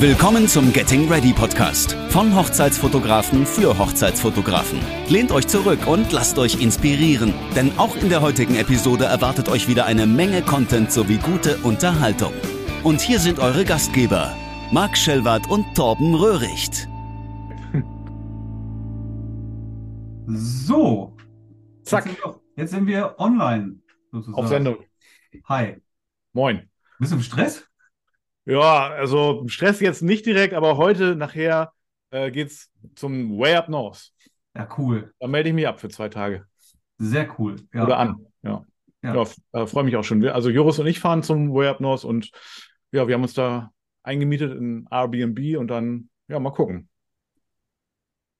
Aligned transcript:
Willkommen 0.00 0.48
zum 0.48 0.72
Getting 0.72 1.12
Ready 1.12 1.34
Podcast 1.34 1.92
von 2.08 2.34
Hochzeitsfotografen 2.34 3.44
für 3.44 3.76
Hochzeitsfotografen. 3.76 4.80
Lehnt 5.10 5.30
euch 5.30 5.46
zurück 5.46 5.86
und 5.86 6.10
lasst 6.10 6.38
euch 6.38 6.58
inspirieren, 6.58 7.34
denn 7.54 7.78
auch 7.78 7.94
in 7.96 8.08
der 8.08 8.22
heutigen 8.22 8.56
Episode 8.56 9.04
erwartet 9.04 9.50
euch 9.50 9.68
wieder 9.68 9.84
eine 9.84 10.06
Menge 10.06 10.40
Content 10.40 10.90
sowie 10.90 11.18
gute 11.18 11.58
Unterhaltung. 11.58 12.32
Und 12.82 13.02
hier 13.02 13.18
sind 13.18 13.40
eure 13.40 13.66
Gastgeber, 13.66 14.34
Marc 14.72 14.96
Schellwart 14.96 15.50
und 15.50 15.66
Torben 15.74 16.14
Röhricht. 16.14 16.88
So, 20.32 21.14
Zack, 21.82 22.06
Jetzt 22.06 22.14
sind, 22.14 22.24
wir, 22.24 22.40
jetzt 22.56 22.70
sind 22.70 22.86
wir 22.86 23.14
online 23.18 23.80
sozusagen. 24.12 24.34
auf 24.38 24.48
Sendung. 24.48 24.76
Hi. 25.44 25.76
Moin. 26.32 26.70
Bist 27.00 27.12
du 27.12 27.16
im 27.16 27.22
Stress? 27.22 27.69
Ja, 28.50 28.88
also 28.90 29.46
Stress 29.48 29.80
jetzt 29.80 30.02
nicht 30.02 30.26
direkt, 30.26 30.54
aber 30.54 30.76
heute 30.76 31.14
nachher 31.14 31.72
äh, 32.10 32.30
geht's 32.30 32.70
zum 32.96 33.38
Way 33.38 33.54
Up 33.54 33.68
North. 33.68 34.10
Ja, 34.56 34.68
cool. 34.76 35.14
Da 35.20 35.28
melde 35.28 35.48
ich 35.50 35.54
mich 35.54 35.68
ab 35.68 35.80
für 35.80 35.88
zwei 35.88 36.08
Tage. 36.08 36.46
Sehr 36.98 37.28
cool. 37.38 37.56
Ja. 37.72 37.84
Oder 37.84 37.98
an. 37.98 38.26
Ja. 38.42 38.64
Ja. 39.02 39.14
Ja, 39.14 39.26
äh, 39.52 39.66
freue 39.66 39.84
mich 39.84 39.96
auch 39.96 40.02
schon. 40.04 40.20
Wir- 40.20 40.34
Also 40.34 40.50
Joris 40.50 40.78
und 40.78 40.86
ich 40.86 41.00
fahren 41.00 41.22
zum 41.22 41.54
Way 41.54 41.68
Up 41.68 41.80
North 41.80 42.04
und 42.04 42.30
ja, 42.92 43.06
wir 43.06 43.14
haben 43.14 43.22
uns 43.22 43.34
da 43.34 43.70
eingemietet 44.02 44.52
in 44.58 44.86
Airbnb 44.90 45.56
und 45.58 45.68
dann, 45.68 46.08
ja, 46.28 46.38
mal 46.40 46.50
gucken. 46.50 46.88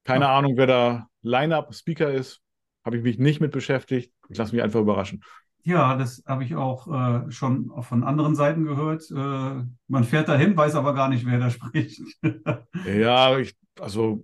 Keine 0.05 0.25
Ja. 0.25 0.37
Ahnung, 0.37 0.57
wer 0.57 0.67
da 0.67 1.07
Line-Up-Speaker 1.23 2.13
ist. 2.13 2.41
Habe 2.85 2.97
ich 2.97 3.03
mich 3.03 3.19
nicht 3.19 3.41
mit 3.41 3.53
beschäftigt. 3.53 4.13
Ich 4.29 4.39
lasse 4.39 4.55
mich 4.55 4.63
einfach 4.65 4.81
überraschen. 4.81 5.23
Ja, 5.63 5.95
das 5.97 6.23
habe 6.27 6.45
ich 6.45 6.55
auch 6.57 6.89
äh, 7.27 7.31
schon 7.31 7.71
von 7.83 8.03
anderen 8.03 8.35
Seiten 8.35 8.65
gehört. 8.65 9.11
Äh, 9.11 9.15
man 9.89 10.05
fährt 10.05 10.29
dahin, 10.29 10.57
weiß 10.57 10.75
aber 10.75 10.95
gar 10.95 11.09
nicht, 11.09 11.27
wer 11.27 11.39
da 11.39 11.51
spricht. 11.51 12.01
Ja, 12.85 13.39
ich, 13.39 13.55
also 13.79 14.23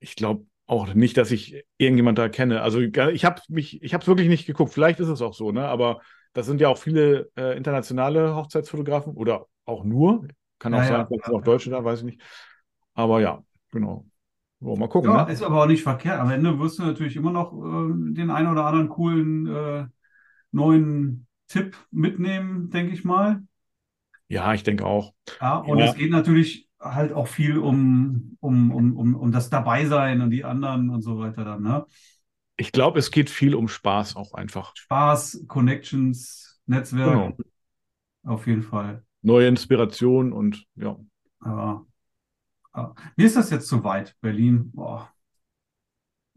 ich 0.00 0.16
glaube 0.16 0.46
auch 0.66 0.94
nicht, 0.94 1.16
dass 1.16 1.30
ich 1.30 1.64
irgendjemand 1.78 2.18
da 2.18 2.28
kenne. 2.28 2.62
Also 2.62 2.80
ich 2.80 3.24
habe 3.24 3.42
mich, 3.48 3.82
ich 3.82 3.94
habe 3.94 4.02
es 4.02 4.08
wirklich 4.08 4.28
nicht 4.28 4.46
geguckt. 4.46 4.72
Vielleicht 4.72 5.00
ist 5.00 5.08
es 5.08 5.22
auch 5.22 5.34
so, 5.34 5.52
ne? 5.52 5.68
Aber 5.68 6.00
das 6.34 6.46
sind 6.46 6.60
ja 6.60 6.68
auch 6.68 6.78
viele 6.78 7.30
äh, 7.36 7.56
internationale 7.56 8.34
Hochzeitsfotografen 8.36 9.14
oder 9.16 9.46
auch 9.64 9.84
nur. 9.84 10.28
Kann 10.58 10.74
auch 10.74 10.82
Ja, 10.82 10.84
sein, 10.84 11.06
vielleicht 11.08 11.26
ja, 11.26 11.32
sind 11.32 11.34
auch. 11.34 11.42
Deutsche 11.44 11.70
da, 11.70 11.84
weiß 11.84 12.00
ich 12.00 12.04
nicht. 12.06 12.22
Aber 12.94 13.20
ja, 13.20 13.44
genau. 13.72 14.06
So, 14.60 14.76
mal 14.76 14.88
gucken, 14.88 15.12
Ja, 15.12 15.14
ne? 15.14 15.28
ist 15.28 15.42
aber 15.42 15.62
auch 15.62 15.66
nicht 15.66 15.82
verkehrt. 15.82 16.18
Am 16.20 16.30
Ende 16.30 16.58
wirst 16.58 16.78
du 16.78 16.82
natürlich 16.84 17.16
immer 17.16 17.30
noch 17.30 17.52
äh, 17.52 18.12
den 18.14 18.30
einen 18.30 18.48
oder 18.50 18.64
anderen 18.64 18.88
coolen 18.88 19.46
äh, 19.46 19.86
neuen 20.56 21.28
Tipp 21.48 21.76
mitnehmen, 21.92 22.70
denke 22.70 22.92
ich 22.94 23.04
mal. 23.04 23.42
Ja, 24.28 24.54
ich 24.54 24.62
denke 24.62 24.84
auch. 24.84 25.14
Ja, 25.40 25.58
und 25.58 25.78
Ja. 25.78 25.86
es 25.86 25.94
geht 25.94 26.10
natürlich 26.10 26.68
halt 26.80 27.12
auch 27.12 27.28
viel 27.28 27.58
um, 27.58 28.36
um, 28.40 28.70
um, 28.72 28.96
um, 28.96 29.14
um 29.14 29.32
das 29.32 29.50
Dabeisein 29.50 30.20
und 30.20 30.30
die 30.30 30.44
anderen 30.44 30.90
und 30.90 31.02
so 31.02 31.18
weiter 31.18 31.44
dann, 31.44 31.62
ne? 31.62 31.86
Ich 32.58 32.70
glaube, 32.72 32.98
es 32.98 33.10
geht 33.10 33.30
viel 33.30 33.54
um 33.54 33.66
Spaß 33.68 34.16
auch 34.16 34.34
einfach. 34.34 34.74
Spaß, 34.74 35.44
Connections, 35.48 36.60
Netzwerk, 36.66 37.20
Genau. 37.20 37.36
auf 38.24 38.46
jeden 38.46 38.62
Fall. 38.62 39.04
Neue 39.22 39.48
Inspiration 39.48 40.32
und 40.32 40.64
ja. 40.76 40.96
Aber 41.40 41.86
ja. 42.76 42.94
mir 43.16 43.26
ist 43.26 43.36
das 43.36 43.50
jetzt 43.50 43.68
zu 43.68 43.84
weit, 43.84 44.16
Berlin. 44.22 44.72
Boah, 44.72 45.12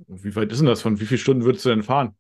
Wie 0.08 0.36
weit 0.36 0.52
ist 0.52 0.60
denn 0.60 0.66
das 0.68 0.82
von? 0.82 1.00
Wie 1.00 1.06
viele 1.06 1.20
Stunden 1.20 1.44
würdest 1.46 1.66
du 1.66 1.70
denn 1.70 1.84
fahren? 1.84 2.16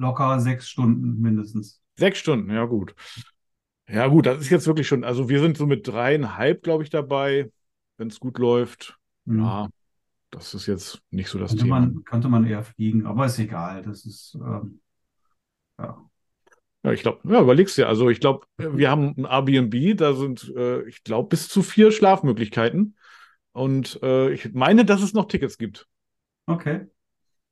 Locker 0.00 0.40
sechs 0.40 0.68
Stunden 0.68 1.20
mindestens. 1.20 1.82
Sechs 1.96 2.18
Stunden, 2.18 2.50
ja 2.50 2.64
gut. 2.64 2.94
Ja 3.88 4.06
gut, 4.06 4.26
das 4.26 4.40
ist 4.40 4.50
jetzt 4.50 4.66
wirklich 4.66 4.88
schon, 4.88 5.04
also 5.04 5.28
wir 5.28 5.40
sind 5.40 5.56
so 5.56 5.66
mit 5.66 5.86
dreieinhalb, 5.86 6.62
glaube 6.62 6.82
ich, 6.82 6.90
dabei, 6.90 7.50
wenn 7.98 8.08
es 8.08 8.20
gut 8.20 8.38
läuft. 8.38 8.96
Hm. 9.26 9.40
Ja, 9.40 9.68
das 10.30 10.54
ist 10.54 10.66
jetzt 10.66 11.02
nicht 11.10 11.28
so 11.28 11.38
das 11.38 11.50
Könnte 11.50 11.64
Thema. 11.64 11.80
man, 11.80 12.04
könnte 12.04 12.28
man 12.28 12.46
eher 12.46 12.62
fliegen, 12.62 13.06
aber 13.06 13.26
ist 13.26 13.38
egal. 13.38 13.82
Das 13.82 14.06
ist, 14.06 14.36
ähm, 14.36 14.80
ja. 15.78 16.10
Ja, 16.82 16.92
ich 16.92 17.02
glaube, 17.02 17.20
ja, 17.30 17.42
überlegst 17.42 17.76
dir. 17.76 17.88
Also 17.88 18.08
ich 18.08 18.20
glaube, 18.20 18.46
wir 18.56 18.90
haben 18.90 19.14
ein 19.18 19.26
Airbnb, 19.26 19.98
da 19.98 20.14
sind, 20.14 20.50
äh, 20.56 20.82
ich 20.84 21.04
glaube, 21.04 21.28
bis 21.28 21.48
zu 21.48 21.62
vier 21.62 21.92
Schlafmöglichkeiten. 21.92 22.96
Und 23.52 24.00
äh, 24.02 24.30
ich 24.32 24.54
meine, 24.54 24.84
dass 24.84 25.02
es 25.02 25.12
noch 25.12 25.26
Tickets 25.26 25.58
gibt. 25.58 25.88
Okay. 26.46 26.86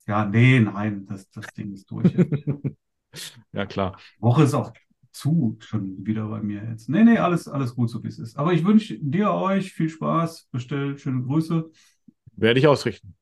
Ja, 0.08 0.24
nee, 0.24 0.58
nein, 0.58 1.06
das, 1.06 1.30
das 1.30 1.46
Ding 1.54 1.72
ist 1.72 1.90
durch. 1.90 2.12
Ja, 3.52 3.64
klar. 3.64 3.98
Woche 4.20 4.42
ist 4.42 4.52
auch 4.52 4.70
zu 5.12 5.56
schon 5.60 6.06
wieder 6.06 6.28
bei 6.28 6.42
mir 6.42 6.62
jetzt. 6.70 6.90
Nee, 6.90 7.04
nee, 7.04 7.16
alles, 7.16 7.48
alles 7.48 7.74
gut, 7.74 7.88
so 7.88 8.04
wie 8.04 8.08
es 8.08 8.18
ist. 8.18 8.36
Aber 8.36 8.52
ich 8.52 8.64
wünsche 8.66 8.98
dir, 9.00 9.32
euch 9.32 9.72
viel 9.72 9.88
Spaß. 9.88 10.48
Bestellt 10.52 11.00
schöne 11.00 11.22
Grüße. 11.22 11.70
Werde 12.36 12.60
ich 12.60 12.66
ausrichten. 12.66 13.16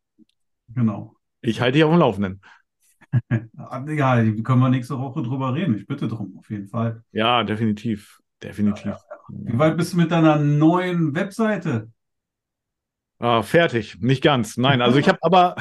Genau. 0.69 1.14
Ich 1.41 1.60
halte 1.60 1.74
dich 1.74 1.84
auf 1.84 1.92
dem 1.92 2.00
Laufenden. 2.00 2.41
Ja, 3.30 4.22
können 4.42 4.58
wir 4.58 4.68
nächste 4.68 4.98
Woche 4.98 5.22
drüber 5.22 5.54
reden. 5.54 5.76
Ich 5.76 5.86
bitte 5.86 6.08
drum, 6.08 6.36
auf 6.36 6.50
jeden 6.50 6.66
Fall. 6.66 7.03
Ja, 7.12 7.44
definitiv. 7.44 8.20
Definitiv. 8.42 8.97
Wie 9.28 9.58
weit 9.58 9.76
bist 9.76 9.94
du 9.94 9.97
mit 9.97 10.10
deiner 10.10 10.36
neuen 10.36 11.14
Webseite? 11.14 11.91
Ah, 13.18 13.42
fertig. 13.42 13.98
Nicht 14.00 14.22
ganz. 14.22 14.56
Nein, 14.56 14.82
also 14.82 14.98
ich 14.98 15.08
habe 15.08 15.18
aber, 15.22 15.56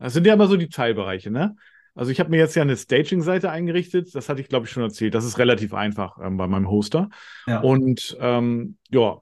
das 0.00 0.14
sind 0.14 0.26
ja 0.26 0.34
immer 0.34 0.46
so 0.46 0.56
die 0.56 0.68
Teilbereiche, 0.68 1.30
ne? 1.30 1.56
Also 1.94 2.12
ich 2.12 2.20
habe 2.20 2.30
mir 2.30 2.38
jetzt 2.38 2.54
ja 2.54 2.62
eine 2.62 2.76
Staging-Seite 2.76 3.50
eingerichtet. 3.50 4.14
Das 4.14 4.28
hatte 4.28 4.40
ich, 4.40 4.48
glaube 4.48 4.66
ich, 4.66 4.72
schon 4.72 4.82
erzählt. 4.82 5.14
Das 5.14 5.24
ist 5.24 5.38
relativ 5.38 5.74
einfach 5.74 6.18
ähm, 6.22 6.36
bei 6.36 6.46
meinem 6.46 6.70
Hoster. 6.70 7.08
Ja. 7.46 7.60
Und 7.60 8.16
ähm, 8.20 8.76
ja, 8.90 9.20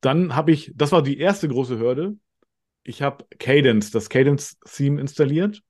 dann 0.00 0.36
habe 0.36 0.52
ich, 0.52 0.72
das 0.74 0.92
war 0.92 1.02
die 1.02 1.18
erste 1.18 1.48
große 1.48 1.78
Hürde. 1.78 2.16
Ich 2.84 3.02
habe 3.02 3.24
Cadence, 3.38 3.90
das 3.90 4.08
Cadence-Theme 4.08 5.00
installiert 5.00 5.62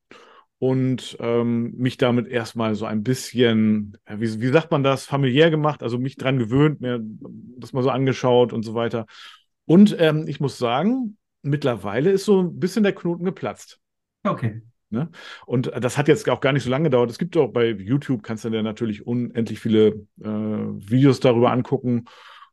und 0.59 1.17
ähm, 1.21 1.73
mich 1.77 1.97
damit 1.97 2.27
erstmal 2.29 2.75
so 2.75 2.85
ein 2.85 3.03
bisschen, 3.03 3.97
wie, 4.09 4.41
wie 4.41 4.49
sagt 4.49 4.71
man 4.71 4.83
das, 4.83 5.07
familiär 5.07 5.51
gemacht, 5.51 5.83
also 5.83 5.99
mich 5.99 6.17
dran 6.17 6.39
gewöhnt, 6.39 6.81
mir 6.81 7.01
das 7.59 7.73
mal 7.73 7.83
so 7.83 7.91
angeschaut 7.91 8.53
und 8.53 8.65
so 8.65 8.75
weiter. 8.75 9.07
Und 9.67 9.97
ähm, 9.99 10.27
ich 10.27 10.41
muss 10.41 10.59
sagen, 10.59 11.17
mittlerweile 11.43 12.11
ist 12.11 12.25
so 12.25 12.41
ein 12.41 12.59
bisschen 12.59 12.83
der 12.83 12.95
Knoten 12.95 13.25
geplatzt. 13.25 13.81
Okay. 14.25 14.63
Und 15.47 15.73
das 15.81 15.99
hat 15.99 16.09
jetzt 16.09 16.29
auch 16.29 16.41
gar 16.41 16.53
nicht 16.53 16.63
so 16.63 16.71
lange 16.71 16.85
gedauert. 16.85 17.11
Es 17.11 17.19
gibt 17.19 17.37
auch 17.37 17.49
bei 17.49 17.71
YouTube, 17.71 18.23
kannst 18.23 18.45
du 18.45 18.51
dir 18.51 18.63
natürlich 18.63 19.07
unendlich 19.07 19.61
viele 19.61 20.07
äh, 20.21 20.29
Videos 20.29 21.21
darüber 21.21 21.51
angucken. 21.51 22.05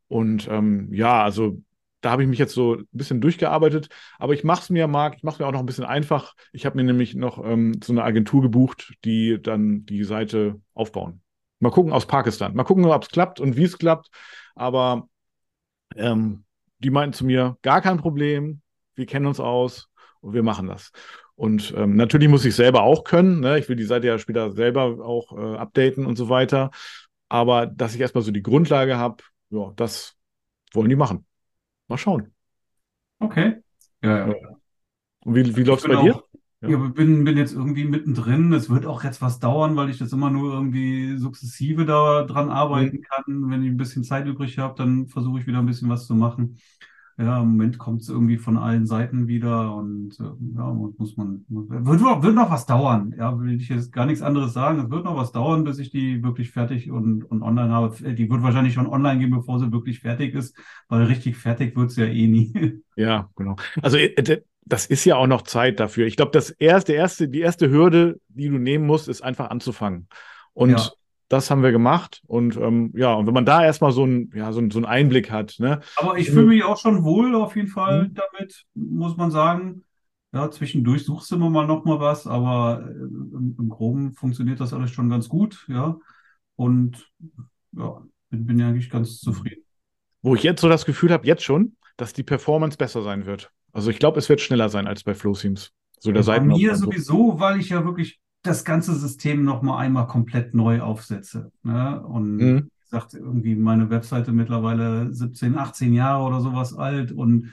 Und 0.08 0.48
ähm, 0.50 0.92
ja, 0.92 1.22
also 1.22 1.62
da 2.00 2.10
habe 2.10 2.22
ich 2.22 2.28
mich 2.28 2.38
jetzt 2.38 2.54
so 2.54 2.74
ein 2.74 2.88
bisschen 2.92 3.20
durchgearbeitet. 3.20 3.88
Aber 4.18 4.34
ich 4.34 4.44
mache 4.44 4.62
es 4.62 4.70
mir, 4.70 4.88
Marc, 4.88 5.16
ich 5.16 5.22
mache 5.22 5.34
es 5.34 5.38
mir 5.38 5.46
auch 5.46 5.52
noch 5.52 5.60
ein 5.60 5.66
bisschen 5.66 5.84
einfach. 5.84 6.34
Ich 6.52 6.66
habe 6.66 6.76
mir 6.76 6.84
nämlich 6.84 7.14
noch 7.14 7.44
ähm, 7.44 7.80
so 7.82 7.92
eine 7.92 8.02
Agentur 8.02 8.42
gebucht, 8.42 8.94
die 9.04 9.40
dann 9.40 9.86
die 9.86 10.04
Seite 10.04 10.60
aufbauen. 10.74 11.22
Mal 11.60 11.70
gucken 11.70 11.92
aus 11.92 12.06
Pakistan. 12.06 12.54
Mal 12.54 12.64
gucken, 12.64 12.84
ob 12.84 13.04
es 13.04 13.08
klappt 13.08 13.38
und 13.38 13.56
wie 13.56 13.64
es 13.64 13.78
klappt. 13.78 14.10
Aber 14.56 15.08
ähm, 15.96 16.44
die 16.78 16.90
meinten 16.90 17.12
zu 17.12 17.24
mir, 17.24 17.56
gar 17.62 17.80
kein 17.80 17.98
Problem, 17.98 18.62
wir 18.96 19.06
kennen 19.06 19.26
uns 19.26 19.38
aus 19.38 19.88
und 20.20 20.34
wir 20.34 20.42
machen 20.42 20.66
das. 20.66 20.90
Und 21.34 21.72
ähm, 21.76 21.96
natürlich 21.96 22.28
muss 22.28 22.44
ich 22.44 22.54
selber 22.54 22.82
auch 22.82 23.04
können. 23.04 23.40
Ne? 23.40 23.58
Ich 23.58 23.68
will 23.68 23.76
die 23.76 23.84
Seite 23.84 24.06
ja 24.06 24.18
später 24.18 24.52
selber 24.52 25.04
auch 25.04 25.32
äh, 25.36 25.56
updaten 25.56 26.06
und 26.06 26.16
so 26.16 26.28
weiter. 26.28 26.70
Aber 27.28 27.66
dass 27.66 27.94
ich 27.94 28.00
erstmal 28.00 28.22
so 28.22 28.30
die 28.30 28.42
Grundlage 28.42 28.98
habe, 28.98 29.22
ja, 29.50 29.72
das 29.76 30.16
wollen 30.72 30.88
die 30.90 30.96
machen. 30.96 31.26
Mal 31.88 31.98
schauen. 31.98 32.32
Okay. 33.18 33.62
Ja, 34.02 34.28
ja. 34.28 34.34
Und 35.24 35.34
wie, 35.34 35.56
wie 35.56 35.62
läuft's 35.62 35.86
bin 35.86 35.96
bei 35.96 36.02
dir? 36.02 36.16
auch- 36.16 36.24
Ja, 36.60 36.76
bin, 36.76 37.24
bin 37.24 37.36
jetzt 37.36 37.54
irgendwie 37.54 37.84
mittendrin. 37.84 38.52
Es 38.52 38.70
wird 38.70 38.86
auch 38.86 39.02
jetzt 39.02 39.20
was 39.20 39.40
dauern, 39.40 39.74
weil 39.74 39.90
ich 39.90 39.98
das 39.98 40.12
immer 40.12 40.30
nur 40.30 40.52
irgendwie 40.52 41.16
sukzessive 41.16 41.84
da 41.86 42.22
dran 42.24 42.50
arbeiten 42.50 42.98
Mhm. 42.98 43.02
kann. 43.02 43.50
Wenn 43.50 43.62
ich 43.64 43.70
ein 43.70 43.76
bisschen 43.76 44.04
Zeit 44.04 44.26
übrig 44.26 44.58
habe, 44.58 44.74
dann 44.76 45.08
versuche 45.08 45.40
ich 45.40 45.46
wieder 45.46 45.58
ein 45.58 45.66
bisschen 45.66 45.88
was 45.88 46.06
zu 46.06 46.14
machen. 46.14 46.58
Ja, 47.18 47.40
im 47.42 47.48
Moment 47.50 47.78
kommt 47.78 48.02
es 48.02 48.08
irgendwie 48.08 48.38
von 48.38 48.56
allen 48.56 48.86
Seiten 48.86 49.28
wieder 49.28 49.74
und 49.76 50.18
äh, 50.18 50.24
ja, 50.56 50.72
muss 50.72 50.98
muss 50.98 51.16
man, 51.16 51.44
wird, 51.48 52.00
noch- 52.00 52.22
wird 52.22 52.34
noch 52.34 52.50
was 52.50 52.66
dauern. 52.66 53.14
Ja, 53.18 53.38
will 53.38 53.52
ich 53.60 53.68
jetzt 53.68 53.92
gar 53.92 54.06
nichts 54.06 54.22
anderes 54.22 54.52
sagen. 54.54 54.80
Es 54.80 54.90
wird 54.90 55.04
noch 55.04 55.16
was 55.16 55.32
dauern, 55.32 55.64
bis 55.64 55.78
ich 55.78 55.90
die 55.90 56.22
wirklich 56.22 56.50
fertig 56.50 56.90
und, 56.90 57.24
und 57.24 57.42
online 57.42 57.70
habe. 57.70 58.14
Die 58.14 58.30
wird 58.30 58.42
wahrscheinlich 58.42 58.74
schon 58.74 58.86
online 58.86 59.20
gehen, 59.20 59.30
bevor 59.30 59.58
sie 59.58 59.70
wirklich 59.72 60.00
fertig 60.00 60.34
ist, 60.34 60.56
weil 60.88 61.04
richtig 61.04 61.36
fertig 61.36 61.76
wird 61.76 61.90
es 61.90 61.96
ja 61.96 62.06
eh 62.06 62.26
nie. 62.26 62.82
Ja, 62.96 63.30
genau. 63.36 63.56
Also 63.80 63.96
äh, 63.96 64.42
das 64.64 64.86
ist 64.86 65.04
ja 65.04 65.16
auch 65.16 65.26
noch 65.26 65.42
Zeit 65.42 65.80
dafür. 65.80 66.06
Ich 66.06 66.16
glaube, 66.16 66.30
das 66.32 66.50
erste, 66.50 66.92
erste, 66.92 67.28
die 67.28 67.40
erste 67.40 67.70
Hürde, 67.70 68.20
die 68.28 68.48
du 68.48 68.58
nehmen 68.58 68.86
musst, 68.86 69.08
ist 69.08 69.22
einfach 69.22 69.50
anzufangen. 69.50 70.08
Und 70.52 70.70
Ja. 70.72 70.92
Das 71.32 71.50
haben 71.50 71.62
wir 71.62 71.72
gemacht. 71.72 72.22
Und 72.26 72.56
ähm, 72.56 72.92
ja, 72.94 73.14
und 73.14 73.26
wenn 73.26 73.34
man 73.34 73.46
da 73.46 73.64
erstmal 73.64 73.92
so 73.92 74.04
ein, 74.04 74.30
ja, 74.34 74.52
so, 74.52 74.60
ein, 74.60 74.70
so 74.70 74.78
einen 74.78 74.86
Einblick 74.86 75.30
hat, 75.30 75.56
ne? 75.58 75.80
Aber 75.96 76.18
ich 76.18 76.30
fühle 76.30 76.46
mich 76.46 76.64
auch 76.64 76.78
schon 76.78 77.04
wohl 77.04 77.34
auf 77.34 77.56
jeden 77.56 77.68
Fall 77.68 78.08
Mhm. 78.08 78.14
damit, 78.14 78.64
muss 78.74 79.16
man 79.16 79.30
sagen. 79.30 79.84
Ja, 80.34 80.50
zwischendurch 80.50 81.04
suchst 81.04 81.30
du 81.30 81.36
immer 81.36 81.50
mal 81.50 81.66
noch 81.66 81.84
mal 81.84 82.00
was, 82.00 82.26
aber 82.26 82.84
äh, 82.88 82.92
im, 82.92 83.54
im 83.58 83.68
Groben 83.68 84.14
funktioniert 84.14 84.60
das 84.60 84.72
alles 84.72 84.90
schon 84.90 85.10
ganz 85.10 85.28
gut, 85.28 85.66
ja. 85.68 85.98
Und 86.56 87.10
ja, 87.72 88.02
bin, 88.30 88.46
bin 88.46 88.58
ja 88.58 88.68
eigentlich 88.68 88.90
ganz 88.90 89.20
zufrieden. 89.20 89.62
wo 90.22 90.34
ich 90.34 90.42
jetzt 90.42 90.60
so 90.60 90.68
das 90.68 90.84
Gefühl 90.84 91.12
habe, 91.12 91.26
jetzt 91.26 91.42
schon, 91.42 91.76
dass 91.96 92.12
die 92.12 92.22
Performance 92.22 92.76
besser 92.76 93.02
sein 93.02 93.26
wird. 93.26 93.50
Also 93.72 93.90
ich 93.90 93.98
glaube, 93.98 94.18
es 94.18 94.28
wird 94.28 94.40
schneller 94.40 94.68
sein 94.68 94.86
als 94.86 95.02
bei 95.02 95.14
FlowSeams. 95.14 95.72
So 95.98 96.12
der 96.12 96.22
Bei 96.24 96.40
mir 96.40 96.74
so. 96.74 96.86
sowieso, 96.86 97.38
weil 97.38 97.60
ich 97.60 97.68
ja 97.68 97.84
wirklich 97.84 98.20
das 98.42 98.64
ganze 98.64 98.94
System 98.94 99.44
nochmal 99.44 99.84
einmal 99.84 100.06
komplett 100.06 100.54
neu 100.54 100.80
aufsetze. 100.80 101.52
Ne? 101.62 102.00
Und 102.04 102.40
Mhm. 102.42 102.68
wie 102.78 102.82
gesagt, 102.90 103.14
irgendwie 103.14 103.54
meine 103.54 103.90
Webseite 103.90 104.32
mittlerweile 104.32 105.12
17, 105.14 105.56
18 105.56 105.92
Jahre 105.94 106.24
oder 106.24 106.40
sowas 106.40 106.74
alt 106.74 107.12
und 107.12 107.52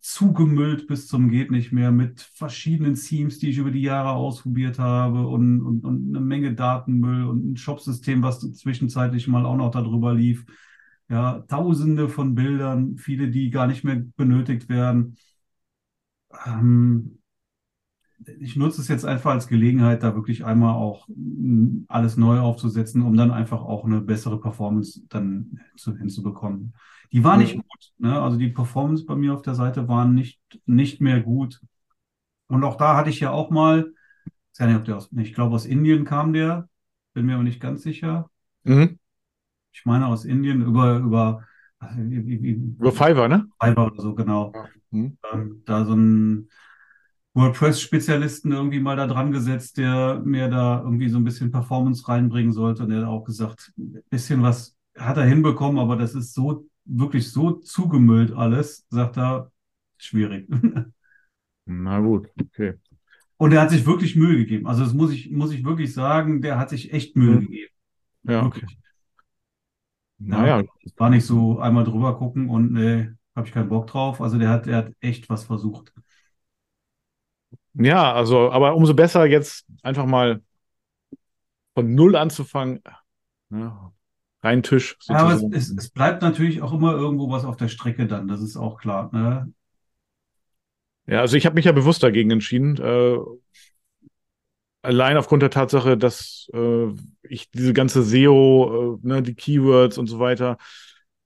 zugemüllt 0.00 0.86
bis 0.86 1.08
zum 1.08 1.28
geht 1.28 1.50
nicht 1.50 1.72
mehr 1.72 1.90
mit 1.90 2.20
verschiedenen 2.20 2.94
Themes, 2.94 3.38
die 3.40 3.50
ich 3.50 3.58
über 3.58 3.72
die 3.72 3.82
Jahre 3.82 4.10
ausprobiert 4.10 4.78
habe 4.78 5.26
und, 5.26 5.60
und, 5.60 5.84
und 5.84 6.08
eine 6.16 6.24
Menge 6.24 6.54
Datenmüll 6.54 7.24
und 7.24 7.52
ein 7.52 7.56
Shopsystem, 7.56 8.22
was 8.22 8.40
zwischenzeitlich 8.40 9.26
mal 9.26 9.44
auch 9.44 9.56
noch 9.56 9.70
darüber 9.72 10.14
lief. 10.14 10.46
Ja, 11.08 11.40
tausende 11.48 12.08
von 12.08 12.34
Bildern, 12.34 12.96
viele, 12.96 13.28
die 13.28 13.50
gar 13.50 13.66
nicht 13.66 13.84
mehr 13.84 14.02
benötigt 14.16 14.68
werden. 14.68 15.16
Ähm, 16.46 17.21
ich 18.40 18.56
nutze 18.56 18.80
es 18.80 18.88
jetzt 18.88 19.04
einfach 19.04 19.32
als 19.32 19.48
Gelegenheit, 19.48 20.02
da 20.02 20.14
wirklich 20.14 20.44
einmal 20.44 20.74
auch 20.74 21.06
mm, 21.08 21.84
alles 21.88 22.16
neu 22.16 22.38
aufzusetzen, 22.40 23.02
um 23.02 23.16
dann 23.16 23.30
einfach 23.30 23.62
auch 23.62 23.84
eine 23.84 24.00
bessere 24.00 24.40
Performance 24.40 25.02
dann 25.08 25.60
hinzu, 25.70 25.96
hinzubekommen. 25.96 26.74
Die 27.12 27.24
war 27.24 27.36
nicht 27.36 27.54
Mhm. 27.56 27.62
gut, 27.62 27.92
ne? 27.98 28.20
Also 28.20 28.38
die 28.38 28.48
Performance 28.48 29.04
bei 29.04 29.14
mir 29.16 29.34
auf 29.34 29.42
der 29.42 29.54
Seite 29.54 29.88
war 29.88 30.06
nicht, 30.06 30.40
nicht 30.66 31.00
mehr 31.00 31.20
gut. 31.20 31.60
Und 32.48 32.64
auch 32.64 32.76
da 32.76 32.96
hatte 32.96 33.10
ich 33.10 33.20
ja 33.20 33.30
auch 33.30 33.50
mal, 33.50 33.92
ich 34.54 34.60
weiß 34.60 34.68
nicht, 34.68 34.76
ob 34.78 34.84
der 34.86 34.96
aus, 34.98 35.10
ich 35.12 35.34
glaube 35.34 35.54
aus 35.54 35.66
Indien 35.66 36.04
kam 36.04 36.32
der, 36.32 36.68
bin 37.14 37.26
mir 37.26 37.34
aber 37.34 37.44
nicht 37.44 37.60
ganz 37.60 37.82
sicher. 37.82 38.30
Mhm. 38.64 38.96
Ich 39.72 39.84
meine 39.84 40.06
aus 40.06 40.24
Indien 40.24 40.62
über, 40.62 40.96
über, 40.98 41.44
Über 42.78 42.92
Fiverr, 42.92 43.28
ne? 43.28 43.46
Fiverr 43.60 43.86
oder 43.86 44.02
so, 44.02 44.14
genau. 44.14 44.52
Mhm. 44.90 45.16
ähm, 45.32 45.62
da 45.66 45.84
so 45.84 45.92
einen 45.92 46.48
WordPress-Spezialisten 47.34 48.52
irgendwie 48.52 48.80
mal 48.80 48.96
da 48.96 49.06
dran 49.06 49.32
gesetzt, 49.32 49.78
der 49.78 50.20
mir 50.24 50.48
da 50.48 50.80
irgendwie 50.82 51.08
so 51.08 51.18
ein 51.18 51.24
bisschen 51.24 51.50
Performance 51.50 52.06
reinbringen 52.08 52.52
sollte. 52.52 52.82
Und 52.84 52.90
der 52.90 53.00
hat 53.02 53.08
auch 53.08 53.24
gesagt, 53.24 53.72
ein 53.78 54.02
bisschen 54.10 54.42
was 54.42 54.76
hat 54.98 55.16
er 55.16 55.24
hinbekommen, 55.24 55.78
aber 55.78 55.96
das 55.96 56.14
ist 56.14 56.34
so, 56.34 56.66
wirklich 56.84 57.30
so 57.32 57.52
zugemüllt 57.52 58.32
alles, 58.32 58.86
sagt 58.90 59.16
er, 59.16 59.50
schwierig. 59.98 60.48
Na 61.66 62.00
gut, 62.00 62.28
okay. 62.40 62.78
Und 63.36 63.52
er 63.52 63.62
hat 63.62 63.70
sich 63.70 63.86
wirklich 63.86 64.14
Mühe 64.16 64.36
gegeben. 64.36 64.66
Also 64.66 64.84
das 64.84 64.92
muss 64.94 65.10
ich, 65.12 65.30
muss 65.30 65.52
ich 65.52 65.64
wirklich 65.64 65.92
sagen, 65.92 66.42
der 66.42 66.58
hat 66.58 66.70
sich 66.70 66.92
echt 66.92 67.16
Mühe 67.16 67.38
Mhm. 67.38 67.40
gegeben. 67.40 67.72
Ja, 68.24 68.52
Wirklich. 68.52 68.78
naja. 70.18 70.62
Es 70.84 70.92
war 70.98 71.10
nicht 71.10 71.26
so 71.26 71.58
einmal 71.60 71.84
drüber 71.84 72.16
gucken 72.18 72.48
und 72.48 72.72
nee, 72.72 73.08
habe 73.34 73.46
ich 73.46 73.52
keinen 73.54 73.68
Bock 73.68 73.86
drauf. 73.88 74.20
Also 74.20 74.38
der 74.38 74.48
hat, 74.50 74.66
der 74.66 74.76
hat 74.78 74.92
echt 75.00 75.28
was 75.30 75.44
versucht. 75.44 75.92
Ja, 77.74 78.12
also, 78.12 78.50
aber 78.50 78.74
umso 78.76 78.94
besser 78.94 79.24
jetzt 79.26 79.66
einfach 79.82 80.06
mal 80.06 80.42
von 81.74 81.94
Null 81.94 82.16
anzufangen. 82.16 82.82
Ne? 83.48 83.92
Rein 84.42 84.62
Tisch 84.62 84.96
Ja, 85.08 85.16
aber 85.18 85.34
es, 85.54 85.70
es, 85.70 85.90
bleibt 85.90 86.20
natürlich 86.20 86.62
auch 86.62 86.72
immer 86.72 86.94
irgendwo 86.94 87.30
was 87.30 87.44
auf 87.44 87.56
der 87.56 87.68
Strecke 87.68 88.06
dann, 88.06 88.28
das 88.28 88.42
ist 88.42 88.56
auch 88.56 88.78
klar. 88.78 89.10
Ne? 89.12 89.52
Ja, 91.06 91.20
also 91.20 91.36
ich 91.36 91.46
habe 91.46 91.54
mich 91.54 91.64
ja 91.64 91.72
bewusst 91.72 92.02
dagegen 92.02 92.30
entschieden. 92.30 92.76
Äh, 92.76 93.18
allein 94.82 95.16
aufgrund 95.16 95.42
der 95.42 95.50
Tatsache, 95.50 95.96
dass 95.96 96.48
äh, 96.52 96.88
ich 97.22 97.50
diese 97.50 97.72
ganze 97.72 98.02
SEO, 98.02 98.98
äh, 99.02 99.06
ne, 99.06 99.22
die 99.22 99.34
Keywords 99.34 99.98
und 99.98 100.08
so 100.08 100.18
weiter, 100.18 100.58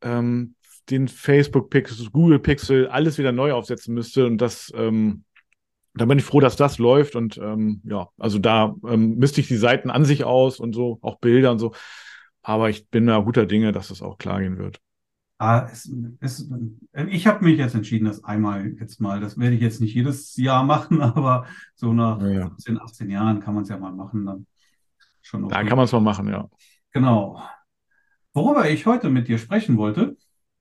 ähm, 0.03 0.55
den 0.91 1.09
Facebook 1.09 1.71
Pixel, 1.71 2.11
Google 2.11 2.39
Pixel, 2.39 2.87
alles 2.89 3.19
wieder 3.19 3.33
neu 3.33 3.53
aufsetzen 3.53 3.95
müsste. 3.95 4.27
Und 4.27 4.39
das, 4.39 4.73
ähm, 4.77 5.25
da 5.97 6.05
bin 6.05 6.19
ich 6.19 6.25
froh, 6.25 6.41
dass 6.41 6.57
das 6.57 6.79
läuft. 6.79 7.17
Und 7.17 7.39
ähm, 7.39 7.81
ja, 7.85 8.09
also 8.19 8.39
da 8.39 8.75
ähm, 8.89 9.17
misste 9.19 9.41
ich 9.41 9.49
die 9.49 9.57
Seiten 9.57 9.91
an 9.91 10.05
sich 10.05 10.25
aus 10.25 10.61
und 10.61 10.75
so, 10.75 10.99
auch 11.03 11.17
Bilder 11.19 11.53
und 11.53 11.59
so. 11.59 11.73
Aber 12.43 12.71
ich 12.71 12.89
bin 12.89 13.07
da 13.07 13.19
guter 13.21 13.47
Dinge, 13.47 13.73
dass 13.73 13.89
das 13.89 14.03
auch 14.03 14.19
klar 14.19 14.41
gehen 14.41 14.59
wird. 14.59 14.81
Ah, 15.39 15.69
es, 15.71 15.91
es, 16.21 16.51
ich 17.09 17.27
habe 17.27 17.45
mich 17.45 17.59
jetzt 17.59 17.75
entschieden, 17.75 18.07
das 18.07 18.25
einmal 18.25 18.69
jetzt 18.81 19.01
mal, 19.03 19.21
das 19.21 19.37
werde 19.39 19.55
ich 19.55 19.61
jetzt 19.61 19.83
nicht 19.83 19.95
jedes 19.95 20.35
Jahr 20.37 20.65
machen, 20.65 21.03
aber 21.03 21.47
so 21.75 21.93
nach 21.93 22.19
Ja, 22.19 22.27
ja. 22.29 22.57
15, 22.57 22.81
18 22.81 23.11
Jahren 23.11 23.41
kann 23.41 23.55
man 23.55 23.65
es 23.65 23.69
ja 23.69 23.77
mal 23.79 23.93
machen. 23.93 24.25
Dann 24.25 24.47
schon 25.23 25.45
Da 25.49 25.57
okay. 25.57 25.69
kann 25.69 25.77
man 25.77 25.85
es 25.87 25.93
mal 25.93 26.01
machen, 26.01 26.29
ja. 26.29 26.49
Genau. 26.93 27.41
Worüber 28.35 28.69
ich 28.71 28.87
heute 28.87 29.11
mit 29.11 29.29
dir 29.29 29.39
sprechen 29.39 29.77
wollte, 29.79 30.17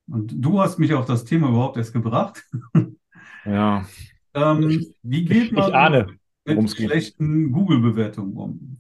und 0.07 0.33
du 0.37 0.61
hast 0.61 0.79
mich 0.79 0.93
auf 0.93 1.05
das 1.05 1.25
Thema 1.25 1.49
überhaupt 1.49 1.77
erst 1.77 1.93
gebracht, 1.93 2.43
Ja, 3.43 3.85
ähm, 4.35 4.93
wie 5.03 5.25
geht 5.25 5.51
man 5.53 5.69
ich 5.69 5.73
ahne, 5.73 6.07
mit 6.45 6.69
schlechten 6.71 7.51
Google-Bewertungen 7.51 8.37
um? 8.37 8.77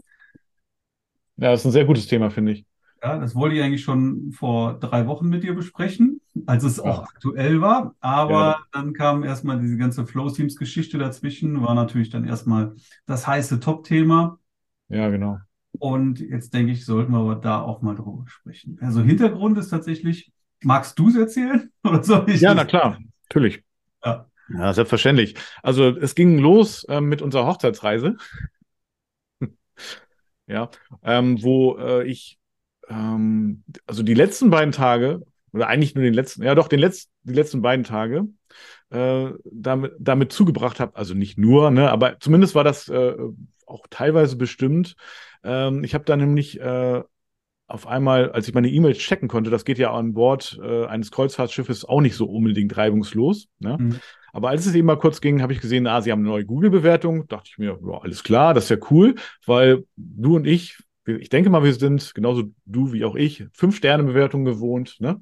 Ja, 1.37 1.51
das 1.51 1.61
ist 1.61 1.65
ein 1.67 1.71
sehr 1.71 1.85
gutes 1.85 2.07
Thema, 2.07 2.29
finde 2.31 2.53
ich. 2.53 2.65
Ja, 3.03 3.19
das 3.19 3.35
wollte 3.35 3.55
ich 3.55 3.61
eigentlich 3.61 3.83
schon 3.83 4.31
vor 4.31 4.79
drei 4.79 5.05
Wochen 5.05 5.27
mit 5.29 5.43
dir 5.43 5.53
besprechen, 5.53 6.21
als 6.47 6.63
es 6.63 6.79
auch 6.79 6.99
Ja. 6.99 7.03
aktuell 7.03 7.61
war. 7.61 7.95
Aber 7.99 8.55
Ja. 8.55 8.65
dann 8.71 8.93
kam 8.93 9.23
erstmal 9.23 9.59
diese 9.59 9.77
ganze 9.77 10.07
Flow-Teams-Geschichte 10.07 10.97
dazwischen, 10.97 11.61
war 11.61 11.75
natürlich 11.75 12.09
dann 12.09 12.25
erstmal 12.25 12.75
das 13.05 13.27
heiße 13.27 13.59
Top-Thema. 13.59 14.39
Ja, 14.89 15.09
genau. 15.09 15.39
Und 15.79 16.19
jetzt 16.19 16.53
denke 16.53 16.71
ich, 16.71 16.85
sollten 16.85 17.11
wir 17.11 17.19
aber 17.19 17.35
da 17.35 17.61
auch 17.61 17.81
mal 17.81 17.95
drüber 17.95 18.23
sprechen. 18.27 18.77
Also 18.81 19.01
Hintergrund 19.01 19.57
ist 19.57 19.69
tatsächlich, 19.69 20.31
magst 20.63 20.97
du 20.99 21.09
es 21.09 21.15
erzählen? 21.15 21.71
Oder 21.83 22.03
soll 22.03 22.29
ich 22.29 22.41
Ja, 22.41 22.53
na 22.53 22.65
klar, 22.65 22.97
natürlich. 23.29 23.63
Ja. 24.03 24.29
Ja, 24.49 24.73
selbstverständlich. 24.73 25.35
Also 25.63 25.89
es 25.89 26.15
ging 26.15 26.37
los 26.37 26.85
ähm, 26.89 27.05
mit 27.05 27.21
unserer 27.21 27.47
Hochzeitsreise. 27.47 28.15
Ja, 30.47 30.69
ähm, 31.01 31.41
wo 31.41 31.75
äh, 31.79 32.03
ich 32.07 32.37
ähm, 32.89 33.63
also 33.87 34.03
die 34.03 34.13
letzten 34.13 34.49
beiden 34.49 34.71
Tage, 34.71 35.21
oder 35.53 35.67
eigentlich 35.67 35.95
nur 35.95 36.03
den 36.03 36.13
letzten, 36.13 36.43
ja 36.43 36.55
doch, 36.55 36.67
den 36.67 36.79
letzten, 36.79 37.11
die 37.23 37.33
letzten 37.33 37.61
beiden 37.61 37.83
Tage 37.83 38.27
äh, 38.89 39.29
damit, 39.45 39.93
damit 39.99 40.31
zugebracht 40.31 40.79
habe, 40.79 40.95
also 40.95 41.13
nicht 41.13 41.37
nur, 41.37 41.71
ne, 41.71 41.89
aber 41.89 42.19
zumindest 42.19 42.55
war 42.55 42.63
das 42.63 42.89
äh, 42.89 43.15
auch 43.65 43.87
teilweise 43.89 44.35
bestimmt. 44.35 44.95
Ähm, 45.43 45.83
ich 45.83 45.93
habe 45.93 46.05
da 46.05 46.15
nämlich 46.15 46.59
äh, 46.59 47.01
auf 47.67 47.87
einmal, 47.87 48.31
als 48.31 48.47
ich 48.47 48.53
meine 48.53 48.69
E-Mails 48.69 48.99
checken 48.99 49.27
konnte, 49.27 49.49
das 49.49 49.65
geht 49.65 49.79
ja 49.79 49.91
an 49.91 50.13
Bord 50.13 50.59
äh, 50.61 50.85
eines 50.85 51.11
Kreuzfahrtschiffes 51.11 51.85
auch 51.85 52.01
nicht 52.01 52.15
so 52.15 52.25
unbedingt 52.25 52.77
reibungslos. 52.77 53.47
Ne? 53.59 53.77
Mhm. 53.79 53.99
Aber 54.35 54.49
als 54.49 54.65
es 54.65 54.75
eben 54.75 54.87
mal 54.87 54.99
kurz 54.99 55.21
ging, 55.21 55.41
habe 55.41 55.53
ich 55.53 55.61
gesehen, 55.61 55.87
ah, 55.87 56.01
sie 56.01 56.11
haben 56.11 56.19
eine 56.19 56.27
neue 56.27 56.45
Google-Bewertung. 56.45 57.25
Dachte 57.29 57.51
ich 57.51 57.57
mir, 57.57 57.79
ja, 57.81 57.97
alles 58.01 58.21
klar, 58.21 58.53
das 58.53 58.65
ist 58.65 58.69
ja 58.69 58.87
cool, 58.91 59.15
weil 59.45 59.85
du 59.95 60.35
und 60.35 60.45
ich, 60.45 60.77
ich 61.05 61.29
denke 61.29 61.49
mal, 61.49 61.63
wir 61.63 61.73
sind 61.73 62.13
genauso 62.13 62.51
du 62.65 62.91
wie 62.91 63.05
auch 63.05 63.15
ich, 63.15 63.45
Fünf-Sterne-Bewertung 63.53 64.43
gewohnt. 64.43 64.97
Ne? 64.99 65.21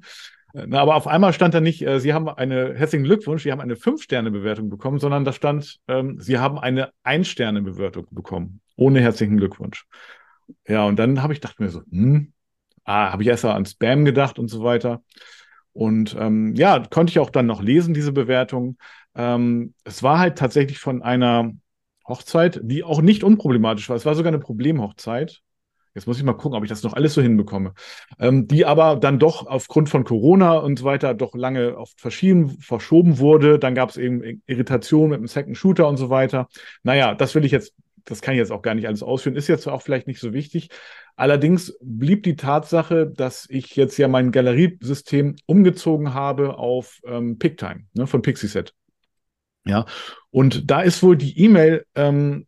Äh, 0.52 0.64
Na, 0.66 0.80
aber 0.80 0.96
auf 0.96 1.06
einmal 1.06 1.32
stand 1.32 1.54
da 1.54 1.60
nicht, 1.60 1.86
äh, 1.86 2.00
Sie 2.00 2.12
haben 2.12 2.28
eine, 2.28 2.74
herzlichen 2.74 3.04
Glückwunsch, 3.04 3.44
Sie 3.44 3.52
haben 3.52 3.60
eine 3.60 3.76
Fünf-Sterne-Bewertung 3.76 4.68
bekommen, 4.68 4.98
sondern 4.98 5.24
da 5.24 5.32
stand, 5.32 5.78
ähm, 5.86 6.18
Sie 6.18 6.40
haben 6.40 6.58
eine 6.58 6.90
Ein-Sterne-Bewertung 7.04 8.08
bekommen. 8.10 8.62
Ohne 8.74 9.00
herzlichen 9.00 9.36
Glückwunsch. 9.36 9.86
Ja, 10.66 10.86
und 10.86 10.98
dann 10.98 11.22
habe 11.22 11.32
ich, 11.34 11.38
dachte 11.38 11.62
mir 11.62 11.68
so, 11.68 11.82
hm, 11.88 12.32
ah, 12.82 13.12
habe 13.12 13.22
ich 13.22 13.28
erst 13.28 13.44
mal 13.44 13.52
an 13.52 13.64
Spam 13.64 14.04
gedacht 14.04 14.40
und 14.40 14.48
so 14.48 14.64
weiter. 14.64 15.04
Und 15.74 16.16
ähm, 16.18 16.54
ja, 16.54 16.78
konnte 16.88 17.10
ich 17.10 17.18
auch 17.18 17.30
dann 17.30 17.46
noch 17.46 17.60
lesen, 17.60 17.94
diese 17.94 18.12
Bewertung. 18.12 18.78
Ähm, 19.14 19.74
es 19.84 20.02
war 20.02 20.18
halt 20.18 20.38
tatsächlich 20.38 20.78
von 20.78 21.02
einer 21.02 21.52
Hochzeit, 22.08 22.60
die 22.62 22.84
auch 22.84 23.02
nicht 23.02 23.24
unproblematisch 23.24 23.88
war. 23.88 23.96
Es 23.96 24.06
war 24.06 24.14
sogar 24.14 24.32
eine 24.32 24.38
Problemhochzeit. 24.38 25.42
Jetzt 25.94 26.06
muss 26.08 26.18
ich 26.18 26.24
mal 26.24 26.32
gucken, 26.32 26.56
ob 26.58 26.64
ich 26.64 26.68
das 26.68 26.82
noch 26.82 26.94
alles 26.94 27.14
so 27.14 27.22
hinbekomme. 27.22 27.72
Ähm, 28.18 28.48
die 28.48 28.66
aber 28.66 28.96
dann 28.96 29.18
doch 29.20 29.46
aufgrund 29.46 29.88
von 29.88 30.04
Corona 30.04 30.56
und 30.58 30.80
so 30.80 30.84
weiter 30.84 31.14
doch 31.14 31.34
lange 31.34 31.76
oft 31.76 32.00
verschieben, 32.00 32.50
verschoben 32.60 33.18
wurde. 33.18 33.58
Dann 33.60 33.74
gab 33.74 33.90
es 33.90 33.96
eben 33.96 34.42
Irritationen 34.46 35.10
mit 35.10 35.20
dem 35.20 35.28
Second 35.28 35.56
Shooter 35.56 35.88
und 35.88 35.96
so 35.96 36.10
weiter. 36.10 36.48
Naja, 36.82 37.14
das 37.14 37.34
will 37.34 37.44
ich 37.44 37.52
jetzt, 37.52 37.74
das 38.04 38.20
kann 38.20 38.34
ich 38.34 38.38
jetzt 38.38 38.52
auch 38.52 38.62
gar 38.62 38.74
nicht 38.74 38.86
alles 38.86 39.02
ausführen. 39.02 39.36
Ist 39.36 39.48
jetzt 39.48 39.66
auch 39.66 39.82
vielleicht 39.82 40.06
nicht 40.06 40.20
so 40.20 40.32
wichtig. 40.32 40.70
Allerdings 41.16 41.76
blieb 41.80 42.22
die 42.24 42.36
Tatsache, 42.36 43.06
dass 43.06 43.46
ich 43.48 43.76
jetzt 43.76 43.96
ja 43.98 44.08
mein 44.08 44.32
Galeriesystem 44.32 45.36
umgezogen 45.46 46.12
habe 46.12 46.58
auf 46.58 47.00
ähm, 47.06 47.38
PickTime 47.38 47.84
ne, 47.94 48.06
von 48.06 48.22
Pixieset. 48.22 48.74
Ja, 49.66 49.86
und 50.30 50.70
da 50.70 50.82
ist 50.82 51.02
wohl 51.02 51.16
die 51.16 51.38
E-Mail, 51.38 51.86
ähm, 51.94 52.46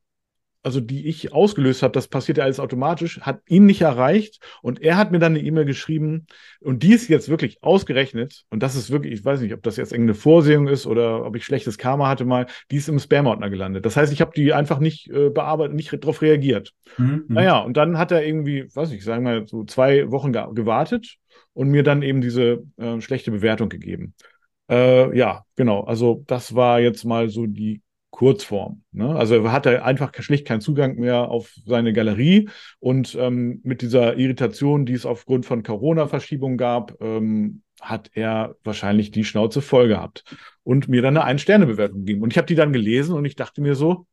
also 0.66 0.80
die 0.80 1.06
ich 1.06 1.32
ausgelöst 1.32 1.84
habe, 1.84 1.92
das 1.92 2.08
passiert 2.08 2.38
ja 2.38 2.44
alles 2.44 2.58
automatisch, 2.58 3.20
hat 3.20 3.40
ihn 3.46 3.66
nicht 3.66 3.82
erreicht 3.82 4.40
und 4.62 4.82
er 4.82 4.96
hat 4.96 5.12
mir 5.12 5.20
dann 5.20 5.36
eine 5.36 5.44
E-Mail 5.44 5.64
geschrieben 5.64 6.26
und 6.58 6.82
die 6.82 6.92
ist 6.92 7.06
jetzt 7.06 7.28
wirklich 7.28 7.62
ausgerechnet 7.62 8.42
und 8.50 8.64
das 8.64 8.74
ist 8.74 8.90
wirklich, 8.90 9.12
ich 9.12 9.24
weiß 9.24 9.42
nicht, 9.42 9.54
ob 9.54 9.62
das 9.62 9.76
jetzt 9.76 9.92
irgendeine 9.92 10.16
Vorsehung 10.16 10.66
ist 10.66 10.84
oder 10.88 11.24
ob 11.24 11.36
ich 11.36 11.44
schlechtes 11.44 11.78
Karma 11.78 12.08
hatte 12.08 12.24
mal, 12.24 12.46
die 12.72 12.78
ist 12.78 12.88
im 12.88 12.98
Spam-Ordner 12.98 13.48
gelandet. 13.48 13.86
Das 13.86 13.96
heißt, 13.96 14.12
ich 14.12 14.20
habe 14.20 14.32
die 14.34 14.52
einfach 14.52 14.80
nicht 14.80 15.08
äh, 15.08 15.30
bearbeitet, 15.30 15.76
nicht 15.76 15.92
darauf 15.92 16.20
reagiert. 16.20 16.72
Mhm. 16.98 17.26
Naja, 17.28 17.60
und 17.60 17.76
dann 17.76 17.96
hat 17.96 18.10
er 18.10 18.26
irgendwie, 18.26 18.66
weiß 18.74 18.90
ich, 18.90 19.04
sagen 19.04 19.24
wir 19.24 19.42
mal, 19.42 19.46
so 19.46 19.62
zwei 19.62 20.10
Wochen 20.10 20.32
gewartet 20.32 21.14
und 21.52 21.68
mir 21.68 21.84
dann 21.84 22.02
eben 22.02 22.20
diese 22.20 22.64
äh, 22.76 23.00
schlechte 23.00 23.30
Bewertung 23.30 23.68
gegeben. 23.68 24.14
Äh, 24.68 25.16
ja, 25.16 25.44
genau. 25.54 25.84
Also 25.84 26.24
das 26.26 26.56
war 26.56 26.80
jetzt 26.80 27.04
mal 27.04 27.28
so 27.28 27.46
die 27.46 27.82
Kurzform. 28.16 28.82
Ne? 28.92 29.14
Also 29.14 29.34
er 29.34 29.52
hatte 29.52 29.84
einfach 29.84 30.10
schlicht 30.20 30.46
keinen 30.46 30.62
Zugang 30.62 30.96
mehr 30.96 31.28
auf 31.28 31.52
seine 31.66 31.92
Galerie 31.92 32.48
und 32.80 33.14
ähm, 33.20 33.60
mit 33.62 33.82
dieser 33.82 34.16
Irritation, 34.16 34.86
die 34.86 34.94
es 34.94 35.04
aufgrund 35.04 35.44
von 35.44 35.62
Corona-Verschiebungen 35.62 36.56
gab, 36.56 36.98
ähm, 37.02 37.60
hat 37.78 38.10
er 38.14 38.56
wahrscheinlich 38.64 39.10
die 39.10 39.26
Schnauze 39.26 39.60
voll 39.60 39.88
gehabt 39.88 40.24
und 40.62 40.88
mir 40.88 41.02
dann 41.02 41.18
eine 41.18 41.26
Ein-Sterne-Bewertung 41.26 42.06
gegeben. 42.06 42.22
Und 42.22 42.32
ich 42.32 42.38
habe 42.38 42.46
die 42.46 42.54
dann 42.54 42.72
gelesen 42.72 43.14
und 43.14 43.26
ich 43.26 43.36
dachte 43.36 43.60
mir 43.60 43.74
so, 43.74 44.06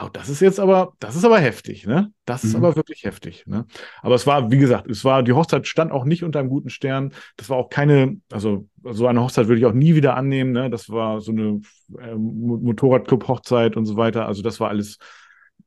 Oh, 0.00 0.08
das 0.12 0.28
ist 0.28 0.40
jetzt 0.40 0.60
aber, 0.60 0.92
das 1.00 1.16
ist 1.16 1.24
aber 1.24 1.40
heftig, 1.40 1.84
ne? 1.84 2.12
Das 2.24 2.44
ist 2.44 2.56
mhm. 2.56 2.64
aber 2.64 2.76
wirklich 2.76 3.02
heftig, 3.02 3.46
ne? 3.46 3.66
Aber 4.00 4.14
es 4.14 4.28
war, 4.28 4.50
wie 4.50 4.58
gesagt, 4.58 4.88
es 4.88 5.04
war, 5.04 5.24
die 5.24 5.32
Hochzeit 5.32 5.66
stand 5.66 5.90
auch 5.90 6.04
nicht 6.04 6.22
unter 6.22 6.38
einem 6.38 6.50
guten 6.50 6.70
Stern. 6.70 7.12
Das 7.36 7.50
war 7.50 7.56
auch 7.56 7.68
keine, 7.68 8.20
also 8.30 8.68
so 8.84 9.08
eine 9.08 9.20
Hochzeit 9.20 9.48
würde 9.48 9.58
ich 9.58 9.66
auch 9.66 9.72
nie 9.72 9.96
wieder 9.96 10.16
annehmen, 10.16 10.52
ne? 10.52 10.70
Das 10.70 10.88
war 10.88 11.20
so 11.20 11.32
eine 11.32 11.60
äh, 11.98 12.14
Motorradclub-Hochzeit 12.14 13.76
und 13.76 13.86
so 13.86 13.96
weiter. 13.96 14.26
Also 14.26 14.42
das 14.42 14.60
war 14.60 14.68
alles, 14.68 14.98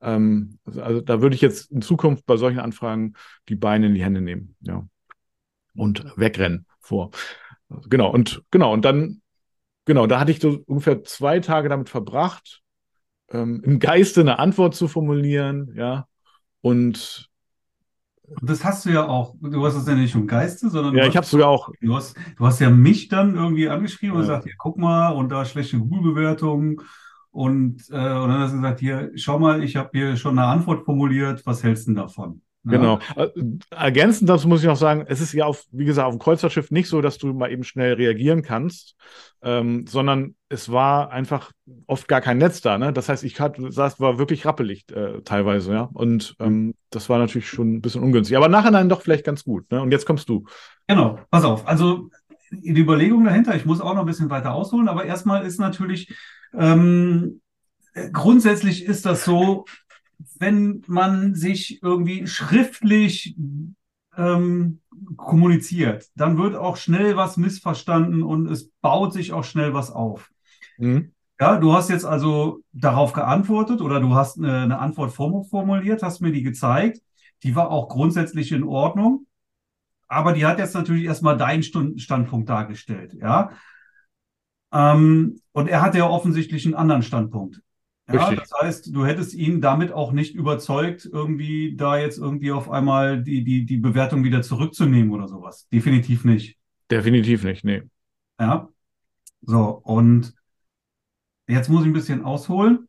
ähm, 0.01 0.59
also 0.65 1.01
da 1.01 1.21
würde 1.21 1.35
ich 1.35 1.41
jetzt 1.41 1.69
in 1.69 1.81
Zukunft 1.81 2.25
bei 2.25 2.37
solchen 2.37 2.59
Anfragen 2.59 3.15
die 3.49 3.55
Beine 3.55 3.87
in 3.87 3.95
die 3.95 4.03
Hände 4.03 4.21
nehmen, 4.21 4.55
ja. 4.61 4.87
Und 5.75 6.05
wegrennen 6.15 6.65
vor. 6.79 7.11
Genau, 7.89 8.09
und 8.11 8.43
genau, 8.51 8.71
und 8.71 8.85
dann, 8.85 9.21
genau, 9.85 10.07
da 10.07 10.19
hatte 10.19 10.31
ich 10.31 10.39
so 10.39 10.63
ungefähr 10.65 11.03
zwei 11.03 11.39
Tage 11.39 11.69
damit 11.69 11.89
verbracht, 11.89 12.61
ähm, 13.33 13.61
im 13.63 13.79
Geiste 13.79 14.21
eine 14.21 14.39
Antwort 14.39 14.75
zu 14.75 14.87
formulieren, 14.87 15.73
ja. 15.75 16.07
Und 16.61 17.29
das 18.41 18.63
hast 18.63 18.85
du 18.85 18.89
ja 18.89 19.07
auch. 19.07 19.35
Du 19.41 19.65
hast 19.65 19.75
es 19.75 19.87
ja 19.87 19.95
nicht 19.95 20.15
im 20.15 20.27
Geiste, 20.27 20.69
sondern 20.69 20.95
ja, 20.95 21.05
ich 21.05 21.17
habe 21.17 21.25
sogar 21.25 21.49
auch. 21.49 21.69
Du 21.81 21.95
hast, 21.95 22.15
du 22.37 22.45
hast 22.45 22.59
ja 22.59 22.69
mich 22.69 23.09
dann 23.09 23.35
irgendwie 23.35 23.67
angeschrieben 23.67 24.15
ja. 24.15 24.21
und 24.21 24.21
gesagt, 24.21 24.43
hier 24.45 24.53
guck 24.57 24.77
mal 24.77 25.09
und 25.09 25.29
da 25.29 25.43
schlechte 25.43 25.77
Google-Bewertungen 25.79 26.81
und, 27.31 27.89
äh, 27.89 27.93
und 27.93 28.29
dann 28.29 28.39
hast 28.39 28.51
du 28.51 28.57
gesagt, 28.57 28.79
hier 28.79 29.11
schau 29.15 29.39
mal, 29.39 29.63
ich 29.63 29.75
habe 29.75 29.89
hier 29.93 30.15
schon 30.17 30.37
eine 30.37 30.47
Antwort 30.47 30.85
formuliert. 30.85 31.45
Was 31.45 31.63
hältst 31.63 31.87
du 31.87 31.93
davon? 31.93 32.41
Genau. 32.63 32.99
Äh, 33.15 33.29
ergänzend 33.71 34.29
dazu 34.29 34.47
muss 34.47 34.61
ich 34.61 34.67
noch 34.67 34.77
sagen, 34.77 35.05
es 35.07 35.19
ist 35.19 35.33
ja 35.33 35.45
auf, 35.45 35.65
wie 35.71 35.85
gesagt, 35.85 36.07
auf 36.07 36.13
dem 36.13 36.19
Kreuzfahrtschiff 36.19 36.69
nicht 36.69 36.89
so, 36.89 37.01
dass 37.01 37.17
du 37.17 37.33
mal 37.33 37.51
eben 37.51 37.63
schnell 37.63 37.93
reagieren 37.93 38.43
kannst, 38.43 38.95
ähm, 39.41 39.87
sondern 39.87 40.35
es 40.47 40.71
war 40.71 41.11
einfach 41.11 41.51
oft 41.87 42.07
gar 42.07 42.21
kein 42.21 42.37
Netz 42.37 42.61
da. 42.61 42.77
Ne? 42.77 42.93
Das 42.93 43.09
heißt, 43.09 43.23
ich 43.23 43.39
hatte, 43.39 43.71
saß, 43.71 43.99
war 43.99 44.19
wirklich 44.19 44.45
rappelig 44.45 44.85
äh, 44.91 45.21
teilweise, 45.23 45.73
ja. 45.73 45.89
Und 45.93 46.35
ähm, 46.39 46.75
das 46.91 47.09
war 47.09 47.17
natürlich 47.17 47.49
schon 47.49 47.75
ein 47.75 47.81
bisschen 47.81 48.03
ungünstig. 48.03 48.37
Aber 48.37 48.47
nachher 48.47 48.71
dann 48.71 48.89
doch 48.89 49.01
vielleicht 49.01 49.25
ganz 49.25 49.43
gut. 49.43 49.69
Ne? 49.71 49.81
Und 49.81 49.91
jetzt 49.91 50.05
kommst 50.05 50.29
du. 50.29 50.45
Genau, 50.87 51.19
pass 51.31 51.43
auf. 51.43 51.67
Also 51.67 52.09
die 52.51 52.81
Überlegung 52.81 53.23
dahinter, 53.23 53.55
ich 53.55 53.65
muss 53.65 53.81
auch 53.81 53.93
noch 53.93 54.01
ein 54.01 54.07
bisschen 54.07 54.29
weiter 54.29 54.53
ausholen, 54.53 54.87
aber 54.87 55.05
erstmal 55.05 55.45
ist 55.45 55.59
natürlich, 55.59 56.13
ähm, 56.53 57.41
grundsätzlich 58.11 58.85
ist 58.85 59.05
das 59.05 59.25
so, 59.25 59.65
wenn 60.37 60.83
man 60.87 61.35
sich 61.35 61.81
irgendwie 61.81 62.27
schriftlich 62.27 63.35
ähm, 64.17 64.79
kommuniziert, 65.17 66.09
dann 66.15 66.37
wird 66.37 66.55
auch 66.55 66.77
schnell 66.77 67.15
was 67.15 67.37
missverstanden 67.37 68.23
und 68.23 68.47
es 68.47 68.69
baut 68.81 69.13
sich 69.13 69.33
auch 69.33 69.43
schnell 69.43 69.73
was 69.73 69.91
auf. 69.91 70.29
Mhm. 70.77 71.13
Ja, 71.39 71.57
du 71.57 71.73
hast 71.73 71.89
jetzt 71.89 72.05
also 72.05 72.61
darauf 72.71 73.13
geantwortet 73.13 73.81
oder 73.81 73.99
du 73.99 74.13
hast 74.13 74.37
eine, 74.37 74.61
eine 74.61 74.79
Antwort 74.79 75.11
formuliert, 75.11 76.03
hast 76.03 76.21
mir 76.21 76.31
die 76.31 76.43
gezeigt. 76.43 77.01
Die 77.43 77.55
war 77.55 77.71
auch 77.71 77.89
grundsätzlich 77.89 78.51
in 78.51 78.63
Ordnung. 78.63 79.25
Aber 80.07 80.33
die 80.33 80.45
hat 80.45 80.59
jetzt 80.59 80.75
natürlich 80.75 81.05
erstmal 81.05 81.37
deinen 81.37 81.63
Standpunkt 81.63 82.49
dargestellt, 82.49 83.13
ja. 83.13 83.51
Ähm, 84.73 85.39
und 85.51 85.67
er 85.67 85.81
hat 85.81 85.95
ja 85.95 86.07
offensichtlich 86.07 86.65
einen 86.65 86.75
anderen 86.75 87.01
Standpunkt. 87.01 87.61
Ja, 88.09 88.33
das 88.33 88.51
heißt, 88.61 88.95
du 88.95 89.05
hättest 89.05 89.33
ihn 89.33 89.61
damit 89.61 89.91
auch 89.91 90.11
nicht 90.11 90.35
überzeugt, 90.35 91.09
irgendwie 91.11 91.75
da 91.75 91.97
jetzt 91.97 92.17
irgendwie 92.17 92.51
auf 92.51 92.69
einmal 92.69 93.23
die, 93.23 93.43
die, 93.43 93.65
die 93.65 93.77
Bewertung 93.77 94.23
wieder 94.23 94.41
zurückzunehmen 94.41 95.11
oder 95.11 95.27
sowas. 95.27 95.67
Definitiv 95.69 96.25
nicht. 96.25 96.57
Definitiv 96.89 97.43
nicht, 97.43 97.63
nee. 97.63 97.83
Ja. 98.39 98.67
So, 99.41 99.81
und 99.83 100.33
jetzt 101.47 101.69
muss 101.69 101.81
ich 101.81 101.87
ein 101.87 101.93
bisschen 101.93 102.23
ausholen. 102.23 102.87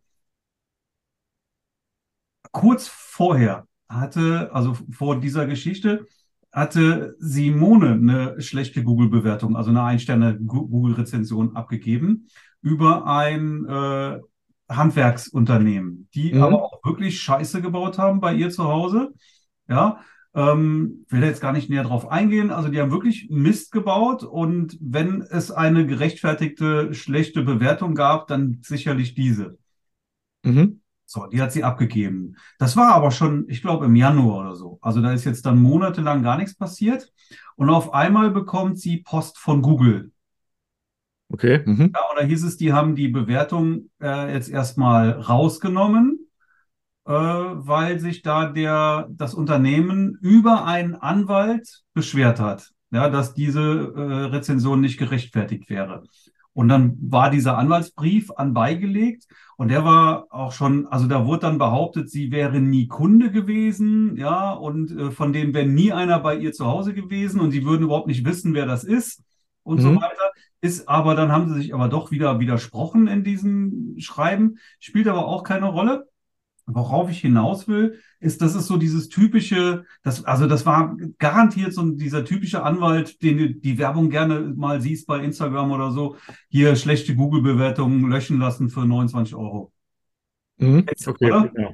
Kurz 2.50 2.88
vorher 2.88 3.66
hatte, 3.88 4.50
also 4.52 4.76
vor 4.90 5.20
dieser 5.20 5.46
Geschichte, 5.46 6.06
hatte 6.52 7.16
Simone 7.18 7.92
eine 7.92 8.40
schlechte 8.40 8.82
Google-Bewertung, 8.82 9.56
also 9.56 9.70
eine 9.70 9.82
Ein-Sterne-Google-Rezension 9.82 11.56
abgegeben 11.56 12.28
über 12.60 13.06
ein 13.06 13.64
äh, 13.66 14.20
Handwerksunternehmen, 14.68 16.08
die 16.14 16.32
mhm. 16.32 16.42
aber 16.42 16.62
auch 16.62 16.84
wirklich 16.84 17.20
Scheiße 17.20 17.62
gebaut 17.62 17.98
haben 17.98 18.20
bei 18.20 18.34
ihr 18.34 18.50
zu 18.50 18.64
Hause. 18.64 19.12
Ja, 19.68 20.00
ähm, 20.34 21.04
will 21.08 21.22
jetzt 21.22 21.40
gar 21.40 21.52
nicht 21.52 21.68
näher 21.68 21.84
drauf 21.84 22.08
eingehen. 22.10 22.50
Also 22.50 22.68
die 22.68 22.80
haben 22.80 22.90
wirklich 22.90 23.28
Mist 23.30 23.72
gebaut 23.72 24.22
und 24.22 24.78
wenn 24.80 25.22
es 25.22 25.50
eine 25.50 25.86
gerechtfertigte 25.86 26.94
schlechte 26.94 27.42
Bewertung 27.42 27.94
gab, 27.94 28.26
dann 28.28 28.58
sicherlich 28.62 29.14
diese. 29.14 29.58
Mhm. 30.42 30.80
So, 31.04 31.26
die 31.26 31.42
hat 31.42 31.52
sie 31.52 31.62
abgegeben. 31.62 32.36
Das 32.58 32.74
war 32.74 32.94
aber 32.94 33.10
schon, 33.10 33.44
ich 33.48 33.60
glaube, 33.60 33.84
im 33.84 33.94
Januar 33.94 34.40
oder 34.40 34.56
so. 34.56 34.78
Also 34.80 35.02
da 35.02 35.12
ist 35.12 35.24
jetzt 35.24 35.44
dann 35.44 35.60
monatelang 35.60 36.22
gar 36.22 36.38
nichts 36.38 36.54
passiert. 36.54 37.12
Und 37.54 37.68
auf 37.68 37.92
einmal 37.92 38.30
bekommt 38.30 38.78
sie 38.78 38.98
Post 38.98 39.38
von 39.38 39.60
Google. 39.60 40.12
Okay. 41.32 41.62
Mhm. 41.64 41.92
Ja, 41.94 42.00
und 42.10 42.18
da 42.18 42.22
hieß 42.24 42.44
es, 42.44 42.56
die 42.58 42.72
haben 42.72 42.94
die 42.94 43.08
Bewertung 43.08 43.90
äh, 44.02 44.32
jetzt 44.32 44.50
erstmal 44.50 45.12
rausgenommen, 45.12 46.28
äh, 47.06 47.12
weil 47.12 47.98
sich 48.00 48.22
da 48.22 48.46
der, 48.46 49.08
das 49.10 49.34
Unternehmen 49.34 50.18
über 50.20 50.66
einen 50.66 50.94
Anwalt 50.94 51.82
beschwert 51.94 52.38
hat, 52.38 52.70
ja, 52.90 53.08
dass 53.08 53.32
diese 53.32 53.60
äh, 53.60 54.00
Rezension 54.26 54.80
nicht 54.82 54.98
gerechtfertigt 54.98 55.70
wäre. 55.70 56.04
Und 56.54 56.68
dann 56.68 56.98
war 57.00 57.30
dieser 57.30 57.56
Anwaltsbrief 57.56 58.30
anbeigelegt 58.32 59.24
und 59.56 59.68
der 59.68 59.86
war 59.86 60.26
auch 60.28 60.52
schon, 60.52 60.86
also 60.86 61.06
da 61.06 61.24
wurde 61.24 61.40
dann 61.40 61.56
behauptet, 61.56 62.10
sie 62.10 62.30
wäre 62.30 62.60
nie 62.60 62.88
Kunde 62.88 63.30
gewesen, 63.30 64.16
ja, 64.16 64.52
und 64.52 64.90
äh, 64.90 65.10
von 65.10 65.32
denen 65.32 65.54
wäre 65.54 65.66
nie 65.66 65.92
einer 65.92 66.20
bei 66.20 66.36
ihr 66.36 66.52
zu 66.52 66.66
Hause 66.66 66.92
gewesen 66.92 67.40
und 67.40 67.52
sie 67.52 67.64
würden 67.64 67.84
überhaupt 67.84 68.06
nicht 68.06 68.26
wissen, 68.26 68.52
wer 68.52 68.66
das 68.66 68.84
ist 68.84 69.22
und 69.62 69.78
mhm. 69.78 69.82
so 69.82 69.96
weiter. 69.96 70.30
Ist 70.62 70.88
aber, 70.88 71.16
dann 71.16 71.32
haben 71.32 71.48
sie 71.48 71.60
sich 71.60 71.74
aber 71.74 71.88
doch 71.88 72.12
wieder 72.12 72.38
widersprochen 72.38 73.08
in 73.08 73.24
diesem 73.24 73.96
Schreiben, 73.98 74.58
spielt 74.78 75.08
aber 75.08 75.26
auch 75.26 75.42
keine 75.42 75.66
Rolle. 75.66 76.06
Worauf 76.66 77.10
ich 77.10 77.18
hinaus 77.18 77.66
will, 77.66 77.98
ist, 78.20 78.40
das 78.40 78.54
ist 78.54 78.68
so 78.68 78.76
dieses 78.76 79.08
typische, 79.08 79.84
das, 80.04 80.24
also 80.24 80.46
das 80.46 80.64
war 80.64 80.96
garantiert 81.18 81.74
so 81.74 81.82
dieser 81.90 82.24
typische 82.24 82.62
Anwalt, 82.62 83.20
den 83.24 83.38
du 83.38 83.52
die 83.52 83.76
Werbung 83.78 84.08
gerne 84.08 84.52
mal 84.54 84.80
siehst 84.80 85.08
bei 85.08 85.18
Instagram 85.24 85.72
oder 85.72 85.90
so, 85.90 86.16
hier 86.48 86.76
schlechte 86.76 87.16
Google-Bewertungen 87.16 88.08
löschen 88.08 88.38
lassen 88.38 88.68
für 88.68 88.86
29 88.86 89.34
Euro. 89.34 89.72
Mhm. 90.58 90.86
Okay, 91.04 91.32
oder? 91.32 91.50
Ja. 91.58 91.70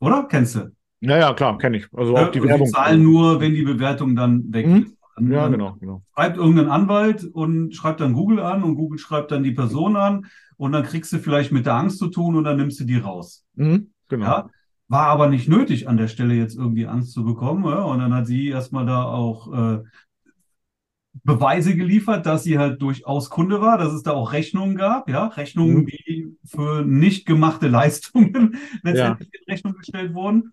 oder? 0.00 0.26
Kennst 0.30 0.54
du? 0.54 0.72
Naja, 1.00 1.34
klar, 1.34 1.58
kenne 1.58 1.76
ich. 1.76 1.86
Also 1.92 2.16
auch 2.16 2.30
die 2.30 2.42
Werbung. 2.42 2.66
Die 2.66 2.72
zahlen 2.72 3.02
nur, 3.02 3.38
wenn 3.38 3.52
die 3.52 3.64
Bewertung 3.64 4.16
dann 4.16 4.50
weg 4.50 4.66
mhm. 4.66 4.82
ist. 4.84 4.96
Dann, 5.16 5.30
ja, 5.30 5.48
genau, 5.48 5.76
genau. 5.78 6.02
Schreibt 6.14 6.36
irgendein 6.36 6.68
Anwalt 6.68 7.24
und 7.24 7.74
schreibt 7.74 8.00
dann 8.00 8.14
Google 8.14 8.40
an 8.40 8.62
und 8.62 8.74
Google 8.74 8.98
schreibt 8.98 9.30
dann 9.30 9.42
die 9.42 9.52
Person 9.52 9.96
an 9.96 10.26
und 10.56 10.72
dann 10.72 10.84
kriegst 10.84 11.12
du 11.12 11.18
vielleicht 11.18 11.52
mit 11.52 11.66
der 11.66 11.74
Angst 11.74 11.98
zu 11.98 12.08
tun 12.08 12.36
und 12.36 12.44
dann 12.44 12.56
nimmst 12.56 12.80
du 12.80 12.84
die 12.84 12.98
raus. 12.98 13.44
Mhm, 13.54 13.90
genau. 14.08 14.26
Ja? 14.26 14.50
War 14.88 15.06
aber 15.06 15.28
nicht 15.28 15.48
nötig, 15.48 15.88
an 15.88 15.96
der 15.96 16.08
Stelle 16.08 16.34
jetzt 16.34 16.56
irgendwie 16.56 16.86
Angst 16.86 17.12
zu 17.12 17.24
bekommen. 17.24 17.64
Ja? 17.64 17.82
Und 17.82 18.00
dann 18.00 18.12
hat 18.14 18.26
sie 18.26 18.48
erstmal 18.48 18.86
da 18.86 19.04
auch 19.04 19.52
äh, 19.52 19.82
Beweise 21.22 21.76
geliefert, 21.76 22.26
dass 22.26 22.42
sie 22.42 22.58
halt 22.58 22.82
durchaus 22.82 23.30
Kunde 23.30 23.60
war, 23.60 23.78
dass 23.78 23.92
es 23.92 24.02
da 24.02 24.12
auch 24.12 24.32
Rechnungen 24.32 24.76
gab, 24.76 25.08
ja, 25.08 25.28
Rechnungen, 25.28 25.82
mhm. 25.82 25.86
die 25.86 26.36
für 26.44 26.84
nicht 26.84 27.24
gemachte 27.24 27.68
Leistungen 27.68 28.56
letztendlich 28.82 29.30
ja. 29.32 29.40
in 29.40 29.52
Rechnung 29.52 29.74
gestellt 29.74 30.12
wurden 30.12 30.52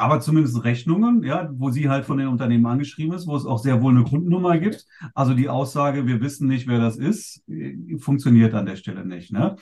aber 0.00 0.20
zumindest 0.20 0.64
Rechnungen, 0.64 1.22
ja, 1.22 1.50
wo 1.52 1.70
sie 1.70 1.88
halt 1.88 2.06
von 2.06 2.18
den 2.18 2.28
Unternehmen 2.28 2.66
angeschrieben 2.66 3.14
ist, 3.14 3.26
wo 3.26 3.36
es 3.36 3.46
auch 3.46 3.58
sehr 3.58 3.82
wohl 3.82 3.94
eine 3.94 4.04
Kundennummer 4.04 4.58
gibt. 4.58 4.86
Also 5.14 5.34
die 5.34 5.48
Aussage, 5.48 6.06
wir 6.06 6.20
wissen 6.20 6.48
nicht, 6.48 6.66
wer 6.66 6.78
das 6.78 6.96
ist, 6.96 7.42
äh, 7.48 7.98
funktioniert 7.98 8.54
an 8.54 8.66
der 8.66 8.76
Stelle 8.76 9.04
nicht. 9.04 9.32
Ne? 9.32 9.56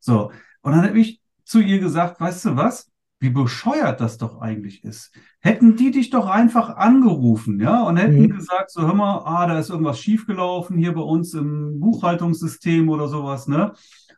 So, 0.00 0.32
und 0.62 0.72
dann 0.72 0.82
habe 0.82 0.98
ich 0.98 1.20
zu 1.44 1.60
ihr 1.60 1.78
gesagt, 1.78 2.20
weißt 2.20 2.46
du 2.46 2.56
was? 2.56 2.92
wie 3.22 3.30
bescheuert 3.30 4.00
das 4.00 4.18
doch 4.18 4.40
eigentlich 4.40 4.82
ist. 4.82 5.12
Hätten 5.38 5.76
die 5.76 5.92
dich 5.92 6.10
doch 6.10 6.26
einfach 6.26 6.70
angerufen, 6.70 7.60
ja, 7.60 7.84
und 7.84 7.96
hätten 7.96 8.20
mhm. 8.20 8.36
gesagt, 8.36 8.72
so 8.72 8.82
hör 8.82 8.94
mal, 8.94 9.22
ah, 9.24 9.46
da 9.46 9.60
ist 9.60 9.70
irgendwas 9.70 10.00
schiefgelaufen 10.00 10.76
hier 10.76 10.92
bei 10.92 11.02
uns 11.02 11.32
im 11.32 11.78
Buchhaltungssystem 11.78 12.88
oder 12.88 13.06
sowas, 13.06 13.46
ne? 13.46 13.74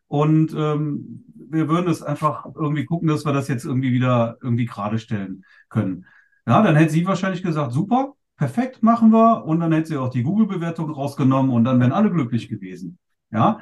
Und 0.07 0.54
ähm, 0.57 1.25
wir 1.54 1.68
würden 1.68 1.90
es 1.90 2.02
einfach 2.02 2.46
irgendwie 2.54 2.84
gucken, 2.84 3.08
dass 3.08 3.25
wir 3.25 3.32
das 3.32 3.49
jetzt 3.49 3.64
irgendwie 3.64 3.92
wieder 3.92 4.37
irgendwie 4.42 4.66
gerade 4.66 4.99
stellen 4.99 5.44
können. 5.68 6.06
Ja, 6.46 6.62
dann 6.62 6.76
hätte 6.76 6.92
sie 6.92 7.06
wahrscheinlich 7.06 7.42
gesagt, 7.42 7.73
super, 7.73 8.14
perfekt, 8.37 8.82
machen 8.82 9.11
wir. 9.12 9.44
Und 9.44 9.61
dann 9.61 9.73
hätte 9.73 9.88
sie 9.88 9.96
auch 9.96 10.11
die 10.11 10.23
Google-Bewertung 10.23 10.90
rausgenommen 10.90 11.52
und 11.52 11.64
dann 11.64 11.80
wären 11.80 11.92
alle 11.92 12.11
glücklich 12.11 12.49
gewesen. 12.49 12.99
Ja, 13.30 13.61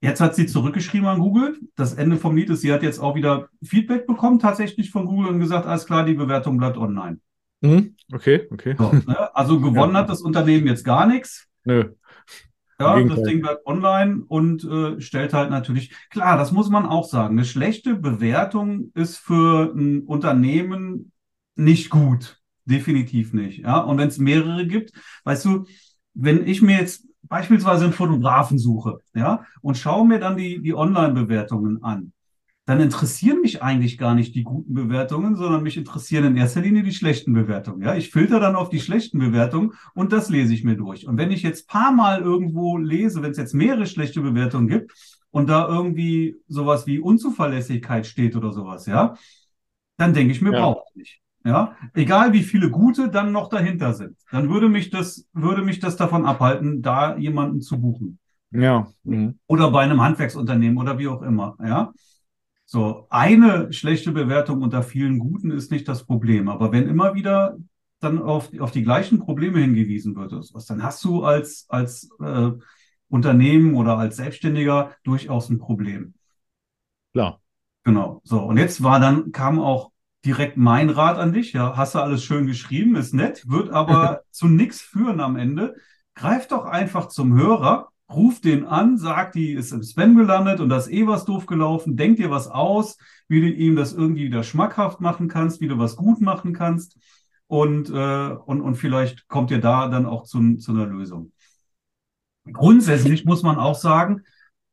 Jetzt 0.00 0.20
hat 0.20 0.34
sie 0.34 0.46
zurückgeschrieben 0.46 1.08
an 1.08 1.20
Google. 1.20 1.58
Das 1.74 1.94
Ende 1.94 2.16
vom 2.16 2.36
Lied 2.36 2.50
ist, 2.50 2.60
sie 2.60 2.72
hat 2.72 2.82
jetzt 2.82 2.98
auch 2.98 3.14
wieder 3.14 3.48
Feedback 3.64 4.06
bekommen, 4.06 4.38
tatsächlich 4.38 4.90
von 4.90 5.06
Google 5.06 5.30
und 5.30 5.40
gesagt, 5.40 5.66
alles 5.66 5.86
klar, 5.86 6.04
die 6.04 6.14
Bewertung 6.14 6.58
bleibt 6.58 6.76
online. 6.76 7.18
Mhm. 7.62 7.96
Okay, 8.12 8.46
okay. 8.50 8.76
So, 8.78 8.92
ne? 8.92 9.34
Also 9.34 9.58
gewonnen 9.60 9.94
ja. 9.94 10.00
hat 10.00 10.10
das 10.10 10.20
Unternehmen 10.20 10.66
jetzt 10.66 10.84
gar 10.84 11.06
nichts. 11.06 11.48
Nö. 11.64 11.94
Ja, 12.78 13.02
das 13.02 13.22
Ding 13.22 13.40
bleibt 13.40 13.66
online 13.66 14.22
und 14.28 14.64
äh, 14.64 15.00
stellt 15.00 15.32
halt 15.32 15.50
natürlich, 15.50 15.94
klar, 16.10 16.36
das 16.36 16.52
muss 16.52 16.68
man 16.68 16.84
auch 16.84 17.08
sagen. 17.08 17.36
Eine 17.38 17.46
schlechte 17.46 17.94
Bewertung 17.94 18.90
ist 18.94 19.16
für 19.16 19.72
ein 19.74 20.02
Unternehmen 20.02 21.12
nicht 21.54 21.88
gut. 21.88 22.40
Definitiv 22.66 23.32
nicht. 23.32 23.60
Ja, 23.60 23.78
und 23.78 23.96
wenn 23.98 24.08
es 24.08 24.18
mehrere 24.18 24.66
gibt, 24.66 24.92
weißt 25.24 25.44
du, 25.46 25.64
wenn 26.14 26.46
ich 26.46 26.60
mir 26.62 26.78
jetzt 26.78 27.06
beispielsweise 27.22 27.84
einen 27.84 27.92
Fotografen 27.92 28.58
suche, 28.58 28.98
ja, 29.14 29.44
und 29.62 29.78
schaue 29.78 30.06
mir 30.06 30.18
dann 30.18 30.36
die, 30.36 30.60
die 30.60 30.74
Online-Bewertungen 30.74 31.82
an, 31.82 32.12
dann 32.66 32.80
interessieren 32.80 33.40
mich 33.40 33.62
eigentlich 33.62 33.96
gar 33.96 34.16
nicht 34.16 34.34
die 34.34 34.42
guten 34.42 34.74
Bewertungen, 34.74 35.36
sondern 35.36 35.62
mich 35.62 35.76
interessieren 35.76 36.24
in 36.24 36.36
erster 36.36 36.60
Linie 36.60 36.82
die 36.82 36.92
schlechten 36.92 37.32
Bewertungen. 37.32 37.80
Ja, 37.80 37.94
ich 37.94 38.10
filter 38.10 38.40
dann 38.40 38.56
auf 38.56 38.70
die 38.70 38.80
schlechten 38.80 39.20
Bewertungen 39.20 39.72
und 39.94 40.12
das 40.12 40.28
lese 40.28 40.52
ich 40.52 40.64
mir 40.64 40.74
durch. 40.76 41.06
Und 41.06 41.16
wenn 41.16 41.30
ich 41.30 41.44
jetzt 41.44 41.68
paar 41.68 41.92
Mal 41.92 42.20
irgendwo 42.20 42.76
lese, 42.76 43.22
wenn 43.22 43.30
es 43.30 43.38
jetzt 43.38 43.54
mehrere 43.54 43.86
schlechte 43.86 44.20
Bewertungen 44.20 44.66
gibt 44.66 44.92
und 45.30 45.48
da 45.48 45.68
irgendwie 45.68 46.36
sowas 46.48 46.88
wie 46.88 46.98
Unzuverlässigkeit 46.98 48.04
steht 48.04 48.34
oder 48.34 48.52
sowas, 48.52 48.86
ja, 48.86 49.14
dann 49.96 50.12
denke 50.12 50.32
ich 50.32 50.42
mir, 50.42 50.52
ja. 50.52 50.60
brauche 50.60 50.82
ich 50.90 50.96
nicht. 50.96 51.22
Ja, 51.44 51.76
egal 51.94 52.32
wie 52.32 52.42
viele 52.42 52.70
gute 52.70 53.08
dann 53.08 53.30
noch 53.30 53.48
dahinter 53.48 53.94
sind, 53.94 54.16
dann 54.32 54.50
würde 54.50 54.68
mich 54.68 54.90
das, 54.90 55.28
würde 55.32 55.62
mich 55.62 55.78
das 55.78 55.94
davon 55.94 56.26
abhalten, 56.26 56.82
da 56.82 57.16
jemanden 57.16 57.60
zu 57.60 57.80
buchen. 57.80 58.18
Ja. 58.50 58.88
Mhm. 59.04 59.38
Oder 59.46 59.70
bei 59.70 59.82
einem 59.82 60.02
Handwerksunternehmen 60.02 60.78
oder 60.78 60.98
wie 60.98 61.06
auch 61.06 61.22
immer. 61.22 61.56
Ja. 61.64 61.92
So, 62.68 63.06
eine 63.10 63.72
schlechte 63.72 64.10
Bewertung 64.10 64.60
unter 64.60 64.82
vielen 64.82 65.20
guten 65.20 65.52
ist 65.52 65.70
nicht 65.70 65.86
das 65.86 66.04
Problem. 66.04 66.48
Aber 66.48 66.72
wenn 66.72 66.88
immer 66.88 67.14
wieder 67.14 67.56
dann 68.00 68.20
auf, 68.20 68.50
auf 68.58 68.72
die 68.72 68.82
gleichen 68.82 69.20
Probleme 69.20 69.60
hingewiesen 69.60 70.16
wird, 70.16 70.32
dann 70.68 70.82
hast 70.82 71.02
du 71.04 71.22
als, 71.22 71.66
als 71.68 72.10
äh, 72.20 72.50
Unternehmen 73.08 73.74
oder 73.76 73.96
als 73.98 74.16
Selbstständiger 74.16 74.96
durchaus 75.04 75.48
ein 75.48 75.58
Problem. 75.58 76.14
Klar. 77.12 77.40
Genau. 77.84 78.20
So, 78.24 78.42
und 78.42 78.58
jetzt 78.58 78.82
war 78.82 78.98
dann, 78.98 79.30
kam 79.30 79.60
auch 79.60 79.92
direkt 80.24 80.56
mein 80.56 80.90
Rat 80.90 81.18
an 81.18 81.32
dich. 81.32 81.52
Ja, 81.52 81.76
hast 81.76 81.94
du 81.94 82.00
alles 82.00 82.24
schön 82.24 82.48
geschrieben, 82.48 82.96
ist 82.96 83.14
nett, 83.14 83.48
wird 83.48 83.70
aber 83.70 84.22
zu 84.32 84.48
nichts 84.48 84.80
führen 84.80 85.20
am 85.20 85.36
Ende. 85.36 85.76
Greif 86.16 86.48
doch 86.48 86.64
einfach 86.64 87.06
zum 87.06 87.34
Hörer, 87.34 87.90
ruf 88.08 88.40
den 88.40 88.64
an, 88.64 88.98
sag, 88.98 89.32
die 89.32 89.52
ist 89.52 89.72
im 89.72 89.82
Spam 89.82 90.16
gelandet 90.16 90.60
und 90.60 90.68
da 90.68 90.76
ist 90.76 90.90
eh 90.90 91.06
was 91.06 91.24
doof 91.24 91.46
gelaufen, 91.46 91.96
denk 91.96 92.16
dir 92.16 92.30
was 92.30 92.48
aus, 92.48 92.98
wie 93.28 93.40
du 93.40 93.48
ihm 93.48 93.76
das 93.76 93.92
irgendwie 93.92 94.26
wieder 94.26 94.42
schmackhaft 94.42 95.00
machen 95.00 95.28
kannst, 95.28 95.60
wie 95.60 95.68
du 95.68 95.78
was 95.78 95.96
gut 95.96 96.20
machen 96.20 96.52
kannst 96.52 96.98
und, 97.48 97.90
äh, 97.90 98.28
und, 98.46 98.60
und 98.60 98.76
vielleicht 98.76 99.28
kommt 99.28 99.50
ihr 99.50 99.60
da 99.60 99.88
dann 99.88 100.06
auch 100.06 100.24
zu, 100.24 100.56
zu 100.56 100.72
einer 100.72 100.86
Lösung. 100.86 101.32
Grundsätzlich 102.52 103.24
muss 103.24 103.42
man 103.42 103.56
auch 103.56 103.74
sagen, 103.74 104.22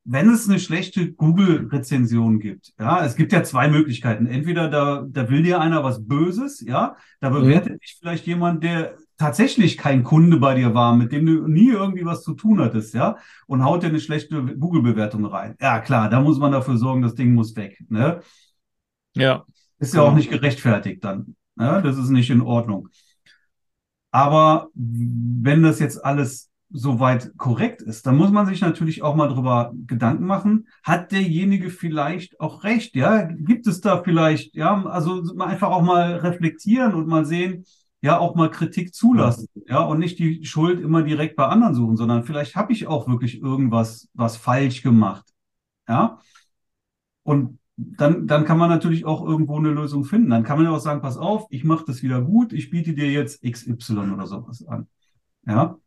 wenn 0.05 0.29
es 0.29 0.49
eine 0.49 0.59
schlechte 0.59 1.13
Google-Rezension 1.13 2.39
gibt, 2.39 2.73
ja, 2.77 3.05
es 3.05 3.15
gibt 3.15 3.31
ja 3.31 3.43
zwei 3.43 3.69
Möglichkeiten. 3.69 4.27
Entweder 4.27 4.69
da, 4.69 5.05
da 5.09 5.29
will 5.29 5.43
dir 5.43 5.61
einer 5.61 5.83
was 5.83 6.05
Böses, 6.05 6.59
ja, 6.59 6.97
da 7.19 7.29
bewertet 7.29 7.73
mhm. 7.73 7.79
dich 7.79 7.97
vielleicht 7.99 8.27
jemand, 8.27 8.63
der 8.63 8.97
tatsächlich 9.23 9.77
kein 9.77 10.03
Kunde 10.03 10.35
bei 10.35 10.53
dir 10.53 10.73
war, 10.73 10.97
mit 10.97 11.13
dem 11.13 11.25
du 11.25 11.47
nie 11.47 11.69
irgendwie 11.69 12.03
was 12.03 12.23
zu 12.23 12.33
tun 12.33 12.59
hattest, 12.59 12.93
ja, 12.93 13.15
und 13.47 13.63
haut 13.63 13.81
dir 13.81 13.87
eine 13.87 14.01
schlechte 14.01 14.43
Google-Bewertung 14.43 15.23
rein. 15.25 15.55
Ja, 15.61 15.79
klar, 15.79 16.09
da 16.09 16.19
muss 16.19 16.39
man 16.39 16.51
dafür 16.51 16.75
sorgen, 16.75 17.01
das 17.01 17.15
Ding 17.15 17.33
muss 17.33 17.55
weg, 17.55 17.81
ne? 17.87 18.19
Ja. 19.15 19.45
Ist 19.79 19.93
ja 19.93 20.01
auch 20.01 20.13
nicht 20.13 20.29
gerechtfertigt 20.29 21.05
dann, 21.05 21.37
ne? 21.55 21.81
Das 21.81 21.97
ist 21.97 22.09
nicht 22.09 22.29
in 22.31 22.41
Ordnung. 22.41 22.89
Aber 24.11 24.67
wenn 24.73 25.63
das 25.63 25.79
jetzt 25.79 26.03
alles 26.03 26.49
soweit 26.69 27.31
korrekt 27.37 27.81
ist, 27.81 28.05
dann 28.05 28.17
muss 28.17 28.31
man 28.31 28.45
sich 28.45 28.59
natürlich 28.59 29.03
auch 29.03 29.15
mal 29.15 29.29
drüber 29.29 29.71
Gedanken 29.87 30.25
machen, 30.25 30.67
hat 30.83 31.13
derjenige 31.13 31.69
vielleicht 31.69 32.41
auch 32.41 32.65
recht, 32.65 32.93
ja? 32.97 33.21
Gibt 33.21 33.67
es 33.67 33.79
da 33.79 34.03
vielleicht, 34.03 34.53
ja, 34.55 34.85
also 34.85 35.23
einfach 35.39 35.69
auch 35.69 35.81
mal 35.81 36.15
reflektieren 36.17 36.93
und 36.93 37.07
mal 37.07 37.25
sehen, 37.25 37.63
ja, 38.03 38.19
auch 38.19 38.35
mal 38.35 38.51
Kritik 38.51 38.93
zulassen, 38.93 39.47
ja, 39.67 39.81
und 39.81 39.99
nicht 39.99 40.19
die 40.19 40.45
Schuld 40.45 40.81
immer 40.81 41.03
direkt 41.03 41.35
bei 41.37 41.45
anderen 41.47 41.73
suchen, 41.73 41.97
sondern 41.97 42.25
vielleicht 42.25 42.55
habe 42.55 42.73
ich 42.73 42.85
auch 42.85 43.07
wirklich 43.07 43.41
irgendwas, 43.41 44.09
was 44.13 44.37
falsch 44.37 44.83
gemacht, 44.83 45.25
ja? 45.87 46.19
Und 47.23 47.59
dann, 47.77 48.27
dann 48.27 48.45
kann 48.45 48.57
man 48.57 48.69
natürlich 48.69 49.05
auch 49.05 49.25
irgendwo 49.25 49.57
eine 49.57 49.71
Lösung 49.71 50.03
finden. 50.03 50.29
Dann 50.29 50.43
kann 50.43 50.57
man 50.57 50.65
ja 50.65 50.73
auch 50.73 50.79
sagen, 50.79 51.01
pass 51.01 51.17
auf, 51.17 51.47
ich 51.49 51.63
mache 51.63 51.85
das 51.87 52.03
wieder 52.03 52.21
gut, 52.21 52.53
ich 52.53 52.69
biete 52.69 52.93
dir 52.93 53.09
jetzt 53.09 53.41
XY 53.41 54.11
oder 54.13 54.27
sowas 54.27 54.67
an. 54.67 54.87
Ja, 55.47 55.77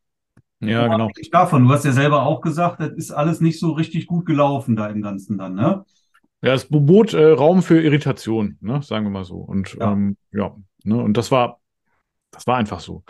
ja, 0.61 0.89
genau. 0.89 1.11
Davon. 1.31 1.65
Du 1.65 1.71
hast 1.71 1.85
ja 1.85 1.93
selber 1.93 2.23
auch 2.23 2.41
gesagt, 2.41 2.81
das 2.81 2.93
ist 2.93 3.11
alles 3.11 3.41
nicht 3.41 3.61
so 3.61 3.73
richtig 3.73 4.07
gut 4.07 4.25
gelaufen 4.25 4.75
da 4.75 4.89
im 4.89 5.03
Ganzen 5.03 5.37
dann, 5.37 5.55
ne? 5.55 5.85
Ja, 6.43 6.55
es 6.55 6.67
bot 6.69 7.13
äh, 7.13 7.31
Raum 7.33 7.63
für 7.63 7.81
Irritation, 7.81 8.57
ne? 8.61 8.81
sagen 8.83 9.05
wir 9.05 9.11
mal 9.11 9.25
so. 9.25 9.37
Und 9.37 9.77
ja, 9.79 9.93
ähm, 9.93 10.17
ja 10.33 10.57
ne? 10.85 10.97
und 11.03 11.17
das 11.17 11.31
war, 11.31 11.61
das 12.37 12.47
war 12.47 12.57
einfach 12.57 12.81
so. 12.81 13.03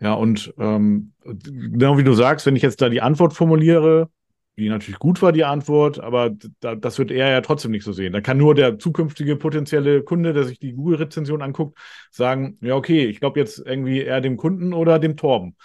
Ja, 0.00 0.14
und 0.14 0.52
ähm, 0.58 1.12
genau 1.22 1.98
wie 1.98 2.04
du 2.04 2.12
sagst, 2.14 2.46
wenn 2.46 2.56
ich 2.56 2.62
jetzt 2.62 2.80
da 2.80 2.88
die 2.88 3.02
Antwort 3.02 3.34
formuliere, 3.34 4.08
die 4.56 4.68
natürlich 4.68 4.98
gut 4.98 5.22
war, 5.22 5.32
die 5.32 5.44
Antwort, 5.44 5.98
aber 5.98 6.30
da, 6.60 6.74
das 6.74 6.98
wird 6.98 7.10
er 7.10 7.30
ja 7.30 7.40
trotzdem 7.40 7.70
nicht 7.70 7.84
so 7.84 7.92
sehen. 7.92 8.12
Da 8.12 8.20
kann 8.20 8.36
nur 8.36 8.54
der 8.54 8.78
zukünftige 8.78 9.36
potenzielle 9.36 10.02
Kunde, 10.02 10.32
der 10.32 10.44
sich 10.44 10.58
die 10.58 10.72
Google-Rezension 10.72 11.40
anguckt, 11.40 11.78
sagen, 12.10 12.58
ja, 12.60 12.74
okay, 12.74 13.06
ich 13.06 13.20
glaube 13.20 13.40
jetzt 13.40 13.58
irgendwie 13.64 14.00
eher 14.00 14.20
dem 14.20 14.36
Kunden 14.36 14.72
oder 14.74 14.98
dem 14.98 15.16
Torben. 15.16 15.56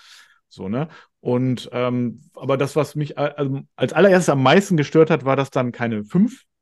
So, 0.47 0.69
ne? 0.69 0.87
Und 1.19 1.69
ähm, 1.73 2.21
aber 2.35 2.57
das, 2.57 2.75
was 2.75 2.95
mich 2.95 3.17
also 3.17 3.61
als 3.75 3.91
allererstes 3.91 4.29
am 4.29 4.41
meisten 4.41 4.77
gestört 4.77 5.09
hat, 5.09 5.25
war, 5.25 5.35
dass 5.35 5.49
dann 5.49 5.71
keine 5.71 6.05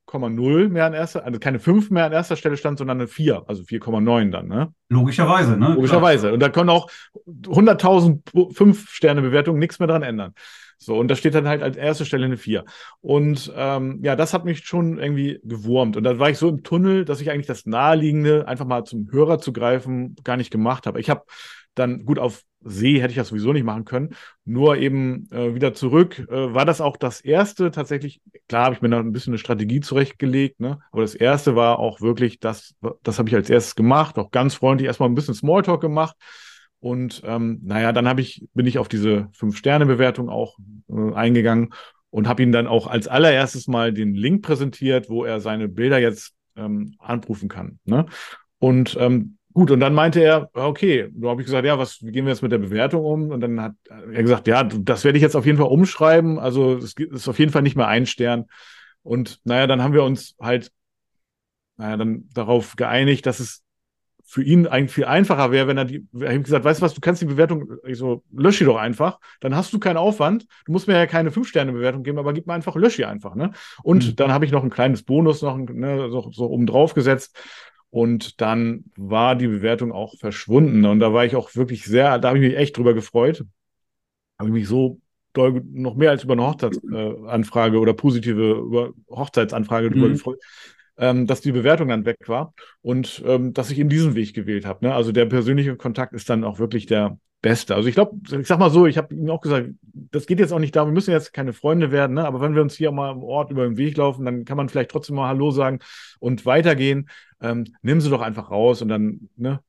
5,0 0.07 0.69
mehr 0.69 0.85
an 0.85 0.93
erster, 0.93 1.25
also 1.25 1.39
keine 1.39 1.59
5 1.59 1.89
mehr 1.91 2.05
an 2.05 2.11
erster 2.11 2.35
Stelle 2.35 2.57
stand, 2.57 2.77
sondern 2.77 2.99
eine 2.99 3.07
4, 3.07 3.43
also 3.47 3.63
4,9 3.63 4.31
dann, 4.31 4.47
ne? 4.47 4.73
Logischerweise, 4.89 5.57
ne? 5.57 5.73
Logischerweise. 5.73 6.33
Und 6.33 6.39
da 6.39 6.49
können 6.49 6.69
auch 6.69 6.89
100.000 7.25 8.21
5-Sterne-Bewertungen 8.33 9.59
nichts 9.59 9.79
mehr 9.79 9.87
dran 9.87 10.03
ändern. 10.03 10.33
So, 10.77 10.97
und 10.97 11.07
da 11.07 11.15
steht 11.15 11.33
dann 11.33 11.47
halt 11.47 11.63
als 11.63 11.77
erste 11.77 12.05
Stelle 12.05 12.25
eine 12.25 12.37
4. 12.37 12.65
Und 13.01 13.51
ähm, 13.55 13.99
ja, 14.03 14.15
das 14.15 14.33
hat 14.33 14.45
mich 14.45 14.65
schon 14.65 14.99
irgendwie 14.99 15.39
gewurmt. 15.43 15.97
Und 15.97 16.03
da 16.03 16.19
war 16.19 16.29
ich 16.29 16.37
so 16.37 16.49
im 16.49 16.63
Tunnel, 16.63 17.05
dass 17.05 17.21
ich 17.21 17.31
eigentlich 17.31 17.47
das 17.47 17.65
Naheliegende, 17.65 18.47
einfach 18.47 18.65
mal 18.65 18.83
zum 18.83 19.09
Hörer 19.09 19.39
zu 19.39 19.53
greifen, 19.53 20.15
gar 20.23 20.37
nicht 20.37 20.51
gemacht 20.51 20.85
habe. 20.85 20.99
Ich 20.99 21.09
habe 21.09 21.23
dann 21.75 22.05
gut 22.05 22.19
auf 22.19 22.43
See 22.67 22.99
hätte 22.99 23.11
ich 23.11 23.17
das 23.17 23.27
sowieso 23.27 23.53
nicht 23.53 23.63
machen 23.63 23.85
können. 23.85 24.15
Nur 24.43 24.77
eben 24.77 25.29
äh, 25.31 25.53
wieder 25.53 25.73
zurück. 25.73 26.19
Äh, 26.29 26.53
war 26.53 26.65
das 26.65 26.81
auch 26.81 26.97
das 26.97 27.21
erste 27.21 27.69
tatsächlich? 27.69 28.21
Klar 28.49 28.65
habe 28.65 28.75
ich 28.75 28.81
mir 28.81 28.89
da 28.89 28.99
ein 28.99 29.11
bisschen 29.11 29.31
eine 29.31 29.37
Strategie 29.37 29.81
zurechtgelegt, 29.81 30.59
ne? 30.59 30.79
Aber 30.91 31.03
das 31.03 31.13
erste 31.13 31.55
war 31.55 31.77
auch 31.77 32.01
wirklich, 32.01 32.39
das, 32.39 32.75
das 33.03 33.19
habe 33.19 33.29
ich 33.29 33.35
als 33.35 33.49
erstes 33.49 33.75
gemacht, 33.75 34.17
auch 34.17 34.31
ganz 34.31 34.55
freundlich 34.55 34.87
erstmal 34.87 35.09
ein 35.09 35.15
bisschen 35.15 35.35
Smalltalk 35.35 35.79
gemacht. 35.79 36.15
Und 36.79 37.21
ähm, 37.25 37.61
naja, 37.63 37.91
dann 37.91 38.07
habe 38.07 38.21
ich, 38.21 38.45
bin 38.53 38.65
ich 38.65 38.77
auf 38.79 38.87
diese 38.87 39.29
Fünf-Sterne-Bewertung 39.33 40.29
auch 40.29 40.57
äh, 40.89 41.13
eingegangen 41.13 41.69
und 42.09 42.27
habe 42.27 42.43
ihm 42.43 42.51
dann 42.51 42.67
auch 42.67 42.87
als 42.87 43.07
allererstes 43.07 43.67
mal 43.67 43.93
den 43.93 44.15
Link 44.15 44.43
präsentiert, 44.43 45.09
wo 45.09 45.23
er 45.23 45.39
seine 45.39 45.67
Bilder 45.67 45.99
jetzt 45.99 46.33
ähm, 46.55 46.95
anrufen 46.99 47.49
kann. 47.49 47.79
Ne? 47.85 48.05
Und 48.59 48.97
ähm, 48.99 49.37
Gut, 49.55 49.71
und 49.71 49.79
dann 49.79 49.93
meinte 49.93 50.21
er, 50.21 50.49
okay, 50.53 51.07
da 51.13 51.29
habe 51.29 51.41
ich 51.41 51.45
gesagt, 51.45 51.65
ja, 51.65 51.79
was 51.79 52.03
wie 52.03 52.11
gehen 52.11 52.25
wir 52.25 52.33
jetzt 52.33 52.41
mit 52.41 52.51
der 52.51 52.57
Bewertung 52.57 53.05
um? 53.05 53.31
Und 53.31 53.39
dann 53.39 53.61
hat 53.61 53.75
er 53.89 54.21
gesagt, 54.21 54.49
ja, 54.49 54.65
das 54.65 55.05
werde 55.05 55.17
ich 55.17 55.21
jetzt 55.21 55.37
auf 55.37 55.45
jeden 55.45 55.57
Fall 55.57 55.67
umschreiben. 55.67 56.37
Also 56.37 56.75
es 56.75 56.93
ist 56.93 57.29
auf 57.29 57.39
jeden 57.39 57.53
Fall 57.53 57.61
nicht 57.61 57.77
mehr 57.77 57.87
ein 57.87 58.05
Stern. 58.05 58.47
Und 59.01 59.39
naja, 59.45 59.65
dann 59.65 59.81
haben 59.81 59.93
wir 59.93 60.03
uns 60.03 60.35
halt, 60.41 60.73
naja, 61.77 61.95
dann 61.95 62.27
darauf 62.33 62.75
geeinigt, 62.75 63.25
dass 63.27 63.39
es 63.39 63.63
für 64.25 64.43
ihn 64.43 64.67
eigentlich 64.67 64.91
viel 64.91 65.05
einfacher 65.05 65.51
wäre, 65.51 65.67
wenn 65.67 65.77
er 65.77 65.85
die, 65.85 66.05
er 66.19 66.35
hat 66.35 66.43
gesagt, 66.43 66.65
weißt 66.65 66.81
du 66.81 66.85
was, 66.85 66.93
du 66.93 66.99
kannst 66.99 67.21
die 67.21 67.25
Bewertung, 67.25 67.77
ich 67.87 67.97
so, 67.97 68.25
lösch 68.33 68.57
die 68.57 68.65
doch 68.65 68.75
einfach, 68.75 69.19
dann 69.39 69.55
hast 69.55 69.71
du 69.71 69.79
keinen 69.79 69.97
Aufwand, 69.97 70.47
du 70.65 70.73
musst 70.73 70.89
mir 70.89 70.95
ja 70.95 71.05
keine 71.05 71.31
Fünf-Sterne-Bewertung 71.31 72.03
geben, 72.03 72.17
aber 72.17 72.33
gib 72.33 72.45
mir 72.45 72.55
einfach, 72.55 72.75
lösch 72.75 72.97
die 72.97 73.05
einfach, 73.05 73.35
ne? 73.35 73.51
Und 73.83 74.05
mhm. 74.05 74.15
dann 74.17 74.33
habe 74.33 74.43
ich 74.43 74.51
noch 74.51 74.63
ein 74.63 74.69
kleines 74.69 75.03
Bonus 75.03 75.41
noch, 75.43 75.57
ne, 75.57 76.09
so, 76.09 76.29
so 76.33 76.49
oben 76.49 76.65
drauf 76.65 76.93
gesetzt 76.93 77.39
Und 77.95 78.41
dann 78.41 78.83
war 78.97 79.37
die 79.37 79.47
Bewertung 79.47 79.93
auch 79.93 80.17
verschwunden. 80.17 80.83
Und 80.83 80.99
da 80.99 81.13
war 81.13 81.23
ich 81.23 81.37
auch 81.37 81.55
wirklich 81.55 81.85
sehr, 81.85 82.19
da 82.19 82.27
habe 82.27 82.39
ich 82.39 82.43
mich 82.43 82.57
echt 82.57 82.77
drüber 82.77 82.93
gefreut. 82.93 83.45
Habe 84.37 84.49
ich 84.49 84.53
mich 84.53 84.67
so 84.67 84.99
doll, 85.31 85.61
noch 85.71 85.95
mehr 85.95 86.09
als 86.09 86.25
über 86.25 86.33
eine 86.33 86.45
Hochzeitsanfrage 86.45 87.77
äh, 87.77 87.79
oder 87.79 87.93
positive 87.93 88.51
über 88.51 88.91
Hochzeitsanfrage 89.09 89.91
drüber 89.91 90.09
mhm. 90.09 90.11
gefreut, 90.11 90.41
ähm, 90.97 91.25
dass 91.25 91.39
die 91.39 91.53
Bewertung 91.53 91.87
dann 91.87 92.05
weg 92.05 92.17
war 92.27 92.53
und 92.81 93.23
ähm, 93.25 93.53
dass 93.53 93.71
ich 93.71 93.79
eben 93.79 93.87
diesen 93.87 94.13
Weg 94.13 94.33
gewählt 94.33 94.65
habe. 94.65 94.83
Ne? 94.83 94.93
Also 94.93 95.13
der 95.13 95.27
persönliche 95.27 95.77
Kontakt 95.77 96.11
ist 96.11 96.29
dann 96.29 96.43
auch 96.43 96.59
wirklich 96.59 96.87
der 96.87 97.17
beste. 97.45 97.75
Also 97.75 97.87
ich 97.87 97.93
glaube, 97.93 98.17
ich 98.39 98.47
sag 98.47 98.57
mal 98.57 98.71
so, 98.71 98.87
ich 98.87 98.97
habe 98.97 99.13
ihm 99.13 99.29
auch 99.29 99.39
gesagt, 99.39 99.69
das 99.93 100.25
geht 100.25 100.39
jetzt 100.39 100.51
auch 100.51 100.57
nicht 100.57 100.75
darum, 100.75 100.89
wir 100.89 100.95
müssen 100.95 101.11
jetzt 101.11 101.31
keine 101.31 101.53
Freunde 101.53 101.91
werden, 101.91 102.15
ne? 102.15 102.25
aber 102.25 102.41
wenn 102.41 102.55
wir 102.55 102.63
uns 102.63 102.73
hier 102.73 102.91
mal 102.91 103.11
am 103.11 103.21
Ort 103.21 103.51
über 103.51 103.65
den 103.65 103.77
Weg 103.77 103.97
laufen, 103.97 104.25
dann 104.25 104.45
kann 104.45 104.57
man 104.57 104.67
vielleicht 104.67 104.89
trotzdem 104.89 105.15
mal 105.15 105.27
Hallo 105.27 105.51
sagen 105.51 105.77
und 106.17 106.47
weitergehen. 106.47 107.07
Ähm, 107.39 107.65
nimm 107.83 108.01
sie 108.01 108.09
doch 108.09 108.21
einfach 108.21 108.49
raus 108.49 108.81
und 108.81 108.87
dann 108.87 109.29
ne, 109.37 109.59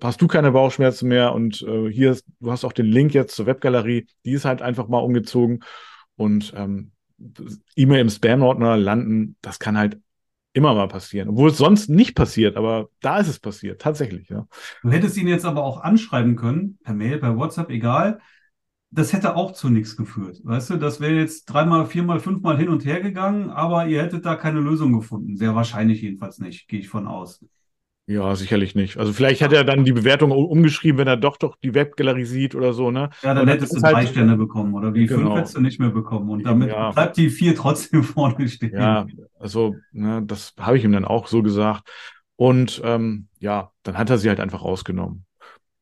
hast 0.00 0.22
du 0.22 0.28
keine 0.28 0.52
Bauchschmerzen 0.52 1.08
mehr 1.08 1.34
und 1.34 1.62
äh, 1.62 1.90
hier, 1.90 2.12
ist, 2.12 2.24
du 2.38 2.52
hast 2.52 2.64
auch 2.64 2.72
den 2.72 2.86
Link 2.86 3.12
jetzt 3.12 3.34
zur 3.34 3.46
Webgalerie, 3.46 4.06
die 4.24 4.32
ist 4.32 4.44
halt 4.44 4.62
einfach 4.62 4.86
mal 4.86 5.00
umgezogen 5.00 5.64
und 6.14 6.52
ähm, 6.56 6.92
E-Mail 7.74 8.02
im 8.02 8.10
Spam-Ordner 8.10 8.76
landen, 8.76 9.34
das 9.42 9.58
kann 9.58 9.76
halt 9.76 9.98
immer 10.56 10.74
mal 10.74 10.88
passieren. 10.88 11.28
Obwohl 11.28 11.50
es 11.50 11.58
sonst 11.58 11.90
nicht 11.90 12.14
passiert, 12.14 12.56
aber 12.56 12.88
da 13.00 13.18
ist 13.18 13.28
es 13.28 13.38
passiert, 13.38 13.80
tatsächlich, 13.80 14.30
ja. 14.30 14.46
Du 14.82 14.90
hättest 14.90 15.16
ihn 15.18 15.28
jetzt 15.28 15.44
aber 15.44 15.62
auch 15.62 15.82
anschreiben 15.82 16.34
können, 16.34 16.78
per 16.82 16.94
Mail, 16.94 17.18
per 17.18 17.36
WhatsApp, 17.36 17.70
egal. 17.70 18.20
Das 18.90 19.12
hätte 19.12 19.36
auch 19.36 19.52
zu 19.52 19.68
nichts 19.68 19.96
geführt. 19.96 20.40
Weißt 20.44 20.70
du, 20.70 20.76
das 20.78 21.00
wäre 21.00 21.14
jetzt 21.14 21.44
dreimal, 21.44 21.84
viermal, 21.84 22.20
fünfmal 22.20 22.56
hin 22.56 22.70
und 22.70 22.86
her 22.86 23.00
gegangen, 23.00 23.50
aber 23.50 23.86
ihr 23.86 24.02
hättet 24.02 24.24
da 24.24 24.34
keine 24.34 24.60
Lösung 24.60 24.94
gefunden. 24.94 25.36
Sehr 25.36 25.54
wahrscheinlich 25.54 26.00
jedenfalls 26.00 26.38
nicht, 26.38 26.68
gehe 26.68 26.80
ich 26.80 26.88
von 26.88 27.06
aus. 27.06 27.44
Ja, 28.08 28.36
sicherlich 28.36 28.76
nicht. 28.76 28.98
Also 28.98 29.12
vielleicht 29.12 29.42
hat 29.42 29.52
er 29.52 29.64
dann 29.64 29.84
die 29.84 29.92
Bewertung 29.92 30.30
umgeschrieben, 30.30 30.98
wenn 30.98 31.08
er 31.08 31.16
doch 31.16 31.36
doch 31.36 31.56
die 31.56 31.74
Webgalerie 31.74 32.24
sieht 32.24 32.54
oder 32.54 32.72
so, 32.72 32.92
ne? 32.92 33.10
Ja, 33.22 33.34
dann 33.34 33.48
hättest 33.48 33.76
du 33.76 33.82
halt, 33.82 33.96
drei 33.96 34.06
Sterne 34.06 34.36
bekommen 34.36 34.74
oder 34.74 34.92
die 34.92 35.06
genau. 35.06 35.22
fünf 35.22 35.38
hättest 35.38 35.56
du 35.56 35.60
nicht 35.60 35.80
mehr 35.80 35.90
bekommen. 35.90 36.30
Und 36.30 36.46
damit 36.46 36.68
ja. 36.68 36.92
bleibt 36.92 37.16
die 37.16 37.30
vier 37.30 37.56
trotzdem 37.56 38.02
vorne 38.04 38.48
stehen. 38.48 38.78
Ja, 38.78 39.06
also, 39.40 39.74
ne, 39.90 40.22
das 40.24 40.54
habe 40.60 40.78
ich 40.78 40.84
ihm 40.84 40.92
dann 40.92 41.04
auch 41.04 41.26
so 41.26 41.42
gesagt. 41.42 41.88
Und 42.36 42.80
ähm, 42.84 43.26
ja, 43.40 43.72
dann 43.82 43.98
hat 43.98 44.08
er 44.08 44.18
sie 44.18 44.28
halt 44.28 44.38
einfach 44.38 44.62
rausgenommen. 44.62 45.24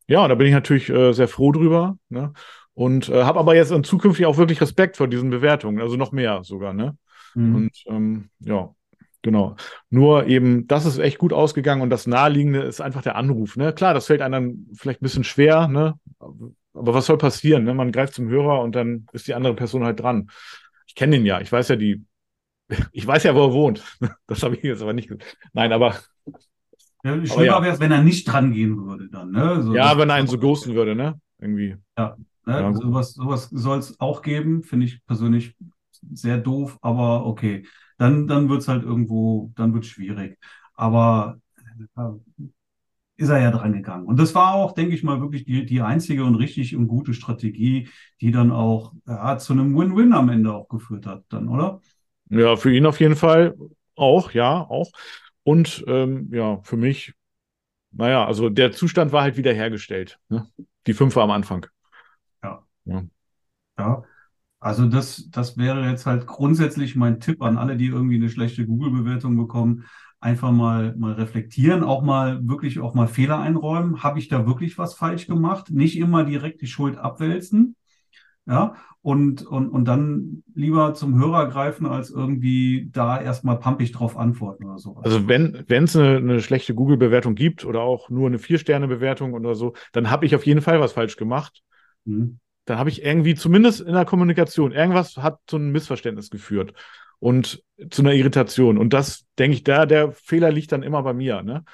Ja, 0.07 0.27
da 0.27 0.35
bin 0.35 0.47
ich 0.47 0.55
natürlich 0.55 0.89
äh, 0.89 1.13
sehr 1.13 1.29
froh 1.29 1.53
drüber, 1.53 1.99
ne? 2.09 2.33
Und 2.73 3.09
äh, 3.09 3.23
habe 3.23 3.39
aber 3.39 3.55
jetzt 3.55 3.71
in 3.71 3.85
zukünftig 3.85 4.25
auch 4.27 4.39
wirklich 4.39 4.61
Respekt 4.61 4.97
vor 4.97 5.09
diesen 5.09 5.31
Bewertungen, 5.31 5.81
also 5.81 5.97
noch 5.97 6.11
mehr 6.11 6.43
sogar, 6.43 6.73
ne? 6.73 6.97
Mhm. 7.35 7.55
Und 7.55 7.85
ähm, 7.87 8.29
ja, 8.41 8.71
Genau. 9.25 9.57
Nur 9.89 10.27
eben, 10.27 10.67
das 10.69 10.85
ist 10.85 10.99
echt 10.99 11.17
gut 11.17 11.33
ausgegangen 11.33 11.81
und 11.81 11.89
das 11.89 12.07
Naheliegende 12.07 12.61
ist 12.61 12.83
einfach 12.83 13.01
der 13.01 13.17
Anruf. 13.17 13.57
Ne? 13.57 13.73
Klar, 13.73 13.95
das 13.95 14.07
fällt 14.07 14.21
einem 14.21 14.69
vielleicht 14.75 15.01
ein 15.01 15.05
bisschen 15.05 15.25
schwer, 15.25 15.67
ne? 15.67 15.99
aber 16.75 16.93
was 16.93 17.07
soll 17.07 17.17
passieren? 17.17 17.65
Ne? 17.65 17.73
Man 17.73 17.91
greift 17.91 18.13
zum 18.13 18.29
Hörer 18.29 18.61
und 18.61 18.75
dann 18.75 19.07
ist 19.13 19.27
die 19.27 19.33
andere 19.33 19.55
Person 19.55 19.83
halt 19.83 19.99
dran. 19.99 20.29
Ich 20.87 20.95
kenne 20.95 21.17
ihn 21.17 21.25
ja, 21.25 21.41
ich 21.41 21.51
weiß 21.51 21.69
ja 21.69 21.77
die, 21.77 22.05
ich 22.93 23.07
weiß 23.07 23.23
ja, 23.23 23.35
wo 23.35 23.47
er 23.47 23.53
wohnt. 23.55 23.83
Das 24.27 24.43
habe 24.43 24.57
ich 24.57 24.63
jetzt 24.63 24.83
aber 24.83 24.93
nicht 24.93 25.09
gesagt. 25.09 25.39
Nein, 25.55 25.73
aber. 25.73 25.97
Ja, 27.03 27.25
schlimmer 27.25 27.45
ja. 27.45 27.63
wäre 27.63 27.75
es, 27.75 27.81
wenn 27.81 27.93
er 27.93 28.03
nicht 28.03 28.25
dran 28.25 28.53
gehen 28.53 28.77
würde 28.77 29.09
dann. 29.09 29.31
Ne? 29.31 29.63
So, 29.63 29.75
ja, 29.75 29.97
wenn 29.97 30.11
er 30.11 30.17
einen 30.17 30.27
so 30.27 30.39
ghosten 30.39 30.75
würde, 30.75 30.95
ne? 30.95 31.19
Irgendwie. 31.39 31.77
Ja, 31.97 32.17
ne? 32.45 32.61
ja 32.61 32.73
sowas, 32.75 33.15
sowas 33.15 33.49
soll 33.49 33.79
es 33.79 33.99
auch 34.01 34.21
geben, 34.21 34.63
finde 34.63 34.85
ich 34.85 35.03
persönlich 35.07 35.57
sehr 36.13 36.37
doof, 36.37 36.77
aber 36.83 37.25
okay 37.25 37.65
dann, 37.97 38.27
dann 38.27 38.49
wird 38.49 38.63
es 38.63 38.69
halt 38.69 38.83
irgendwo, 38.83 39.53
dann 39.57 39.75
wird 39.75 39.87
schwierig. 39.87 40.39
Aber 40.75 41.39
äh, 41.97 42.03
ist 43.17 43.29
er 43.29 43.41
ja 43.41 43.51
dran 43.51 43.73
gegangen. 43.73 44.07
Und 44.07 44.19
das 44.19 44.35
war 44.35 44.55
auch, 44.55 44.73
denke 44.73 44.95
ich 44.95 45.05
mal, 45.05 45.21
wirklich 45.21 45.45
die, 45.45 45.65
die 45.65 45.81
einzige 45.81 46.25
und 46.25 46.35
richtig 46.35 46.75
und 46.75 46.89
gute 46.89 47.15
Strategie, 47.15 47.89
die 48.21 48.33
dann 48.33 48.51
auch 48.51 48.93
ja, 49.07 49.39
zu 49.39 49.53
einem 49.53 49.77
Win-Win 49.77 50.13
am 50.13 50.29
Ende 50.29 50.53
auch 50.53 50.69
geführt 50.69 51.07
hat, 51.07 51.25
dann, 51.29 51.49
oder? 51.49 51.81
Ja, 52.31 52.57
für 52.57 52.75
ihn 52.75 52.87
auf 52.87 52.99
jeden 52.99 53.17
Fall 53.17 53.55
auch, 53.95 54.33
ja, 54.33 54.61
auch. 54.61 54.91
Und 55.45 55.85
ähm, 55.87 56.31
ja, 56.33 56.61
für 56.63 56.77
mich, 56.77 57.15
naja, 57.93 58.27
also 58.27 58.49
der 58.49 58.73
Zustand 58.73 59.13
war 59.13 59.23
halt 59.23 59.37
wiederhergestellt. 59.37 60.19
Ne? 60.29 60.49
Die 60.87 60.95
Fünfer 60.95 61.23
am 61.23 61.31
Anfang. 61.31 61.67
Ja. 62.43 62.65
Ja. 62.87 63.05
ja. 63.79 64.03
Also 64.65 64.87
das, 64.87 65.29
das 65.31 65.59
wäre 65.59 65.87
jetzt 65.91 66.07
halt 66.07 66.27
grundsätzlich 66.27 66.97
mein 66.97 67.21
Tipp 67.21 67.43
an 67.43 67.59
alle, 67.59 67.77
die 67.77 67.89
irgendwie 67.89 68.15
eine 68.15 68.31
schlechte 68.31 68.65
Google-Bewertung 68.65 69.37
bekommen. 69.37 69.85
Einfach 70.21 70.53
mal, 70.53 70.97
mal 70.97 71.13
reflektieren, 71.13 71.85
auch 71.85 72.01
mal 72.01 72.49
wirklich 72.49 72.81
auch 72.81 72.95
mal 72.95 73.07
Fehler 73.07 73.41
einräumen. 73.41 74.03
Habe 74.03 74.19
ich 74.19 74.29
da 74.29 74.47
wirklich 74.47 74.79
was 74.79 74.95
falsch 74.95 75.27
gemacht? 75.27 75.69
Nicht 75.71 75.99
immer 75.99 76.25
direkt 76.25 76.63
die 76.63 76.67
Schuld 76.67 76.97
abwälzen. 76.97 77.77
Ja, 78.47 78.77
und, 79.03 79.45
und, 79.45 79.69
und 79.69 79.85
dann 79.85 80.43
lieber 80.55 80.95
zum 80.95 81.19
Hörer 81.19 81.47
greifen, 81.51 81.85
als 81.85 82.09
irgendwie 82.09 82.89
da 82.91 83.21
erstmal 83.21 83.59
pampig 83.59 83.93
drauf 83.93 84.17
antworten 84.17 84.65
oder 84.65 84.79
sowas. 84.79 85.05
Also 85.05 85.29
wenn 85.29 85.63
wenn 85.67 85.85
es 85.85 85.95
eine, 85.95 86.17
eine 86.17 86.41
schlechte 86.41 86.75
Google-Bewertung 86.75 87.35
gibt 87.35 87.67
oder 87.67 87.83
auch 87.83 88.09
nur 88.09 88.29
eine 88.29 88.39
Vier-Sterne-Bewertung 88.39 89.35
oder 89.35 89.55
so, 89.55 89.75
dann 89.93 90.11
habe 90.11 90.25
ich 90.25 90.35
auf 90.35 90.47
jeden 90.47 90.63
Fall 90.63 90.81
was 90.81 90.93
falsch 90.93 91.17
gemacht. 91.17 91.63
Mhm 92.07 92.39
dann 92.65 92.79
habe 92.79 92.91
ich 92.91 93.05
irgendwie, 93.05 93.35
zumindest 93.35 93.81
in 93.81 93.93
der 93.93 94.05
Kommunikation, 94.05 94.73
irgendwas 94.73 95.17
hat 95.17 95.41
zu 95.47 95.57
einem 95.57 95.73
Missverständnis 95.73 96.31
geführt 96.31 96.73
und 97.19 97.63
zu 97.91 98.03
einer 98.03 98.13
Irritation. 98.13 98.79
Und 98.79 98.93
das, 98.93 99.27
denke 99.39 99.57
ich, 99.57 99.65
da, 99.65 99.87
der 99.87 100.13
Fehler 100.13 100.51
liegt 100.51 100.73
dann 100.73 100.83
immer 100.83 101.03
bei 101.03 101.15
mir. 101.15 101.43
Ne? 101.43 101.65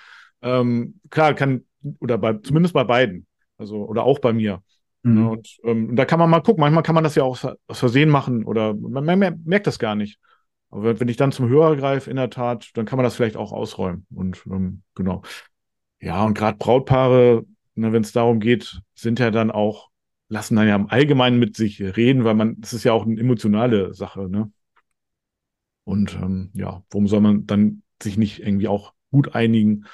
Ähm, 0.42 1.00
klar, 1.10 1.34
kann, 1.34 1.64
oder 2.00 2.18
bei, 2.18 2.34
zumindest 2.34 2.74
bei 2.74 2.84
beiden, 2.84 3.26
also, 3.56 3.84
oder 3.84 4.04
auch 4.04 4.18
bei 4.18 4.32
mir. 4.32 4.62
Mhm. 5.02 5.14
Ne? 5.14 5.30
Und, 5.30 5.58
ähm, 5.64 5.96
da 5.96 6.04
kann 6.04 6.18
man 6.18 6.30
mal 6.30 6.40
gucken, 6.40 6.60
manchmal 6.60 6.82
kann 6.82 6.94
man 6.94 7.04
das 7.04 7.14
ja 7.14 7.22
auch 7.22 7.42
aus 7.66 7.78
Versehen 7.78 8.08
machen 8.08 8.44
oder 8.44 8.74
man, 8.74 9.04
man 9.04 9.42
merkt 9.44 9.66
das 9.66 9.78
gar 9.78 9.94
nicht. 9.94 10.18
Aber 10.70 11.00
wenn 11.00 11.08
ich 11.08 11.16
dann 11.16 11.32
zum 11.32 11.48
Hörer 11.48 11.76
greife, 11.76 12.10
in 12.10 12.16
der 12.16 12.30
Tat, 12.30 12.70
dann 12.74 12.86
kann 12.86 12.96
man 12.96 13.04
das 13.04 13.16
vielleicht 13.16 13.36
auch 13.36 13.52
ausräumen. 13.52 14.06
Und 14.14 14.42
ähm, 14.46 14.82
genau. 14.94 15.22
Ja, 16.00 16.24
und 16.24 16.34
gerade 16.34 16.58
Brautpaare, 16.58 17.44
ne, 17.74 17.92
wenn 17.92 18.02
es 18.02 18.12
darum 18.12 18.40
geht, 18.40 18.80
sind 18.94 19.18
ja 19.18 19.30
dann 19.30 19.50
auch 19.50 19.89
lassen 20.30 20.56
dann 20.56 20.68
ja 20.68 20.76
im 20.76 20.88
Allgemeinen 20.88 21.38
mit 21.38 21.56
sich 21.56 21.82
reden, 21.82 22.24
weil 22.24 22.34
man, 22.34 22.60
das 22.60 22.72
ist 22.72 22.84
ja 22.84 22.92
auch 22.92 23.04
eine 23.04 23.20
emotionale 23.20 23.92
Sache, 23.92 24.30
ne? 24.30 24.50
Und 25.84 26.14
ähm, 26.14 26.50
ja, 26.54 26.84
warum 26.90 27.08
soll 27.08 27.20
man 27.20 27.46
dann 27.46 27.82
sich 28.00 28.16
nicht 28.16 28.40
irgendwie 28.40 28.68
auch 28.68 28.94
gut 29.10 29.34
einigen? 29.34 29.86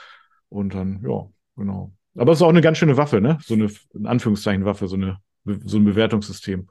Und 0.50 0.74
dann, 0.74 1.02
ja, 1.02 1.26
genau. 1.56 1.94
Aber 2.16 2.32
es 2.32 2.38
ist 2.38 2.42
auch 2.42 2.50
eine 2.50 2.60
ganz 2.60 2.76
schöne 2.76 2.98
Waffe, 2.98 3.22
ne? 3.22 3.38
So 3.42 3.54
eine, 3.54 3.70
in 3.94 4.06
Anführungszeichen 4.06 4.66
Waffe, 4.66 4.88
so 4.88 4.96
eine, 4.96 5.18
so 5.64 5.78
ein 5.78 5.84
Bewertungssystem. 5.84 6.68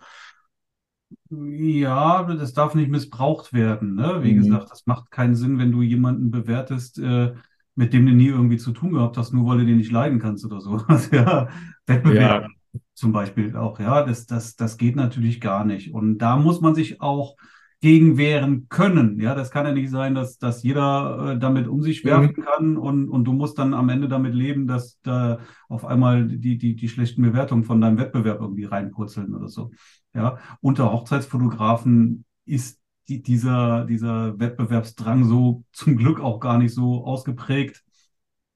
Ja, 1.32 2.24
das 2.24 2.54
darf 2.54 2.76
nicht 2.76 2.92
missbraucht 2.92 3.52
werden, 3.52 3.96
ne? 3.96 4.20
Wie 4.22 4.34
mhm. 4.34 4.44
gesagt, 4.44 4.70
das 4.70 4.86
macht 4.86 5.10
keinen 5.10 5.36
Sinn, 5.36 5.58
wenn 5.58 5.72
du 5.72 5.82
jemanden 5.82 6.30
bewertest, 6.30 7.00
äh, 7.00 7.34
mit 7.74 7.94
dem 7.94 8.06
du 8.06 8.12
nie 8.12 8.28
irgendwie 8.28 8.58
zu 8.58 8.74
tun 8.74 8.94
gehabt 8.94 9.18
hast, 9.18 9.34
nur 9.34 9.48
weil 9.48 9.58
du 9.58 9.66
den 9.66 9.78
nicht 9.78 9.92
leiden 9.92 10.20
kannst 10.20 10.46
oder 10.46 10.62
so. 10.62 10.78
ja, 11.12 11.50
Wettbewerb. 11.88 12.44
Ja 12.44 12.50
zum 12.94 13.12
Beispiel 13.12 13.56
auch, 13.56 13.80
ja, 13.80 14.04
das, 14.04 14.26
das, 14.26 14.56
das 14.56 14.78
geht 14.78 14.96
natürlich 14.96 15.42
gar 15.42 15.66
nicht. 15.66 15.94
Und 15.94 16.20
da 16.20 16.38
muss 16.38 16.62
man 16.62 16.76
sich 16.76 17.02
auch 17.02 17.36
gegen 17.82 18.18
wehren 18.18 18.68
können. 18.68 19.20
Ja, 19.20 19.36
das 19.36 19.52
kann 19.52 19.66
ja 19.66 19.72
nicht 19.72 19.92
sein, 19.92 20.16
dass, 20.16 20.40
dass 20.40 20.64
jeder 20.64 21.34
äh, 21.34 21.40
damit 21.40 21.68
um 21.68 21.84
sich 21.84 22.04
werfen 22.04 22.34
mhm. 22.36 22.42
kann 22.42 22.78
und, 22.78 23.10
und 23.10 23.26
du 23.26 23.34
musst 23.34 23.60
dann 23.60 23.74
am 23.74 23.90
Ende 23.90 24.08
damit 24.08 24.34
leben, 24.34 24.66
dass 24.66 25.00
da 25.04 25.40
auf 25.70 25.86
einmal 25.86 26.26
die, 26.26 26.58
die, 26.58 26.76
die 26.76 26.90
schlechten 26.90 27.22
Bewertungen 27.22 27.64
von 27.64 27.80
deinem 27.80 28.00
Wettbewerb 28.00 28.42
irgendwie 28.42 28.66
reinpurzeln 28.66 29.36
oder 29.36 29.50
so. 29.50 29.72
Ja, 30.16 30.40
unter 30.62 30.92
Hochzeitsfotografen 30.92 32.26
ist 32.46 32.80
die, 33.08 33.22
dieser, 33.22 33.86
dieser 33.86 34.40
Wettbewerbsdrang 34.40 35.26
so 35.26 35.64
zum 35.72 35.96
Glück 35.96 36.20
auch 36.20 36.40
gar 36.40 36.58
nicht 36.58 36.74
so 36.74 37.06
ausgeprägt 37.06 37.85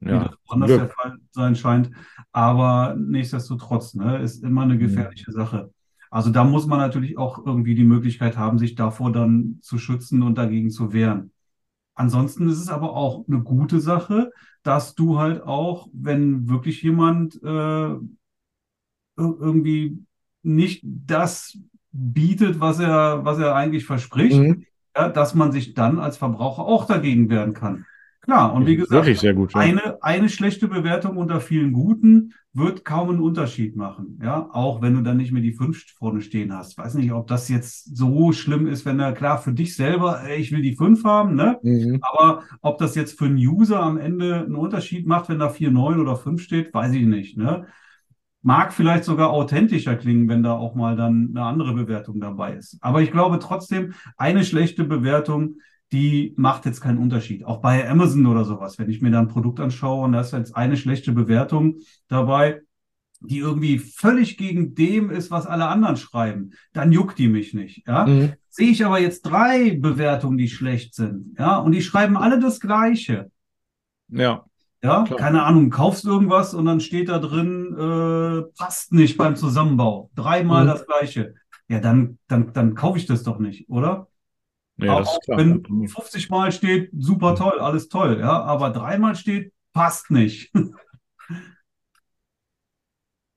ja, 0.02 0.22
wie 0.22 0.26
das 0.26 0.38
woanders 0.48 0.70
der 0.70 0.90
Fall 0.90 1.18
sein 1.32 1.56
scheint. 1.56 1.92
Aber 2.32 2.96
nichtsdestotrotz, 2.98 3.94
ne, 3.96 4.20
ist 4.20 4.44
immer 4.44 4.64
eine 4.64 4.76
mhm. 4.76 4.80
gefährliche 4.80 5.32
mhm. 5.32 5.36
Sache. 5.36 5.74
Also 6.12 6.32
da 6.32 6.44
muss 6.44 6.66
man 6.66 6.80
natürlich 6.80 7.18
auch 7.18 7.46
irgendwie 7.46 7.76
die 7.76 7.84
Möglichkeit 7.84 8.38
haben, 8.38 8.58
sich 8.58 8.76
davor 8.76 9.12
dann 9.12 9.60
zu 9.62 9.78
schützen 9.78 10.24
und 10.24 10.38
dagegen 10.38 10.72
zu 10.72 10.92
wehren. 10.92 11.32
Ansonsten 11.94 12.50
ist 12.50 12.60
es 12.60 12.70
aber 12.70 12.94
auch 12.94 13.26
eine 13.28 13.42
gute 13.42 13.80
Sache, 13.80 14.32
dass 14.64 14.96
du 14.96 15.20
halt 15.20 15.44
auch, 15.44 15.90
wenn 15.94 16.50
wirklich 16.50 16.82
jemand 16.82 17.36
äh, 17.44 17.96
irgendwie 19.18 20.00
nicht 20.42 20.82
das 20.84 21.58
bietet, 21.92 22.60
was 22.60 22.80
er, 22.80 23.26
was 23.26 23.38
er 23.40 23.56
eigentlich 23.56 23.86
verspricht, 23.86 24.40
mhm. 24.40 24.66
ja, 24.96 25.10
dass 25.10 25.36
man 25.36 25.52
sich 25.52 25.74
dann 25.74 26.00
als 26.00 26.18
Verbraucher 26.18 26.64
auch 26.64 26.86
dagegen 26.86 27.30
wehren 27.30 27.54
kann. 27.54 27.86
Klar, 28.30 28.54
und 28.54 28.68
wie 28.68 28.76
gesagt, 28.76 28.92
Wirklich 28.92 29.20
sehr 29.20 29.34
gut. 29.34 29.56
Ja. 29.56 29.62
eine, 29.62 30.04
eine 30.04 30.30
schlechte 30.30 30.68
Bewertung 30.68 31.18
unter 31.18 31.42
vielen 31.42 31.74
guten 31.74 32.36
wird 32.54 32.86
kaum 32.86 33.10
einen 33.10 33.22
Unterschied 33.22 33.76
machen. 33.76 34.20
Ja, 34.24 34.50
auch 34.52 34.84
wenn 34.84 34.94
du 34.94 35.02
dann 35.02 35.18
nicht 35.18 35.32
mehr 35.32 35.42
die 35.42 35.54
fünf 35.54 35.84
vorne 35.98 36.22
stehen 36.22 36.56
hast. 36.56 36.78
Weiß 36.78 36.94
nicht, 36.94 37.12
ob 37.12 37.26
das 37.26 37.50
jetzt 37.50 37.98
so 37.98 38.32
schlimm 38.32 38.68
ist, 38.68 38.86
wenn 38.86 39.00
er 39.00 39.14
klar 39.14 39.40
für 39.40 39.52
dich 39.52 39.76
selber, 39.76 40.22
ey, 40.24 40.40
ich 40.40 40.52
will 40.52 40.62
die 40.62 40.76
fünf 40.76 41.04
haben, 41.06 41.34
ne? 41.34 41.58
Mhm. 41.64 42.02
Aber 42.04 42.44
ob 42.62 42.78
das 42.78 42.94
jetzt 42.94 43.18
für 43.18 43.26
einen 43.26 43.38
User 43.38 43.82
am 43.82 43.98
Ende 43.98 44.42
einen 44.46 44.56
Unterschied 44.56 45.08
macht, 45.08 45.28
wenn 45.30 45.40
da 45.40 45.48
4,9 45.48 46.00
oder 46.00 46.16
5 46.16 46.40
steht, 46.40 46.72
weiß 46.72 46.94
ich 46.94 47.08
nicht. 47.08 47.36
Ne? 47.36 47.66
Mag 48.44 48.74
vielleicht 48.74 49.06
sogar 49.06 49.32
authentischer 49.32 49.96
klingen, 49.96 50.30
wenn 50.30 50.44
da 50.44 50.54
auch 50.54 50.76
mal 50.76 50.96
dann 50.96 51.30
eine 51.32 51.46
andere 51.46 51.74
Bewertung 51.74 52.20
dabei 52.20 52.54
ist. 52.54 52.78
Aber 52.82 53.02
ich 53.02 53.10
glaube 53.10 53.40
trotzdem, 53.40 53.94
eine 54.18 54.44
schlechte 54.44 54.84
Bewertung, 54.84 55.56
die 55.92 56.34
macht 56.38 56.66
jetzt 56.66 56.82
keinen 56.82 56.98
Unterschied. 57.00 57.46
Auch 57.46 57.62
bei 57.62 57.90
Amazon 57.90 58.26
oder 58.28 58.46
sowas, 58.46 58.78
wenn 58.78 58.90
ich 58.90 59.02
mir 59.02 59.12
da 59.12 59.20
ein 59.20 59.28
Produkt 59.28 59.60
anschaue 59.60 60.06
und 60.06 60.12
da 60.14 60.22
ist 60.22 60.34
jetzt 60.34 60.56
eine 60.56 60.78
schlechte 60.78 61.12
Bewertung 61.12 61.78
dabei, 62.08 62.62
die 63.22 63.40
irgendwie 63.40 63.80
völlig 63.80 64.38
gegen 64.38 64.76
dem 64.76 65.10
ist, 65.10 65.30
was 65.32 65.46
alle 65.46 65.68
anderen 65.68 65.98
schreiben, 65.98 66.52
dann 66.74 66.92
juckt 66.92 67.18
die 67.18 67.28
mich 67.28 67.54
nicht. 67.54 67.86
Ja? 67.88 68.06
Mhm. 68.06 68.34
Sehe 68.50 68.70
ich 68.70 68.86
aber 68.86 69.00
jetzt 69.00 69.24
drei 69.24 69.78
Bewertungen, 69.80 70.38
die 70.38 70.48
schlecht 70.50 70.96
sind, 70.96 71.36
ja, 71.38 71.58
und 71.58 71.72
die 71.74 71.82
schreiben 71.82 72.18
alle 72.18 72.40
das 72.40 72.60
Gleiche. 72.60 73.32
Ja. 74.08 74.46
Ja, 74.82 75.04
Klar. 75.04 75.20
keine 75.20 75.44
Ahnung, 75.44 75.70
kaufst 75.72 76.06
irgendwas 76.06 76.54
und 76.54 76.66
dann 76.66 76.80
steht 76.80 77.10
da 77.10 77.20
drin, 77.20 77.76
äh, 77.78 78.44
passt 78.58 78.94
nicht 78.94 79.18
beim 79.18 79.36
Zusammenbau. 79.36 80.10
Dreimal 80.16 80.64
Mhm. 80.64 80.68
das 80.70 80.86
Gleiche. 80.86 81.34
Ja, 81.68 81.80
dann, 81.80 82.18
dann, 82.28 82.54
dann 82.54 82.76
kaufe 82.76 82.98
ich 82.98 83.06
das 83.06 83.24
doch 83.24 83.40
nicht, 83.40 83.70
oder? 83.70 84.08
Ja, 84.82 84.98
auch 85.00 85.20
wenn 85.28 85.66
50 85.88 86.30
Mal 86.30 86.52
steht, 86.52 86.90
super 86.98 87.36
toll, 87.36 87.60
alles 87.60 87.90
toll, 87.90 88.20
ja, 88.20 88.44
aber 88.44 88.70
dreimal 88.72 89.16
steht, 89.16 89.54
passt 89.74 90.12
nicht. 90.12 90.52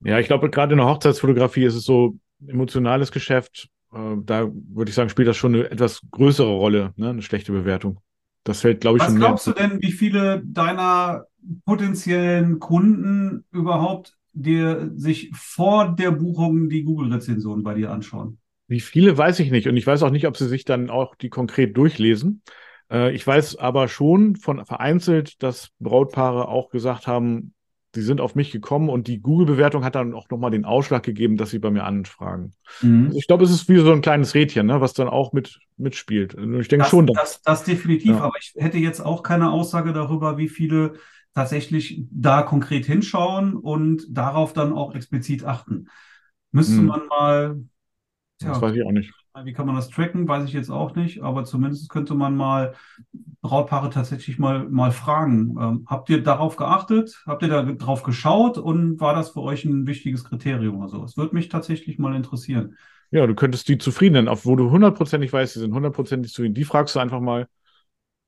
Ja, 0.01 0.19
ich 0.19 0.27
glaube, 0.27 0.51
gerade 0.51 0.73
in 0.73 0.79
der 0.79 0.89
Hochzeitsfotografie 0.89 1.65
ist 1.65 1.75
es 1.75 1.85
so 1.85 2.19
emotionales 2.47 3.13
Geschäft. 3.13 3.69
Äh, 3.93 4.17
da 4.25 4.51
würde 4.53 4.89
ich 4.89 4.95
sagen, 4.95 5.09
spielt 5.11 5.29
das 5.29 5.37
schon 5.37 5.55
eine 5.55 5.71
etwas 5.71 6.01
größere 6.11 6.51
Rolle, 6.51 6.93
ne? 6.97 7.11
Eine 7.11 7.23
schlechte 7.23 7.53
Bewertung. 7.53 8.01
Das 8.45 8.61
fällt, 8.63 8.81
glaube 8.81 8.99
ich, 8.99 9.05
Was 9.05 9.05
schon 9.05 9.19
mehr. 9.19 9.29
glaubst 9.29 9.47
du 9.47 9.53
denn, 9.53 9.81
wie 9.83 9.93
viele 9.93 10.43
deiner 10.45 11.27
potenziellen 11.65 12.59
Kunden 12.61 13.45
überhaupt 13.51 14.17
dir 14.33 14.91
sich 14.95 15.31
vor 15.35 15.95
der 15.95 16.11
Buchung 16.13 16.69
die 16.71 16.85
Google-Rezension 16.85 17.63
bei 17.63 17.75
dir 17.75 17.91
anschauen? 17.91 18.39
Wie 18.73 18.81
viele 18.81 19.17
weiß 19.17 19.39
ich 19.41 19.51
nicht. 19.51 19.69
Und 19.69 19.77
ich 19.77 19.87
weiß 19.87 20.03
auch 20.03 20.11
nicht, 20.11 20.27
ob 20.27 20.37
sie 20.37 20.49
sich 20.49 20.65
dann 20.65 20.91
auch 20.91 21.15
die 21.15 21.29
konkret 21.29 21.77
durchlesen. 21.77 22.43
Äh, 22.91 23.13
ich 23.15 23.27
weiß 23.27 23.57
aber 23.57 23.89
schon 23.89 24.37
von 24.37 24.65
vereinzelt, 24.67 25.43
dass 25.43 25.71
Brautpaare 25.81 26.49
auch 26.49 26.71
gesagt 26.71 27.07
haben, 27.07 27.55
sie 27.95 28.03
sind 28.03 28.21
auf 28.21 28.35
mich 28.35 28.51
gekommen 28.51 28.89
und 28.89 29.07
die 29.09 29.21
Google-Bewertung 29.21 29.85
hat 29.85 29.95
dann 29.95 30.15
auch 30.15 30.29
nochmal 30.31 30.51
den 30.51 30.65
Ausschlag 30.65 31.03
gegeben, 31.03 31.37
dass 31.37 31.51
sie 31.51 31.59
bei 31.59 31.71
mir 31.71 31.85
anfragen. 31.85 32.55
Also 33.05 33.19
ich 33.19 33.27
glaube, 33.27 33.45
es 33.45 33.51
ist 33.51 33.69
wie 33.69 33.79
so 33.79 33.93
ein 33.93 34.01
kleines 34.01 34.35
Rädchen, 34.35 34.67
ne, 34.67 34.81
was 34.81 34.95
dann 34.95 35.09
auch 35.09 35.33
mit, 35.33 35.59
mitspielt. 35.77 36.35
Und 36.35 36.59
ich 36.61 36.69
denke 36.69 36.85
Das, 36.85 36.91
schon, 36.91 37.07
dass, 37.07 37.17
das, 37.17 37.43
das 37.43 37.65
definitiv, 37.65 38.11
Ja. 38.13 38.25
aber 38.25 38.35
ich 38.41 38.55
hätte 38.57 38.79
jetzt 38.79 39.01
auch 39.01 39.23
keine 39.23 39.51
Aussage 39.51 39.93
darüber, 39.93 40.39
wie 40.39 40.49
viele 40.49 40.95
tatsächlich 41.35 42.03
da 42.11 42.43
konkret 42.43 42.87
hinschauen 42.87 43.55
und 43.57 44.05
darauf 44.11 44.53
dann 44.53 44.73
auch 44.73 44.95
explizit 44.95 45.45
achten. 45.45 45.89
Müsste 46.51 46.81
Hm. 46.81 46.87
man 46.89 47.07
mal, 47.09 47.61
das 48.45 48.59
tja, 48.59 48.69
weiß 48.69 48.77
ich 48.77 48.85
auch 48.85 48.93
nicht. 48.93 49.13
wie 49.45 49.53
kann 49.53 49.67
man 49.67 49.77
das 49.77 49.89
tracken, 49.89 50.29
weiß 50.29 50.45
ich 50.45 50.53
jetzt 50.53 50.71
auch 50.71 50.95
nicht, 50.95 51.23
aber 51.23 51.45
zumindest 51.45 51.89
könnte 51.89 52.15
man 52.15 52.37
mal 52.37 52.75
Brautpaare 53.41 53.91
tatsächlich 53.91 54.39
mal, 54.39 54.69
mal 54.69 54.93
fragen. 54.93 55.57
Ähm, 55.61 55.87
habt 55.87 56.09
ihr 56.11 56.23
darauf 56.23 56.57
geachtet? 56.57 57.23
Habt 57.27 57.43
ihr 57.43 57.49
da 57.49 57.63
drauf 57.63 58.03
geschaut 58.03 58.59
und 58.59 59.01
war 59.01 59.15
das 59.15 59.31
für 59.31 59.43
euch 59.43 59.65
ein 59.65 59.87
wichtiges 59.87 60.25
Kriterium 60.25 60.79
oder 60.79 60.89
so? 60.89 61.05
Es 61.05 61.17
würde 61.17 61.35
mich 61.35 61.49
tatsächlich 61.49 61.99
mal 61.99 62.15
interessieren. 62.15 62.77
Ja, 63.11 63.27
du 63.27 63.35
könntest 63.35 63.69
die 63.69 63.79
zufriedenen, 63.79 64.29
auf 64.29 64.47
wo 64.47 64.57
du 64.57 64.71
hundertprozentig 64.71 65.33
weißt, 65.33 65.55
sie 65.55 65.61
sind 65.61 65.75
hundertprozentig 65.75 66.33
zufrieden, 66.33 66.55
die 66.55 66.65
fragst 66.65 66.95
du 66.95 67.01
einfach 67.01 67.21
mal. 67.21 67.47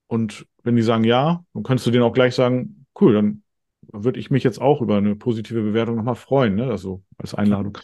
Und 0.09 0.47
wenn 0.63 0.77
die 0.77 0.83
sagen 0.83 1.05
ja, 1.05 1.45
dann 1.55 1.63
kannst 1.63 1.87
du 1.87 1.91
denen 1.91 2.03
auch 2.03 2.13
gleich 2.13 2.35
sagen, 2.35 2.87
cool, 3.01 3.15
dann 3.15 3.44
würde 3.93 4.21
ich 4.21 4.31
mich 4.31 4.45
jetzt 4.45 4.61
auch 4.61 4.81
über 4.81 4.97
eine 4.97 5.17
positive 5.17 5.63
Bewertung 5.63 5.97
nochmal 5.97 6.15
freuen, 6.15 6.55
ne? 6.55 6.71
Also 6.71 7.03
als 7.19 7.35
Einladung. 7.35 7.79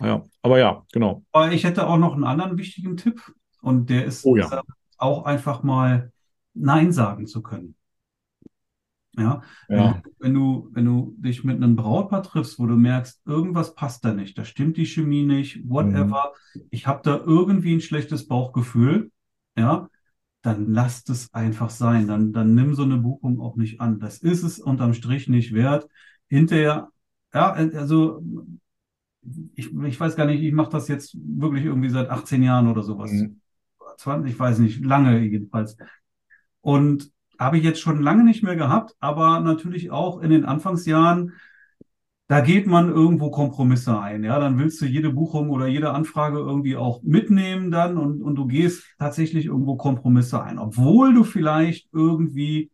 Ja, 0.00 0.22
aber 0.42 0.58
ja, 0.58 0.84
genau. 0.92 1.24
Aber 1.32 1.52
ich 1.52 1.64
hätte 1.64 1.86
auch 1.86 1.98
noch 1.98 2.14
einen 2.14 2.24
anderen 2.24 2.58
wichtigen 2.58 2.96
Tipp 2.96 3.20
und 3.62 3.90
der 3.90 4.04
ist 4.04 4.24
Oh 4.26 4.36
ja. 4.36 4.62
auch 4.98 5.24
einfach 5.24 5.62
mal 5.62 6.12
Nein 6.54 6.92
sagen 6.92 7.26
zu 7.26 7.42
können. 7.42 7.74
Ja, 9.16 9.42
Ja, 9.68 10.02
wenn 10.18 10.34
du, 10.34 10.68
wenn 10.72 10.84
du 10.84 11.14
dich 11.18 11.44
mit 11.44 11.56
einem 11.56 11.76
Brautpaar 11.76 12.24
triffst, 12.24 12.58
wo 12.58 12.66
du 12.66 12.74
merkst, 12.74 13.20
irgendwas 13.26 13.74
passt 13.76 14.04
da 14.04 14.12
nicht, 14.12 14.36
da 14.36 14.44
stimmt 14.44 14.76
die 14.76 14.86
Chemie 14.86 15.22
nicht, 15.22 15.68
whatever, 15.68 16.32
ich 16.70 16.88
habe 16.88 17.00
da 17.04 17.18
irgendwie 17.24 17.74
ein 17.74 17.80
schlechtes 17.80 18.26
Bauchgefühl, 18.26 19.12
ja, 19.56 19.88
dann 20.44 20.70
lass 20.72 21.08
es 21.08 21.32
einfach 21.32 21.70
sein. 21.70 22.06
Dann, 22.06 22.34
dann 22.34 22.54
nimm 22.54 22.74
so 22.74 22.82
eine 22.82 22.98
Buchung 22.98 23.40
auch 23.40 23.56
nicht 23.56 23.80
an. 23.80 23.98
Das 23.98 24.18
ist 24.18 24.42
es 24.42 24.58
unterm 24.58 24.92
Strich 24.92 25.26
nicht 25.26 25.54
wert. 25.54 25.88
Hinterher, 26.28 26.90
ja, 27.32 27.52
also 27.52 28.22
ich, 29.54 29.74
ich 29.74 29.98
weiß 29.98 30.16
gar 30.16 30.26
nicht, 30.26 30.42
ich 30.42 30.52
mache 30.52 30.70
das 30.70 30.86
jetzt 30.88 31.16
wirklich 31.16 31.64
irgendwie 31.64 31.88
seit 31.88 32.10
18 32.10 32.42
Jahren 32.42 32.68
oder 32.68 32.82
sowas. 32.82 33.10
Mhm. 33.10 33.40
20, 33.96 34.32
ich 34.32 34.38
weiß 34.38 34.58
nicht, 34.58 34.84
lange 34.84 35.18
jedenfalls. 35.20 35.78
Und 36.60 37.10
habe 37.38 37.56
ich 37.56 37.64
jetzt 37.64 37.80
schon 37.80 38.02
lange 38.02 38.22
nicht 38.22 38.42
mehr 38.42 38.56
gehabt, 38.56 38.94
aber 39.00 39.40
natürlich 39.40 39.90
auch 39.90 40.20
in 40.20 40.28
den 40.28 40.44
Anfangsjahren, 40.44 41.32
da 42.26 42.40
geht 42.40 42.66
man 42.66 42.88
irgendwo 42.90 43.30
Kompromisse 43.30 44.00
ein. 44.00 44.24
Ja, 44.24 44.38
dann 44.38 44.58
willst 44.58 44.80
du 44.80 44.86
jede 44.86 45.10
Buchung 45.10 45.50
oder 45.50 45.66
jede 45.66 45.92
Anfrage 45.92 46.38
irgendwie 46.38 46.76
auch 46.76 47.02
mitnehmen 47.02 47.70
dann 47.70 47.98
und, 47.98 48.22
und 48.22 48.36
du 48.36 48.46
gehst 48.46 48.84
tatsächlich 48.98 49.46
irgendwo 49.46 49.76
Kompromisse 49.76 50.42
ein, 50.42 50.58
obwohl 50.58 51.12
du 51.12 51.24
vielleicht 51.24 51.88
irgendwie 51.92 52.70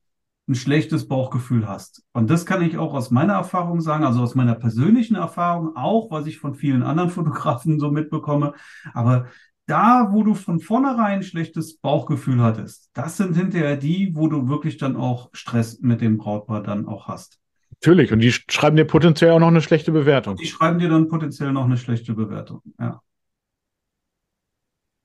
ein 0.48 0.54
schlechtes 0.54 1.08
Bauchgefühl 1.08 1.68
hast. 1.68 2.02
Und 2.12 2.30
das 2.30 2.46
kann 2.46 2.62
ich 2.62 2.76
auch 2.76 2.94
aus 2.94 3.10
meiner 3.10 3.34
Erfahrung 3.34 3.80
sagen, 3.80 4.04
also 4.04 4.20
aus 4.22 4.34
meiner 4.34 4.54
persönlichen 4.54 5.16
Erfahrung, 5.16 5.76
auch 5.76 6.10
was 6.10 6.26
ich 6.26 6.38
von 6.38 6.54
vielen 6.54 6.82
anderen 6.82 7.10
Fotografen 7.10 7.80
so 7.80 7.90
mitbekomme. 7.90 8.54
Aber 8.92 9.26
da, 9.66 10.08
wo 10.10 10.24
du 10.24 10.34
von 10.34 10.60
vornherein 10.60 11.18
ein 11.18 11.22
schlechtes 11.22 11.78
Bauchgefühl 11.78 12.42
hattest, 12.42 12.90
das 12.92 13.16
sind 13.16 13.36
hinterher 13.36 13.76
die, 13.76 14.12
wo 14.14 14.26
du 14.28 14.48
wirklich 14.48 14.78
dann 14.78 14.96
auch 14.96 15.30
Stress 15.32 15.80
mit 15.80 16.00
dem 16.00 16.18
Brautpaar 16.18 16.62
dann 16.62 16.86
auch 16.86 17.06
hast. 17.08 17.40
Natürlich. 17.80 18.12
Und 18.12 18.20
die 18.20 18.32
schreiben 18.32 18.76
dir 18.76 18.84
potenziell 18.84 19.30
auch 19.32 19.38
noch 19.38 19.48
eine 19.48 19.62
schlechte 19.62 19.92
Bewertung. 19.92 20.36
Die 20.36 20.46
schreiben 20.46 20.78
dir 20.78 20.88
dann 20.88 21.08
potenziell 21.08 21.52
noch 21.52 21.64
eine 21.64 21.76
schlechte 21.76 22.14
Bewertung. 22.14 22.62
Ja. 22.78 23.00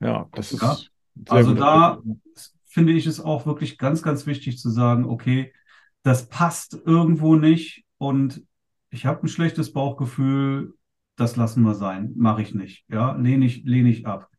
Ja, 0.02 0.28
das 0.34 0.52
ist 0.52 0.62
Ja. 0.62 0.78
Also 1.30 1.54
da 1.54 2.02
finde 2.66 2.92
ich 2.92 3.06
es 3.06 3.22
auch 3.22 3.46
wirklich 3.46 3.78
ganz, 3.78 4.02
ganz 4.04 4.26
wichtig 4.26 4.60
zu 4.60 4.70
sagen, 4.70 5.06
okay, 5.06 5.54
das 6.04 6.28
passt 6.28 6.78
irgendwo 6.86 7.36
nicht 7.36 7.86
und 7.98 8.44
ich 8.90 9.06
habe 9.06 9.24
ein 9.24 9.30
schlechtes 9.30 9.72
Bauchgefühl, 9.72 10.74
das 11.16 11.38
lassen 11.38 11.64
wir 11.64 11.74
sein, 11.74 12.12
mache 12.18 12.42
ich 12.42 12.54
nicht, 12.54 12.84
ja, 12.90 13.14
lehne 13.14 13.46
ich, 13.46 13.64
lehne 13.64 13.90
ich 13.90 14.06
ab. 14.06 14.30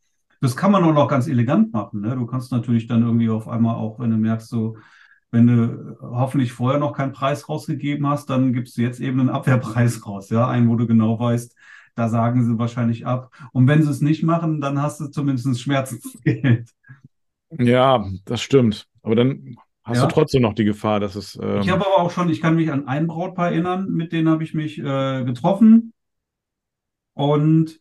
Das 0.43 0.55
kann 0.55 0.71
man 0.71 0.85
auch 0.85 0.93
noch 0.93 1.09
ganz 1.09 1.29
elegant 1.29 1.73
machen, 1.73 2.03
ne? 2.03 2.15
Du 2.15 2.27
kannst 2.27 2.53
natürlich 2.53 2.87
dann 2.87 3.03
irgendwie 3.03 3.31
auf 3.31 3.49
einmal 3.49 3.77
auch, 3.77 3.99
wenn 3.99 4.11
du 4.11 4.19
merkst, 4.19 4.51
so, 4.51 4.77
wenn 5.31 5.47
du 5.47 5.97
hoffentlich 6.01 6.53
vorher 6.53 6.81
noch 6.81 6.93
keinen 6.95 7.13
Preis 7.13 7.49
rausgegeben 7.49 8.07
hast, 8.07 8.31
dann 8.31 8.53
gibst 8.53 8.77
du 8.77 8.83
jetzt 8.83 9.01
eben 9.01 9.21
einen 9.21 9.29
Abwehrpreis 9.31 10.07
raus, 10.07 10.31
ja, 10.31 10.49
einen, 10.49 10.69
wo 10.69 10.77
du 10.77 10.87
genau 10.87 11.19
weißt, 11.19 11.55
da 11.95 12.09
sagen 12.09 12.45
sie 12.45 12.59
wahrscheinlich 12.59 13.07
ab. 13.07 13.31
Und 13.53 13.67
wenn 13.69 13.83
sie 13.83 13.91
es 13.91 14.01
nicht 14.01 14.23
machen, 14.23 14.61
dann 14.61 14.81
hast 14.83 15.01
du 15.01 15.09
zumindest 15.09 15.61
Schmerzensgeld. 15.61 16.71
Ja, 17.59 18.05
das 18.25 18.41
stimmt. 18.43 18.87
Aber 19.03 19.15
dann 19.15 19.57
hast 19.85 19.99
Ja. 19.99 20.03
du 20.03 20.07
trotzdem 20.07 20.43
noch 20.43 20.55
die 20.55 20.65
Gefahr, 20.65 21.01
dass 21.01 21.15
es. 21.15 21.39
Ähm, 21.41 21.47
Ich 21.61 21.69
habe 21.71 21.85
aber 21.85 21.99
auch 22.03 22.11
schon, 22.13 22.29
ich 22.29 22.41
kann 22.41 22.55
mich 22.55 22.71
an 22.71 22.87
ein 22.87 23.09
Brautpaar 23.09 23.49
erinnern, 23.51 23.91
mit 23.91 24.13
denen 24.13 24.29
habe 24.29 24.45
ich 24.45 24.55
mich 24.55 24.79
äh, 24.79 25.25
getroffen. 25.25 25.93
Und 27.15 27.79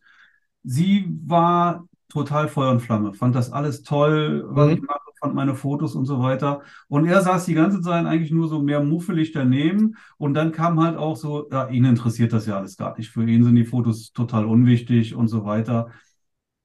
sie 0.64 1.06
war 1.26 1.88
total 2.08 2.48
Feuer 2.48 2.70
und 2.72 2.80
Flamme, 2.80 3.14
fand 3.14 3.34
das 3.34 3.52
alles 3.52 3.82
toll, 3.82 4.44
was 4.48 4.72
Mhm. 4.72 4.76
ich 4.76 4.82
mache, 4.82 5.00
fand 5.18 5.34
meine 5.34 5.54
Fotos 5.54 5.94
und 5.94 6.06
so 6.06 6.20
weiter. 6.20 6.62
Und 6.88 7.06
er 7.06 7.22
saß 7.22 7.44
die 7.46 7.54
ganze 7.54 7.80
Zeit 7.80 8.06
eigentlich 8.06 8.30
nur 8.30 8.48
so 8.48 8.60
mehr 8.62 8.82
muffelig 8.82 9.32
daneben. 9.32 9.96
Und 10.18 10.34
dann 10.34 10.52
kam 10.52 10.80
halt 10.80 10.96
auch 10.96 11.16
so, 11.16 11.48
ja, 11.50 11.68
ihn 11.68 11.84
interessiert 11.84 12.32
das 12.32 12.46
ja 12.46 12.56
alles 12.56 12.76
gar 12.76 12.96
nicht. 12.96 13.10
Für 13.10 13.28
ihn 13.28 13.44
sind 13.44 13.56
die 13.56 13.64
Fotos 13.64 14.12
total 14.12 14.46
unwichtig 14.46 15.14
und 15.14 15.28
so 15.28 15.44
weiter. 15.44 15.90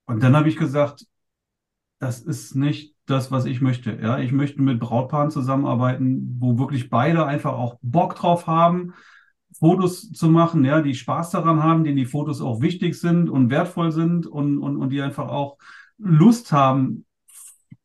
Und 0.05 0.23
dann 0.23 0.35
habe 0.35 0.49
ich 0.49 0.57
gesagt, 0.57 1.05
das 1.99 2.19
ist 2.19 2.55
nicht 2.55 2.95
das, 3.05 3.31
was 3.31 3.45
ich 3.45 3.61
möchte. 3.61 3.97
Ja, 4.01 4.19
ich 4.19 4.31
möchte 4.31 4.61
mit 4.61 4.79
Brautpaaren 4.79 5.29
zusammenarbeiten, 5.31 6.37
wo 6.39 6.57
wirklich 6.57 6.89
beide 6.89 7.25
einfach 7.25 7.53
auch 7.53 7.77
Bock 7.81 8.15
drauf 8.15 8.47
haben, 8.47 8.93
Fotos 9.53 10.11
zu 10.11 10.29
machen, 10.29 10.63
ja, 10.63 10.81
die 10.81 10.95
Spaß 10.95 11.31
daran 11.31 11.61
haben, 11.61 11.83
denen 11.83 11.97
die 11.97 12.05
Fotos 12.05 12.41
auch 12.41 12.61
wichtig 12.61 12.99
sind 12.99 13.29
und 13.29 13.49
wertvoll 13.49 13.91
sind 13.91 14.25
und, 14.25 14.57
und, 14.57 14.77
und 14.77 14.89
die 14.89 15.01
einfach 15.01 15.27
auch 15.27 15.57
Lust 15.97 16.51
haben, 16.51 17.05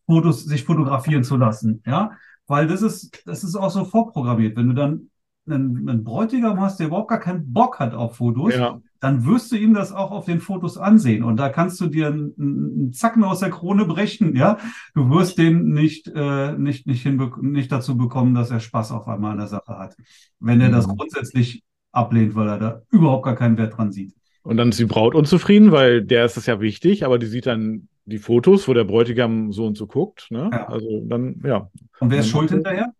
Fotos, 0.06 0.44
sich 0.44 0.64
fotografieren 0.64 1.24
zu 1.24 1.36
lassen, 1.36 1.82
ja. 1.86 2.12
weil 2.46 2.66
das 2.66 2.82
ist, 2.82 3.22
das 3.26 3.42
ist 3.44 3.56
auch 3.56 3.70
so 3.70 3.84
vorprogrammiert. 3.84 4.56
Wenn 4.56 4.68
du 4.68 4.74
dann 4.74 5.10
einen, 5.48 5.88
einen 5.88 6.04
Bräutigam 6.04 6.60
hast, 6.60 6.78
der 6.80 6.88
überhaupt 6.88 7.08
gar 7.10 7.20
keinen 7.20 7.52
Bock 7.52 7.78
hat 7.78 7.94
auf 7.94 8.16
Fotos, 8.16 8.54
Ja. 8.54 8.80
dann 9.00 9.24
wirst 9.26 9.52
du 9.52 9.56
ihm 9.56 9.74
das 9.74 9.92
auch 9.92 10.10
auf 10.10 10.24
den 10.26 10.40
Fotos 10.40 10.76
ansehen. 10.78 11.22
Und 11.22 11.36
da 11.38 11.48
kannst 11.50 11.80
du 11.80 11.86
dir 11.86 12.08
einen, 12.08 12.34
einen 12.38 12.92
Zacken 12.92 13.22
aus 13.24 13.40
der 13.40 13.50
Krone 13.50 13.84
brechen, 13.84 14.34
ja. 14.36 14.58
Du 14.94 15.08
wirst 15.10 15.38
den 15.38 15.72
nicht, 15.72 16.08
äh, 16.14 16.52
nicht, 16.58 16.86
nicht, 16.86 17.06
nicht 17.42 17.70
dazu 17.72 17.96
bekommen, 17.96 18.34
dass 18.34 18.50
er 18.50 18.60
Spaß 18.60 18.90
auf 18.92 19.06
einmal 19.08 19.32
an 19.32 19.38
der 19.38 19.46
Sache 19.46 19.78
hat. 19.78 19.96
Wenn 20.40 20.60
er 20.60 20.70
das 20.70 20.86
Mhm. 20.88 20.96
grundsätzlich 20.96 21.62
ablehnt, 21.92 22.34
weil 22.34 22.48
er 22.48 22.58
da 22.58 22.82
überhaupt 22.90 23.24
gar 23.24 23.34
keinen 23.36 23.56
Wert 23.56 23.76
dran 23.76 23.92
sieht. 23.92 24.14
Und 24.42 24.56
dann 24.58 24.68
ist 24.68 24.78
die 24.78 24.84
Braut 24.84 25.14
unzufrieden, 25.14 25.72
weil 25.72 26.02
der 26.04 26.24
ist 26.24 26.36
das 26.36 26.46
ja 26.46 26.60
wichtig, 26.60 27.04
aber 27.04 27.18
die 27.18 27.26
sieht 27.26 27.46
dann 27.46 27.88
die 28.06 28.18
Fotos, 28.18 28.66
wo 28.68 28.74
der 28.74 28.84
Bräutigam 28.84 29.52
so 29.52 29.66
und 29.66 29.76
so 29.76 29.86
guckt. 29.86 30.28
Ne? 30.30 30.48
Ja. 30.52 30.68
Also 30.68 31.02
dann, 31.04 31.40
ja, 31.44 31.70
Und 32.00 32.10
wer 32.10 32.20
ist 32.20 32.28
schuld 32.28 32.50
er- 32.50 32.54
hinterher? 32.54 32.94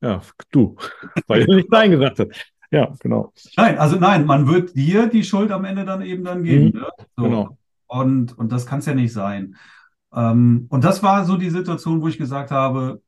ja, 0.00 0.20
du, 0.50 0.76
weil 1.26 1.42
er 1.42 1.56
nicht 1.56 1.70
Nein 1.70 1.90
gesagt 1.92 2.18
hat. 2.18 2.28
Ja, 2.70 2.92
genau. 3.00 3.32
Nein, 3.56 3.78
also 3.78 3.96
nein, 3.96 4.26
man 4.26 4.46
wird 4.46 4.76
dir 4.76 5.06
die 5.06 5.24
Schuld 5.24 5.50
am 5.52 5.64
Ende 5.64 5.84
dann 5.86 6.02
eben 6.02 6.22
dann 6.24 6.42
geben. 6.42 6.66
Mhm, 6.66 6.80
ne? 6.80 6.86
So. 7.16 7.22
genau. 7.22 7.58
Und, 7.86 8.36
und 8.36 8.52
das 8.52 8.66
kann 8.66 8.80
es 8.80 8.86
ja 8.86 8.94
nicht 8.94 9.12
sein. 9.14 9.56
Ähm, 10.12 10.66
und 10.68 10.84
das 10.84 11.02
war 11.02 11.24
so 11.24 11.36
die 11.38 11.48
Situation, 11.50 12.02
wo 12.02 12.08
ich 12.08 12.18
gesagt 12.18 12.50
habe, 12.50 13.00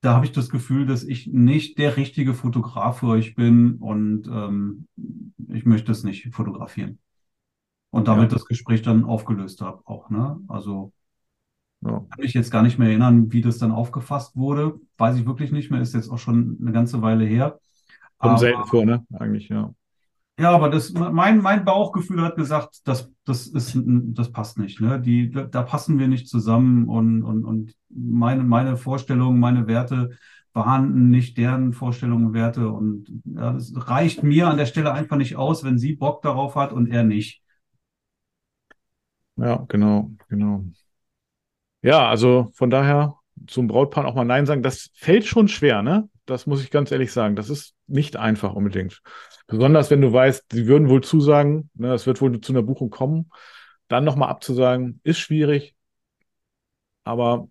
da 0.00 0.14
habe 0.14 0.24
ich 0.24 0.32
das 0.32 0.48
Gefühl, 0.48 0.86
dass 0.86 1.02
ich 1.02 1.26
nicht 1.26 1.78
der 1.78 1.96
richtige 1.96 2.32
Fotograf 2.32 3.00
für 3.00 3.08
euch 3.08 3.34
bin 3.34 3.74
und 3.74 4.28
ähm, 4.28 4.86
ich 5.48 5.66
möchte 5.66 5.92
es 5.92 6.04
nicht 6.04 6.32
fotografieren. 6.34 6.98
Und 7.96 8.08
damit 8.08 8.30
Ja. 8.32 8.36
das 8.38 8.44
Gespräch 8.46 8.82
dann 8.82 9.04
aufgelöst 9.04 9.60
habe 9.62 9.80
auch, 9.86 10.10
ne? 10.10 10.38
Also 10.48 10.92
Ja. 11.84 11.92
kann 11.92 12.20
mich 12.20 12.34
jetzt 12.34 12.50
gar 12.50 12.62
nicht 12.62 12.78
mehr 12.78 12.88
erinnern, 12.88 13.32
wie 13.32 13.40
das 13.40 13.58
dann 13.58 13.72
aufgefasst 13.72 14.36
wurde. 14.36 14.74
Weiß 14.98 15.16
ich 15.16 15.26
wirklich 15.26 15.52
nicht 15.52 15.70
mehr, 15.70 15.80
ist 15.80 15.94
jetzt 15.94 16.10
auch 16.10 16.18
schon 16.18 16.58
eine 16.60 16.72
ganze 16.72 17.02
Weile 17.02 17.24
her. 17.24 17.58
Kommt 18.18 18.32
Aber- 18.32 18.38
selten 18.38 18.64
vor, 18.64 18.84
ne? 18.84 19.04
Eigentlich, 19.12 19.48
ja. 19.48 19.72
ja, 20.38 20.50
aber 20.50 20.68
das, 20.70 20.92
mein, 20.92 21.40
mein 21.42 21.64
Bauchgefühl 21.64 22.22
hat 22.22 22.36
gesagt, 22.36 22.80
das, 22.84 23.12
das 23.24 23.46
ist, 23.46 23.78
das 23.84 24.32
passt 24.32 24.58
nicht, 24.58 24.80
ne? 24.80 25.00
Die, 25.00 25.30
da 25.30 25.62
passen 25.62 25.98
wir 25.98 26.08
nicht 26.08 26.28
zusammen 26.28 26.88
und, 26.88 27.22
und, 27.22 27.44
und 27.44 27.74
meine, 27.90 28.42
meine 28.42 28.76
Vorstellungen, 28.76 29.38
meine 29.40 29.66
Werte 29.66 30.10
waren 30.54 31.10
nicht 31.10 31.36
deren 31.36 31.74
Vorstellungen 31.74 32.26
und 32.28 32.32
Werte 32.32 32.70
und 32.70 33.12
ja, 33.24 33.52
das 33.52 33.72
reicht 33.76 34.22
mir 34.22 34.48
an 34.48 34.56
der 34.56 34.64
Stelle 34.66 34.92
einfach 34.92 35.18
nicht 35.18 35.36
aus, 35.36 35.62
wenn 35.64 35.78
sie 35.78 35.94
Bock 35.94 36.22
darauf 36.22 36.54
hat 36.56 36.72
und 36.72 36.86
er 36.88 37.04
nicht. 37.04 37.42
Ja, 39.36 39.64
genau, 39.68 40.10
genau. 40.28 40.64
Ja, 41.82 42.08
also 42.08 42.50
von 42.54 42.70
daher 42.70 43.16
zum 43.46 43.66
Brautpaar 43.68 44.06
auch 44.06 44.14
mal 44.14 44.24
Nein 44.24 44.46
sagen, 44.46 44.62
das 44.62 44.90
fällt 44.94 45.26
schon 45.26 45.48
schwer, 45.48 45.82
ne? 45.82 46.08
Das 46.24 46.46
muss 46.46 46.62
ich 46.62 46.70
ganz 46.70 46.90
ehrlich 46.90 47.12
sagen. 47.12 47.36
Das 47.36 47.50
ist 47.50 47.74
nicht 47.86 48.16
einfach 48.16 48.54
unbedingt. 48.54 49.02
Besonders 49.46 49.90
wenn 49.90 50.00
du 50.00 50.12
weißt, 50.12 50.46
sie 50.50 50.66
würden 50.66 50.88
wohl 50.88 51.02
zusagen, 51.04 51.70
ne, 51.74 51.92
es 51.94 52.06
wird 52.06 52.20
wohl 52.20 52.40
zu 52.40 52.52
einer 52.52 52.62
Buchung 52.62 52.90
kommen, 52.90 53.30
dann 53.88 54.02
nochmal 54.04 54.28
abzusagen, 54.30 55.00
ist 55.04 55.18
schwierig, 55.20 55.76
aber 57.04 57.48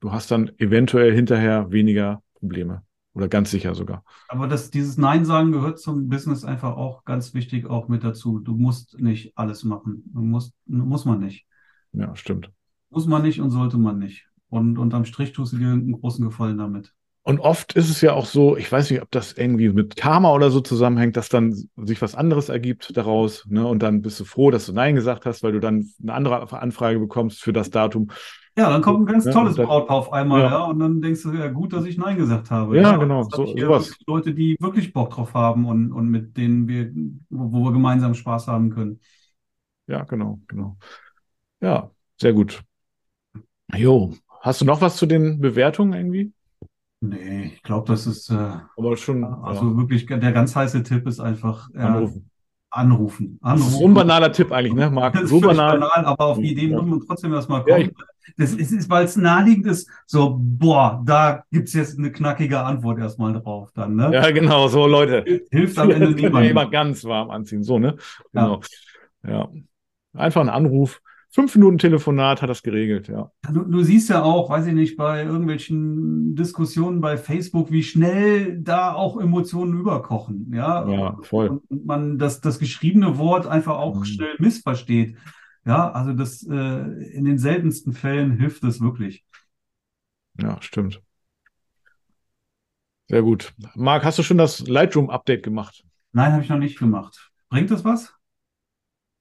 du 0.00 0.12
hast 0.12 0.30
dann 0.30 0.52
eventuell 0.58 1.14
hinterher 1.14 1.72
weniger 1.72 2.22
Probleme. 2.34 2.84
Oder 3.12 3.28
ganz 3.28 3.50
sicher 3.50 3.74
sogar. 3.74 4.04
Aber 4.28 4.46
das, 4.46 4.70
dieses 4.70 4.96
Nein 4.96 5.24
sagen 5.24 5.50
gehört 5.50 5.80
zum 5.80 6.08
Business 6.08 6.44
einfach 6.44 6.76
auch 6.76 7.04
ganz 7.04 7.34
wichtig 7.34 7.66
auch 7.66 7.88
mit 7.88 8.04
dazu. 8.04 8.38
Du 8.38 8.54
musst 8.56 9.00
nicht 9.00 9.36
alles 9.36 9.64
machen. 9.64 10.04
Du 10.12 10.22
musst, 10.22 10.54
muss 10.66 11.04
man 11.04 11.18
nicht. 11.18 11.46
Ja, 11.92 12.14
stimmt. 12.14 12.52
Muss 12.88 13.06
man 13.06 13.22
nicht 13.22 13.40
und 13.40 13.50
sollte 13.50 13.78
man 13.78 13.98
nicht. 13.98 14.28
Und 14.48 14.78
unterm 14.78 15.04
Strich 15.04 15.32
tust 15.32 15.52
du 15.52 15.58
dir 15.58 15.70
einen 15.70 16.00
großen 16.00 16.24
Gefallen 16.24 16.58
damit. 16.58 16.94
Und 17.22 17.38
oft 17.40 17.74
ist 17.74 17.90
es 17.90 18.00
ja 18.00 18.14
auch 18.14 18.24
so, 18.24 18.56
ich 18.56 18.70
weiß 18.72 18.90
nicht, 18.90 19.02
ob 19.02 19.10
das 19.10 19.32
irgendwie 19.34 19.68
mit 19.68 19.94
Karma 19.94 20.32
oder 20.32 20.50
so 20.50 20.60
zusammenhängt, 20.60 21.16
dass 21.16 21.28
dann 21.28 21.52
sich 21.76 22.00
was 22.00 22.14
anderes 22.14 22.48
ergibt 22.48 22.96
daraus, 22.96 23.44
ne? 23.46 23.66
Und 23.66 23.82
dann 23.82 24.00
bist 24.00 24.18
du 24.20 24.24
froh, 24.24 24.50
dass 24.50 24.66
du 24.66 24.72
Nein 24.72 24.94
gesagt 24.94 25.26
hast, 25.26 25.42
weil 25.42 25.52
du 25.52 25.60
dann 25.60 25.90
eine 26.02 26.14
andere 26.14 26.50
Anfrage 26.60 26.98
bekommst 26.98 27.42
für 27.42 27.52
das 27.52 27.70
Datum. 27.70 28.10
Ja, 28.56 28.68
dann 28.70 28.82
kommt 28.82 29.00
ein 29.00 29.06
ganz 29.06 29.26
Ja, 29.26 29.32
tolles 29.32 29.56
Brautpaar 29.56 29.96
auf 29.96 30.12
einmal, 30.12 30.40
Ja. 30.42 30.50
ja, 30.50 30.64
und 30.64 30.80
dann 30.80 31.00
denkst 31.00 31.22
du, 31.22 31.32
ja, 31.32 31.48
gut, 31.48 31.72
dass 31.72 31.84
ich 31.84 31.98
Nein 31.98 32.16
gesagt 32.16 32.50
habe. 32.50 32.76
Ja, 32.76 32.92
und 32.92 33.00
genau, 33.00 33.22
so- 33.24 33.46
sowas. 33.46 33.94
Leute, 34.06 34.34
die 34.34 34.56
wirklich 34.58 34.92
Bock 34.92 35.10
drauf 35.10 35.34
haben 35.34 35.66
und, 35.66 35.92
und 35.92 36.08
mit 36.08 36.36
denen 36.36 36.66
wir, 36.68 36.90
wo 37.28 37.64
wir 37.64 37.72
gemeinsam 37.72 38.14
Spaß 38.14 38.48
haben 38.48 38.70
können. 38.70 39.00
Ja, 39.86 40.04
genau, 40.04 40.40
genau. 40.48 40.78
Ja, 41.60 41.90
sehr 42.20 42.32
gut. 42.34 42.62
Jo, 43.76 44.12
hast 44.40 44.60
du 44.60 44.64
noch 44.64 44.80
was 44.80 44.96
zu 44.96 45.06
den 45.06 45.40
Bewertungen 45.40 45.92
irgendwie? 45.92 46.32
Nee, 47.02 47.52
ich 47.54 47.62
glaube, 47.62 47.86
das 47.88 48.06
ist, 48.06 48.30
äh, 48.30 48.34
Aber 48.34 48.96
schon 48.96 49.24
also 49.24 49.76
wirklich, 49.76 50.06
der 50.06 50.32
ganz 50.32 50.54
heiße 50.54 50.82
Tipp 50.82 51.06
ist 51.06 51.18
einfach, 51.20 51.70
ja, 51.74 51.80
äh, 51.80 51.86
anrufen. 51.86 52.30
anrufen. 52.70 53.26
Ist 53.32 53.40
so 53.40 53.86
ein 53.86 53.94
Anrufen. 53.94 53.94
banaler 53.94 54.32
Tipp 54.32 54.52
eigentlich, 54.52 54.74
ne, 54.74 54.90
Marc? 54.90 55.14
Das 55.20 55.22
ist 55.24 55.30
So 55.30 55.40
banal. 55.40 55.78
banal, 55.78 56.04
aber 56.04 56.26
auf 56.26 56.38
die 56.38 56.52
Idee 56.52 56.66
Ja. 56.68 56.76
muss 56.82 56.86
man 56.90 57.00
trotzdem 57.06 57.32
erstmal 57.32 57.64
Ja, 57.66 57.76
kommen. 57.76 57.92
Das 58.36 58.52
ist, 58.52 58.70
ist 58.70 58.88
weil 58.90 59.06
es 59.06 59.16
naheliegend 59.16 59.66
ist, 59.66 59.90
so, 60.06 60.36
boah, 60.38 61.02
da 61.04 61.42
gibt's 61.50 61.72
jetzt 61.72 61.98
eine 61.98 62.12
knackige 62.12 62.60
Antwort 62.60 62.98
erstmal 62.98 63.32
drauf 63.32 63.70
dann, 63.74 63.96
ne? 63.96 64.10
Ja, 64.12 64.30
genau, 64.30 64.68
so 64.68 64.86
Leute. 64.86 65.24
Hilft 65.50 65.78
am 65.78 65.90
Ende 65.90 66.10
ja 66.10 66.14
niemandem. 66.14 66.44
jemand 66.44 66.70
ganz 66.70 67.04
warm 67.04 67.30
anziehen, 67.30 67.64
so, 67.64 67.78
ne? 67.78 67.96
Genau. 68.32 68.60
Ja. 69.26 69.48
Einfach 70.12 70.40
ein 70.42 70.48
Anruf. 70.48 71.00
Fünf 71.32 71.54
Minuten 71.54 71.78
Telefonat 71.78 72.42
hat 72.42 72.50
das 72.50 72.62
geregelt, 72.62 73.06
ja. 73.06 73.30
Du, 73.52 73.62
du 73.62 73.82
siehst 73.82 74.10
ja 74.10 74.22
auch, 74.24 74.50
weiß 74.50 74.66
ich 74.66 74.72
nicht, 74.74 74.96
bei 74.96 75.22
irgendwelchen 75.22 76.34
Diskussionen 76.34 77.00
bei 77.00 77.16
Facebook, 77.16 77.70
wie 77.70 77.84
schnell 77.84 78.60
da 78.60 78.92
auch 78.94 79.20
Emotionen 79.20 79.78
überkochen, 79.78 80.52
ja? 80.52 80.88
Ja, 80.88 81.16
voll. 81.22 81.60
Und, 81.68 81.86
man 81.86 82.18
das, 82.18 82.40
das 82.40 82.58
geschriebene 82.58 83.16
Wort 83.16 83.46
einfach 83.46 83.78
auch 83.78 84.00
Mhm. 84.00 84.04
schnell 84.04 84.34
missversteht. 84.38 85.16
Ja, 85.64 85.92
also 85.92 86.14
das, 86.14 86.42
äh, 86.42 86.54
in 87.12 87.24
den 87.24 87.38
seltensten 87.38 87.92
Fällen 87.92 88.32
hilft 88.32 88.64
es 88.64 88.80
wirklich. 88.80 89.24
Ja, 90.40 90.60
stimmt. 90.60 91.00
Sehr 93.08 93.22
gut. 93.22 93.52
Marc, 93.74 94.04
hast 94.04 94.18
du 94.18 94.22
schon 94.22 94.38
das 94.38 94.66
Lightroom-Update 94.66 95.42
gemacht? 95.42 95.84
Nein, 96.12 96.32
habe 96.32 96.42
ich 96.42 96.48
noch 96.48 96.58
nicht 96.58 96.78
gemacht. 96.78 97.30
Bringt 97.50 97.70
das 97.70 97.84
was? 97.84 98.14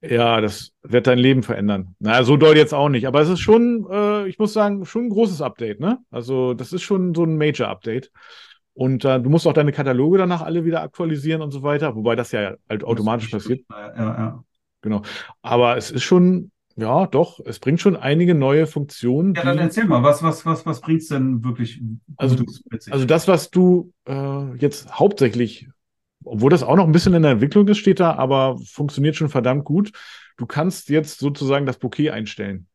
Ja, 0.02 0.40
das 0.40 0.72
wird 0.82 1.08
dein 1.08 1.20
Leben 1.20 1.44
verändern. 1.44 1.96
Na, 2.00 2.24
so 2.24 2.38
doll 2.38 2.56
jetzt 2.56 2.74
auch 2.74 2.88
nicht, 2.88 3.06
aber 3.06 3.20
es 3.22 3.30
ist 3.30 3.40
schon, 3.42 3.86
äh, 3.92 4.28
ich 4.28 4.40
muss 4.40 4.54
sagen, 4.54 4.86
schon 4.86 5.06
ein 5.06 5.10
großes 5.10 5.42
Update, 5.42 5.82
ne? 5.82 6.00
Also, 6.10 6.54
das 6.54 6.72
ist 6.72 6.84
schon 6.84 7.14
so 7.14 7.24
ein 7.26 7.38
Major-Update. 7.38 8.12
Und 8.74 9.04
äh, 9.04 9.20
du 9.20 9.30
musst 9.30 9.46
auch 9.46 9.52
deine 9.52 9.74
Kataloge 9.74 10.18
danach 10.18 10.42
alle 10.42 10.64
wieder 10.64 10.82
aktualisieren 10.84 11.42
und 11.42 11.52
so 11.52 11.64
weiter, 11.64 11.96
wobei 11.96 12.16
das 12.16 12.32
ja 12.32 12.56
halt 12.70 12.86
automatisch 12.86 13.28
passiert. 13.30 13.66
Ja, 13.70 13.96
ja, 13.98 14.44
ja. 14.86 15.02
Aber 15.42 15.76
es 15.76 15.92
ist 15.92 16.04
schon, 16.04 16.52
ja, 16.78 17.06
doch, 17.08 17.42
es 17.46 17.60
bringt 17.60 17.82
schon 17.82 17.98
einige 17.98 18.36
neue 18.36 18.68
Funktionen, 18.68 19.36
Ja, 19.36 19.44
dann 19.44 19.58
erzähl 19.58 19.84
mal, 19.84 20.02
was, 20.02 20.24
was, 20.24 20.46
was, 20.46 20.66
was 20.66 20.80
bringt's 20.80 21.08
denn 21.10 21.44
wirklich 21.44 21.82
Also- 22.16 22.38
also 22.90 23.06
das, 23.06 23.28
was 23.28 23.50
du 23.50 23.92
äh, 24.08 24.56
jetzt 24.56 24.98
hauptsächlich, 24.98 25.68
obwohl 26.24 26.50
das 26.52 26.64
auch 26.64 26.76
noch 26.76 26.86
ein 26.86 26.92
bisschen 26.92 27.14
in 27.14 27.24
der 27.24 27.32
Entwicklung 27.34 27.68
ist, 27.68 27.78
steht 27.80 28.00
da, 28.00 28.14
aber 28.16 28.58
funktioniert 28.66 29.16
schon 29.16 29.30
verdammt 29.30 29.66
gut. 29.66 29.92
Du 30.38 30.46
kannst 30.46 30.90
jetzt 30.90 31.20
sozusagen 31.20 31.66
das 31.66 31.78
Bouquet 31.80 32.12
einstellen. 32.12 32.68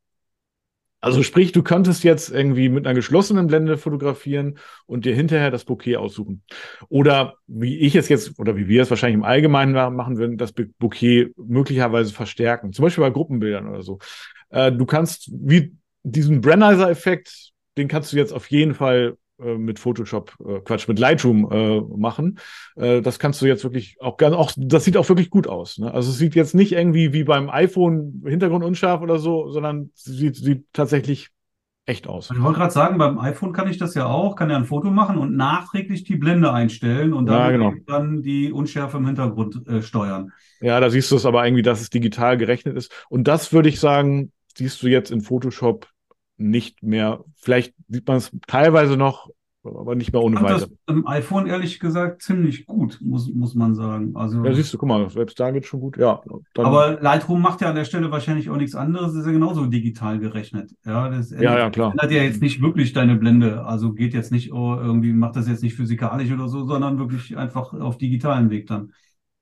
Also 1.00 1.22
sprich, 1.22 1.52
du 1.52 1.62
könntest 1.62 2.02
jetzt 2.02 2.30
irgendwie 2.30 2.70
mit 2.70 2.86
einer 2.86 2.94
geschlossenen 2.94 3.46
Blende 3.46 3.76
fotografieren 3.76 4.58
und 4.86 5.04
dir 5.04 5.14
hinterher 5.14 5.50
das 5.50 5.66
Bouquet 5.66 5.96
aussuchen. 5.96 6.42
Oder 6.88 7.34
wie 7.46 7.76
ich 7.80 7.94
es 7.94 8.08
jetzt, 8.08 8.38
oder 8.38 8.56
wie 8.56 8.68
wir 8.68 8.80
es 8.82 8.88
wahrscheinlich 8.90 9.16
im 9.16 9.24
Allgemeinen 9.24 9.72
ma- 9.72 9.90
machen 9.90 10.16
würden, 10.16 10.38
das 10.38 10.52
Bouquet 10.52 11.30
möglicherweise 11.36 12.14
verstärken. 12.14 12.72
Zum 12.72 12.84
Beispiel 12.84 13.04
bei 13.04 13.10
Gruppenbildern 13.10 13.68
oder 13.68 13.82
so. 13.82 13.98
Äh, 14.48 14.72
du 14.72 14.86
kannst 14.86 15.30
wie 15.30 15.76
diesen 16.04 16.40
Brennizer-Effekt, 16.40 17.52
den 17.76 17.88
kannst 17.88 18.12
du 18.12 18.16
jetzt 18.16 18.32
auf 18.32 18.50
jeden 18.50 18.74
Fall 18.74 19.18
mit 19.38 19.78
Photoshop, 19.78 20.34
äh, 20.46 20.60
Quatsch, 20.60 20.86
mit 20.88 20.98
Lightroom 20.98 21.50
äh, 21.50 21.80
machen. 21.96 22.38
Äh, 22.76 23.00
das 23.02 23.18
kannst 23.18 23.42
du 23.42 23.46
jetzt 23.46 23.64
wirklich 23.64 23.96
auch 24.00 24.16
ganz, 24.16 24.36
auch, 24.36 24.52
das 24.56 24.84
sieht 24.84 24.96
auch 24.96 25.08
wirklich 25.08 25.30
gut 25.30 25.48
aus. 25.48 25.78
Ne? 25.78 25.92
Also 25.92 26.10
es 26.10 26.18
sieht 26.18 26.34
jetzt 26.34 26.54
nicht 26.54 26.72
irgendwie 26.72 27.12
wie 27.12 27.24
beim 27.24 27.50
iPhone 27.50 28.22
Hintergrund 28.24 28.64
unscharf 28.64 29.00
oder 29.02 29.18
so, 29.18 29.50
sondern 29.50 29.90
sieht, 29.94 30.36
sieht 30.36 30.66
tatsächlich 30.72 31.30
echt 31.86 32.06
aus. 32.06 32.30
Ich 32.30 32.40
wollte 32.40 32.58
gerade 32.60 32.72
sagen, 32.72 32.96
beim 32.96 33.18
iPhone 33.18 33.52
kann 33.52 33.68
ich 33.68 33.76
das 33.76 33.94
ja 33.94 34.06
auch, 34.06 34.36
kann 34.36 34.50
ja 34.50 34.56
ein 34.56 34.64
Foto 34.64 34.90
machen 34.90 35.18
und 35.18 35.36
nachträglich 35.36 36.04
die 36.04 36.16
Blende 36.16 36.52
einstellen 36.52 37.12
und 37.12 37.28
Ja, 37.28 37.50
dann, 37.50 37.52
genau. 37.52 37.74
dann 37.86 38.22
die 38.22 38.52
Unschärfe 38.52 38.96
im 38.96 39.06
Hintergrund 39.06 39.66
äh, 39.68 39.82
steuern. 39.82 40.32
Ja, 40.60 40.80
da 40.80 40.88
siehst 40.88 41.10
du 41.10 41.16
es 41.16 41.26
aber 41.26 41.44
irgendwie, 41.44 41.62
dass 41.62 41.80
es 41.80 41.90
digital 41.90 42.38
gerechnet 42.38 42.76
ist. 42.76 42.90
Und 43.10 43.28
das 43.28 43.52
würde 43.52 43.68
ich 43.68 43.80
sagen, 43.80 44.32
siehst 44.56 44.82
du 44.82 44.86
jetzt 44.86 45.10
in 45.10 45.20
Photoshop 45.20 45.88
nicht 46.36 46.82
mehr. 46.82 47.24
Vielleicht 47.36 47.74
sieht 47.88 48.06
man 48.06 48.18
es 48.18 48.30
teilweise 48.46 48.96
noch 48.96 49.30
aber 49.64 49.94
nicht 49.94 50.12
mehr 50.12 50.22
ohne 50.22 50.36
fand 50.36 50.48
weiter. 50.48 50.58
das 50.60 50.70
im 50.88 51.06
iPhone 51.06 51.46
ehrlich 51.46 51.80
gesagt 51.80 52.22
ziemlich 52.22 52.66
gut, 52.66 52.98
muss, 53.00 53.32
muss 53.32 53.54
man 53.54 53.74
sagen. 53.74 54.14
Also, 54.14 54.44
Ja, 54.44 54.52
siehst 54.52 54.72
du, 54.74 54.78
guck 54.78 54.88
mal, 54.88 55.08
selbst 55.08 55.38
da 55.40 55.50
geht 55.50 55.66
schon 55.66 55.80
gut. 55.80 55.96
Ja, 55.96 56.20
dann, 56.54 56.66
aber 56.66 57.00
Lightroom 57.00 57.40
macht 57.40 57.60
ja 57.60 57.70
an 57.70 57.74
der 57.74 57.84
Stelle 57.84 58.10
wahrscheinlich 58.10 58.50
auch 58.50 58.56
nichts 58.56 58.74
anderes, 58.74 59.14
ist 59.14 59.26
ja 59.26 59.32
genauso 59.32 59.66
digital 59.66 60.18
gerechnet. 60.18 60.74
Ja, 60.84 61.08
das 61.08 61.30
ja, 61.30 61.58
ja, 61.58 61.70
klar. 61.70 61.92
ändert 61.92 62.10
ja 62.10 62.22
jetzt 62.22 62.42
nicht 62.42 62.60
wirklich 62.60 62.92
deine 62.92 63.16
Blende. 63.16 63.64
Also 63.64 63.92
geht 63.92 64.14
jetzt 64.14 64.32
nicht, 64.32 64.52
oh, 64.52 64.76
irgendwie 64.76 65.12
macht 65.12 65.36
das 65.36 65.48
jetzt 65.48 65.62
nicht 65.62 65.74
physikalisch 65.74 66.30
oder 66.30 66.48
so, 66.48 66.66
sondern 66.66 66.98
wirklich 66.98 67.36
einfach 67.36 67.72
auf 67.72 67.98
digitalen 67.98 68.50
Weg 68.50 68.66
dann. 68.66 68.92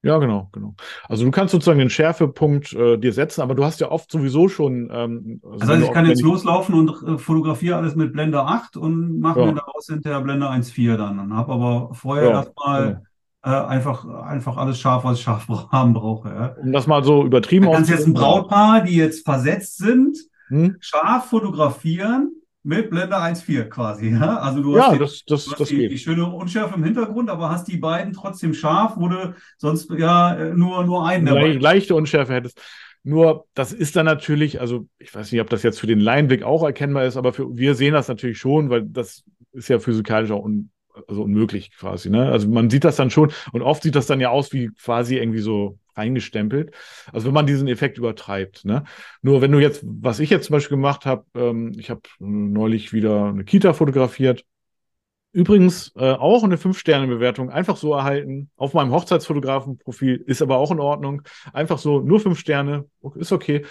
Ja, 0.03 0.19
genau, 0.19 0.49
genau. 0.53 0.75
Also 1.09 1.25
du 1.25 1.31
kannst 1.31 1.53
sozusagen 1.53 1.79
den 1.79 1.91
Schärfepunkt 1.91 2.73
äh, 2.73 2.99
dir 2.99 3.13
setzen, 3.13 3.41
aber 3.41 3.55
du 3.55 3.65
hast 3.65 3.81
ja 3.81 3.91
oft 3.91 4.11
sowieso 4.11 4.49
schon. 4.49 4.91
Ähm, 4.93 5.41
heißt, 5.45 5.71
Also 5.71 5.85
ich 5.85 5.93
kann 5.93 6.07
jetzt 6.07 6.23
loslaufen 6.23 6.75
und 6.75 6.91
äh, 7.07 7.19
fotografiere 7.19 7.77
alles 7.77 7.95
mit 7.95 8.13
Blende 8.13 8.43
8 8.43 8.77
und 8.77 9.21
mache 9.21 9.39
Ja. 9.41 9.47
mir 9.47 9.55
daraus 9.55 9.87
hinterher 9.87 10.21
Blende 10.21 10.49
1.4 10.49 10.97
dann. 10.97 11.19
Und 11.21 11.35
habe 11.37 11.53
aber 11.53 11.95
vorher 11.95 12.25
Ja, 12.25 12.39
erstmal 12.41 13.03
äh, 13.45 13.51
einfach, 13.51 14.05
einfach 14.05 14.57
alles 14.57 14.81
scharf, 14.81 15.05
was 15.05 15.19
ich 15.19 15.25
scharf 15.25 15.47
haben 15.73 15.95
brauche. 15.95 16.29
Ja. 16.31 16.57
Um 16.57 16.73
das 16.73 16.87
mal 16.89 17.05
so 17.05 17.25
übertrieben 17.25 17.67
Du 17.67 17.71
kannst 17.71 17.91
jetzt 17.91 18.07
ein. 18.07 18.15
Brautpaar, 18.15 18.83
die 18.83 18.97
jetzt 18.97 19.25
versetzt 19.25 19.79
sind, 19.79 20.19
Hm? 20.49 20.77
scharf 20.81 21.27
fotografieren 21.27 22.33
mit 22.65 22.91
Blende 22.91 23.17
1.4 23.19 23.65
quasi. 23.65 24.11
Ja? 24.11 24.39
Also 24.39 24.63
du 24.63 24.77
Ja, 24.77 24.85
hast, 24.87 24.95
die, 24.95 24.99
das, 24.99 25.25
das, 25.27 25.45
du 25.47 25.57
hast 25.59 25.71
die, 25.71 25.89
die 25.89 25.99
schöne 25.99 26.27
Unschärfe 26.27 26.75
im 26.77 26.85
Hintergrund, 26.85 27.29
aber 27.31 27.51
hast 27.51 27.69
die 27.69 27.77
beiden 27.77 28.13
trotzdem 28.13 28.55
scharf, 28.55 28.95
wo 28.97 29.09
du 29.09 29.35
sonst 29.59 29.91
ja 29.91 30.35
äh, 30.35 30.55
nur, 30.55 30.85
nur 30.85 31.07
einen 31.07 31.27
Le 31.27 31.31
dabei 31.35 31.53
leichte 31.55 31.95
Unschärfe 31.95 32.35
hättest. 32.35 32.61
Nur, 33.05 33.47
das 33.55 33.73
ist 33.73 33.97
dann 33.97 34.07
natürlich, 34.07 34.61
also 34.61 34.87
ich 34.99 35.13
weiß 35.13 35.33
nicht, 35.33 35.41
ob 35.41 35.51
das 35.51 35.65
jetzt 35.65 35.81
für 35.81 35.89
den 35.89 35.99
Laienblick 35.99 36.45
auch 36.45 36.63
erkennbar 36.63 37.05
ist, 37.05 37.17
aber 37.17 37.33
für, 37.33 37.57
wir 37.57 37.75
sehen 37.75 37.95
das 37.95 38.07
natürlich 38.07 38.39
schon, 38.39 38.71
weil 38.71 38.83
das 38.85 39.25
ist 39.53 39.69
ja 39.69 39.81
physikalisch 39.81 40.31
auch 40.31 40.45
un, 40.45 40.71
also 41.09 41.25
unmöglich 41.25 41.73
quasi. 41.77 42.11
Ne? 42.11 42.31
Also 42.31 42.49
man 42.49 42.71
sieht 42.71 42.85
das 42.85 42.97
dann 42.97 43.11
schon 43.11 43.33
und 43.53 43.63
oft 43.63 43.83
sieht 43.83 43.97
das 43.97 44.07
dann 44.07 44.21
ja 44.21 44.31
aus 44.31 44.53
wie 44.53 44.69
quasi 44.81 45.17
irgendwie 45.17 45.41
so 45.41 45.79
reingestempelt. 45.97 46.75
Also 47.13 47.27
wenn 47.27 47.35
man 47.35 47.47
diesen 47.47 47.69
Effekt 47.69 47.99
übertreibt. 47.99 48.65
Ne? 48.65 48.85
Nur 49.23 49.41
wenn 49.41 49.53
du 49.53 49.59
jetzt, 49.59 49.83
was 49.85 50.21
ich 50.21 50.31
jetzt 50.31 50.47
zum 50.47 50.55
Beispiel 50.55 50.77
gemacht 50.77 51.07
habe, 51.07 51.25
ähm, 51.35 51.73
ich 51.77 51.91
habe 51.91 52.03
neulich 52.19 52.93
wieder 52.93 53.27
eine 53.27 53.45
Kita 53.45 53.73
fotografiert. 53.73 54.45
Übrigens 55.35 55.93
äh, 55.97 56.13
auch 56.13 56.45
eine 56.45 56.57
5-Sterne-Bewertung, 56.57 57.49
einfach 57.49 57.79
so 57.79 57.95
erhalten. 57.95 58.51
Auf 58.57 58.75
meinem 58.75 58.93
Hochzeitsfotografen-Profil 58.93 60.23
ist 60.27 60.43
aber 60.43 60.59
auch 60.59 60.71
in 60.71 60.81
Ordnung. 60.81 61.23
Einfach 61.55 61.79
so, 61.79 62.01
nur 62.01 62.21
5 62.21 62.39
Sterne, 62.39 62.85
ist 63.15 63.33
okay. 63.33 63.65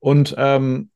Und 0.00 0.34
ähm, 0.36 0.90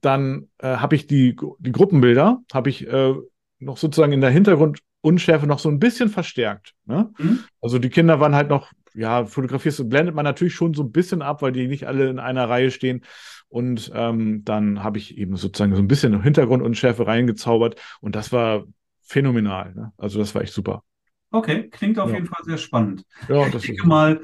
dann 0.00 0.48
äh, 0.58 0.76
habe 0.76 0.94
ich 0.94 1.06
die, 1.06 1.36
die 1.58 1.72
Gruppenbilder, 1.72 2.40
habe 2.52 2.70
ich 2.70 2.86
äh, 2.86 3.14
noch 3.58 3.76
sozusagen 3.76 4.12
in 4.12 4.20
der 4.20 4.30
Hintergrundunschärfe 4.30 5.46
noch 5.46 5.58
so 5.58 5.68
ein 5.68 5.80
bisschen 5.80 6.08
verstärkt. 6.08 6.74
Ne? 6.86 7.10
Mhm. 7.18 7.40
Also 7.60 7.78
die 7.78 7.90
Kinder 7.90 8.20
waren 8.20 8.34
halt 8.34 8.48
noch, 8.48 8.72
ja, 8.98 9.24
fotografierst 9.26 9.78
du, 9.78 9.88
blendet 9.88 10.14
man 10.14 10.24
natürlich 10.24 10.54
schon 10.54 10.74
so 10.74 10.82
ein 10.82 10.92
bisschen 10.92 11.22
ab, 11.22 11.42
weil 11.42 11.52
die 11.52 11.68
nicht 11.68 11.86
alle 11.86 12.08
in 12.10 12.18
einer 12.18 12.48
Reihe 12.48 12.70
stehen. 12.70 13.04
Und 13.48 13.90
ähm, 13.94 14.44
dann 14.44 14.82
habe 14.82 14.98
ich 14.98 15.16
eben 15.18 15.36
sozusagen 15.36 15.74
so 15.74 15.80
ein 15.82 15.88
bisschen 15.88 16.22
Hintergrundunschärfe 16.22 17.06
reingezaubert 17.06 17.80
und 18.00 18.14
das 18.16 18.32
war 18.32 18.64
phänomenal. 19.02 19.74
Ne? 19.74 19.92
Also 19.96 20.18
das 20.18 20.34
war 20.34 20.42
echt 20.42 20.52
super. 20.52 20.82
Okay, 21.30 21.68
klingt 21.70 21.98
auf 21.98 22.12
Ja. 22.12 22.14
jeden 22.14 22.26
Fall 22.26 22.42
sehr 22.44 22.56
spannend. 22.58 23.04
Ja, 23.28 23.48
Ich 23.50 23.50
das 23.50 23.68
denke 23.68 23.86
ist 23.86 23.86
mal, 23.86 24.20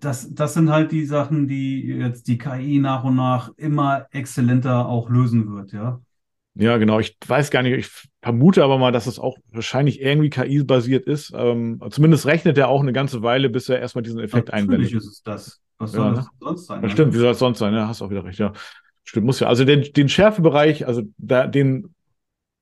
das, 0.00 0.32
das 0.34 0.54
sind 0.54 0.70
halt 0.70 0.92
die 0.92 1.04
Sachen, 1.06 1.48
die 1.48 1.82
jetzt 1.84 2.28
die 2.28 2.36
KI 2.38 2.78
nach 2.80 3.04
und 3.04 3.16
nach 3.16 3.50
immer 3.56 4.06
exzellenter 4.10 4.86
auch 4.86 5.08
lösen 5.08 5.50
wird, 5.54 5.72
ja. 5.72 6.00
Ja, 6.56 6.76
genau. 6.76 7.00
Ich 7.00 7.16
weiß 7.26 7.50
gar 7.50 7.62
nicht, 7.62 7.72
ich 7.76 8.06
vermute 8.22 8.62
aber 8.62 8.78
mal, 8.78 8.92
dass 8.92 9.06
es 9.06 9.18
auch 9.18 9.36
wahrscheinlich 9.50 10.00
irgendwie 10.00 10.30
KI-basiert 10.30 11.06
ist. 11.06 11.32
Ähm, 11.34 11.82
zumindest 11.90 12.26
rechnet 12.26 12.56
er 12.58 12.68
auch 12.68 12.80
eine 12.80 12.92
ganze 12.92 13.22
Weile, 13.22 13.50
bis 13.50 13.68
er 13.68 13.80
erstmal 13.80 14.02
diesen 14.02 14.20
Effekt 14.20 14.48
Natürlich 14.48 14.62
einblendet. 14.62 14.92
ist 14.94 15.06
es 15.06 15.22
das. 15.22 15.60
Was 15.78 15.92
Ja, 15.92 15.98
soll 15.98 16.10
ne? 16.10 16.16
das 16.16 16.26
sonst 16.40 16.66
sein? 16.66 16.76
Ja, 16.76 16.82
ne? 16.82 16.90
stimmt, 16.90 17.14
wie 17.14 17.18
soll 17.18 17.32
es 17.32 17.38
sonst 17.40 17.58
sein? 17.58 17.74
Ja, 17.74 17.88
hast 17.88 18.02
auch 18.02 18.10
wieder 18.10 18.24
recht, 18.24 18.38
ja. 18.38 18.52
Stimmt, 19.02 19.26
muss 19.26 19.40
ja. 19.40 19.48
Also 19.48 19.64
den, 19.64 19.82
den 19.92 20.08
Schärfebereich, 20.08 20.86
also 20.86 21.02
da, 21.18 21.46
den, 21.48 21.94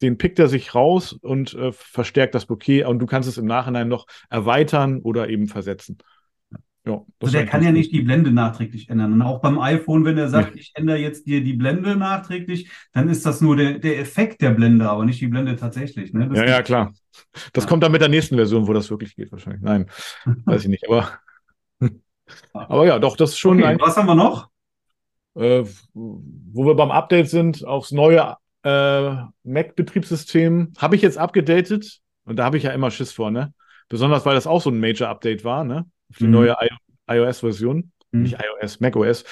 den 0.00 0.18
pickt 0.18 0.38
er 0.38 0.48
sich 0.48 0.74
raus 0.74 1.12
und 1.12 1.54
äh, 1.54 1.72
verstärkt 1.72 2.34
das 2.34 2.46
Bouquet 2.46 2.84
und 2.84 2.98
du 2.98 3.06
kannst 3.06 3.28
es 3.28 3.38
im 3.38 3.46
Nachhinein 3.46 3.88
noch 3.88 4.06
erweitern 4.30 5.00
oder 5.00 5.28
eben 5.28 5.46
versetzen. 5.48 5.98
Ja, 6.84 7.04
Also 7.20 7.32
der 7.36 7.46
kann 7.46 7.62
ja 7.62 7.70
nicht 7.70 7.92
die 7.92 8.02
Blende 8.02 8.32
nachträglich 8.32 8.88
ändern. 8.90 9.12
Und 9.12 9.22
auch 9.22 9.40
beim 9.40 9.58
iPhone, 9.60 10.04
wenn 10.04 10.18
er 10.18 10.28
sagt, 10.28 10.56
ich 10.56 10.72
ändere 10.74 10.98
jetzt 10.98 11.26
dir 11.26 11.42
die 11.42 11.52
Blende 11.52 11.94
nachträglich, 11.96 12.70
dann 12.92 13.08
ist 13.08 13.24
das 13.24 13.40
nur 13.40 13.56
der, 13.56 13.78
der 13.78 14.00
Effekt 14.00 14.42
der 14.42 14.50
Blende, 14.50 14.88
aber 14.90 15.04
nicht 15.04 15.20
die 15.20 15.28
Blende 15.28 15.54
tatsächlich. 15.56 16.12
Ne? 16.12 16.28
Ja, 16.34 16.44
ja, 16.44 16.62
klar. 16.62 16.92
Das 17.52 17.64
Ja. 17.64 17.70
kommt 17.70 17.82
dann 17.82 17.92
mit 17.92 18.00
der 18.00 18.08
nächsten 18.08 18.36
Version, 18.36 18.66
wo 18.66 18.72
das 18.72 18.90
wirklich 18.90 19.16
geht, 19.16 19.32
wahrscheinlich. 19.32 19.62
Nein, 19.62 19.90
weiß 20.46 20.62
ich 20.64 20.68
nicht. 20.70 20.88
Aber, 20.88 21.18
aber 22.52 22.86
ja, 22.86 22.98
doch, 22.98 23.16
das 23.16 23.30
ist 23.30 23.38
schon 23.38 23.58
Okay, 23.58 23.64
ein, 23.64 23.78
was 23.80 23.96
haben 23.96 24.06
wir 24.06 24.14
noch? 24.14 24.50
äh, 25.34 25.64
wo 25.94 26.66
wir 26.66 26.74
beim 26.74 26.90
Update 26.90 27.28
sind, 27.30 27.64
aufs 27.64 27.92
neue 27.92 28.36
äh, 28.64 29.14
Mac-Betriebssystem. 29.44 30.72
Habe 30.78 30.96
ich 30.96 31.02
jetzt 31.02 31.18
abgedatet 31.18 32.00
und 32.24 32.36
da 32.36 32.44
habe 32.44 32.56
ich 32.56 32.64
ja 32.64 32.70
immer 32.72 32.90
Schiss 32.90 33.12
vor, 33.12 33.30
ne? 33.30 33.52
Besonders 33.88 34.24
weil 34.24 34.34
das 34.34 34.46
auch 34.46 34.60
so 34.62 34.70
ein 34.70 34.80
Major-Update 34.80 35.44
war, 35.44 35.64
ne? 35.64 35.86
Auf 36.12 36.18
die 36.18 36.24
Mhm. 36.24 36.30
neue 36.30 36.56
iOS-Version, 37.08 37.90
Mhm. 38.12 38.22
nicht 38.22 38.36
iOS, 38.62 38.80
macOS. 38.80 39.24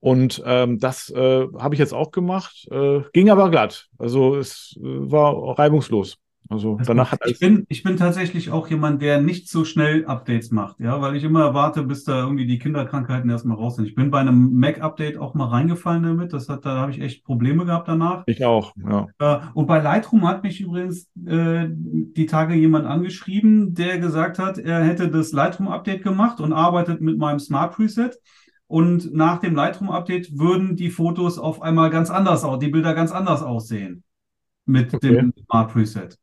Und 0.00 0.42
ähm, 0.44 0.78
das 0.80 1.08
äh, 1.10 1.46
habe 1.58 1.74
ich 1.74 1.78
jetzt 1.78 1.94
auch 1.94 2.10
gemacht, 2.10 2.66
äh, 2.70 3.00
ging 3.12 3.30
aber 3.30 3.50
glatt. 3.50 3.86
Also 3.98 4.36
es 4.36 4.76
äh, 4.78 4.82
war 4.82 5.58
reibungslos. 5.58 6.18
Also 6.50 6.76
Das 6.76 6.86
danach 6.88 7.12
hat 7.12 7.20
ich 7.26 7.38
bin, 7.38 7.64
ich 7.68 7.82
bin 7.82 7.96
tatsächlich 7.96 8.50
auch 8.50 8.68
jemand, 8.68 9.00
der 9.00 9.20
nicht 9.20 9.48
so 9.48 9.64
schnell 9.64 10.04
Updates 10.06 10.50
macht, 10.50 10.78
ja, 10.80 11.00
weil 11.00 11.16
ich 11.16 11.24
immer 11.24 11.54
warte, 11.54 11.82
bis 11.84 12.04
da 12.04 12.22
irgendwie 12.22 12.46
die 12.46 12.58
Kinderkrankheiten 12.58 13.30
erstmal 13.30 13.56
raus 13.56 13.76
sind. 13.76 13.86
Ich 13.86 13.94
bin 13.94 14.10
bei 14.10 14.20
einem 14.20 14.52
Mac-Update 14.54 15.16
auch 15.18 15.34
mal 15.34 15.46
reingefallen 15.46 16.02
damit. 16.02 16.32
Das 16.32 16.48
hat, 16.48 16.64
da 16.66 16.76
habe 16.78 16.90
ich 16.90 17.00
echt 17.00 17.24
Probleme 17.24 17.64
gehabt 17.64 17.88
danach. 17.88 18.24
Ich 18.26 18.44
auch, 18.44 18.72
ja. 18.76 19.06
Äh, 19.18 19.38
Und 19.54 19.66
bei 19.66 19.78
Lightroom 19.80 20.26
hat 20.26 20.42
mich 20.42 20.60
übrigens 20.60 21.08
äh, 21.26 21.66
die 21.70 22.26
Tage 22.26 22.54
jemand 22.54 22.86
angeschrieben, 22.86 23.74
der 23.74 23.98
gesagt 23.98 24.38
hat, 24.38 24.58
er 24.58 24.82
hätte 24.84 25.08
das 25.08 25.32
Lightroom-Update 25.32 26.02
gemacht 26.02 26.40
und 26.40 26.52
arbeitet 26.52 27.00
mit 27.00 27.18
meinem 27.18 27.38
Smart 27.38 27.74
Preset. 27.74 28.18
Und 28.66 29.14
nach 29.14 29.38
dem 29.38 29.54
Lightroom-Update 29.54 30.38
würden 30.38 30.74
die 30.76 30.90
Fotos 30.90 31.38
auf 31.38 31.62
einmal 31.62 31.90
ganz 31.90 32.10
anders 32.10 32.44
aus, 32.44 32.58
die 32.58 32.68
Bilder 32.68 32.94
ganz 32.94 33.12
anders 33.12 33.42
aussehen 33.42 34.02
mit 34.66 34.92
Okay. 34.94 35.10
dem 35.10 35.32
Smart 35.46 35.72
Preset. 35.72 36.18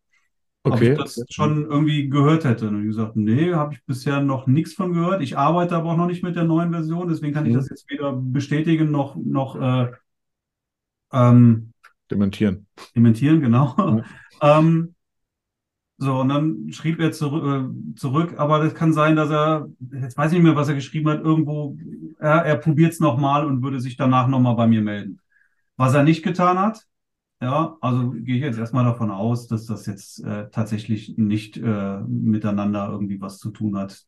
Ob 0.67 0.73
Okay. 0.73 0.91
ich 0.91 0.93
das 0.97 1.23
schon 1.29 1.65
irgendwie 1.65 2.09
gehört 2.09 2.45
hätte. 2.45 2.67
Und 2.69 2.81
ich 2.81 2.87
gesagt, 2.87 3.15
nee, 3.15 3.53
habe 3.53 3.73
ich 3.73 3.83
bisher 3.85 4.21
noch 4.21 4.47
nichts 4.47 4.73
von 4.73 4.93
gehört. 4.93 5.21
Ich 5.21 5.37
arbeite 5.37 5.75
aber 5.75 5.91
auch 5.91 5.97
noch 5.97 6.07
nicht 6.07 6.23
mit 6.23 6.35
der 6.35 6.43
neuen 6.45 6.71
Version, 6.71 7.07
deswegen 7.09 7.33
kann 7.33 7.45
ich 7.45 7.51
Mhm. 7.51 7.57
das 7.57 7.69
jetzt 7.69 7.89
weder 7.89 8.13
bestätigen 8.13 8.91
noch, 8.91 9.15
noch 9.15 9.55
äh, 9.59 9.91
ähm, 11.11 11.73
Dementieren. 12.09 12.67
Dementieren, 12.95 13.41
genau. 13.41 13.75
Ähm, 14.43 14.95
so, 15.97 16.19
und 16.21 16.29
dann 16.29 16.71
schrieb 16.73 16.99
er 16.99 17.11
zurück, 17.11 17.43
äh, 17.93 17.95
zurück, 17.95 18.33
aber 18.37 18.59
das 18.63 18.73
kann 18.73 18.91
sein, 18.93 19.15
dass 19.15 19.29
er, 19.29 19.69
jetzt 20.01 20.17
weiß 20.17 20.31
ich 20.31 20.37
nicht 20.39 20.43
mehr, 20.45 20.55
was 20.55 20.67
er 20.67 20.73
geschrieben 20.75 21.09
hat, 21.09 21.21
irgendwo, 21.21 21.77
er, 22.19 22.43
er 22.45 22.55
probiert 22.57 22.93
es 22.93 22.99
nochmal 22.99 23.45
und 23.45 23.61
würde 23.61 23.79
sich 23.79 23.97
danach 23.97 24.27
nochmal 24.27 24.55
bei 24.55 24.67
mir 24.67 24.81
melden. 24.81 25.19
Was 25.77 25.93
er 25.93 26.03
nicht 26.03 26.23
getan 26.23 26.59
hat, 26.59 26.87
ja, 27.41 27.77
also 27.81 28.11
gehe 28.11 28.35
ich 28.37 28.41
jetzt 28.41 28.57
erstmal 28.57 28.85
davon 28.85 29.11
aus, 29.11 29.47
dass 29.47 29.65
das 29.65 29.85
jetzt 29.85 30.23
äh, 30.23 30.49
tatsächlich 30.51 31.17
nicht 31.17 31.57
äh, 31.57 31.99
miteinander 32.01 32.89
irgendwie 32.89 33.19
was 33.21 33.39
zu 33.39 33.51
tun 33.51 33.77
hat. 33.77 34.05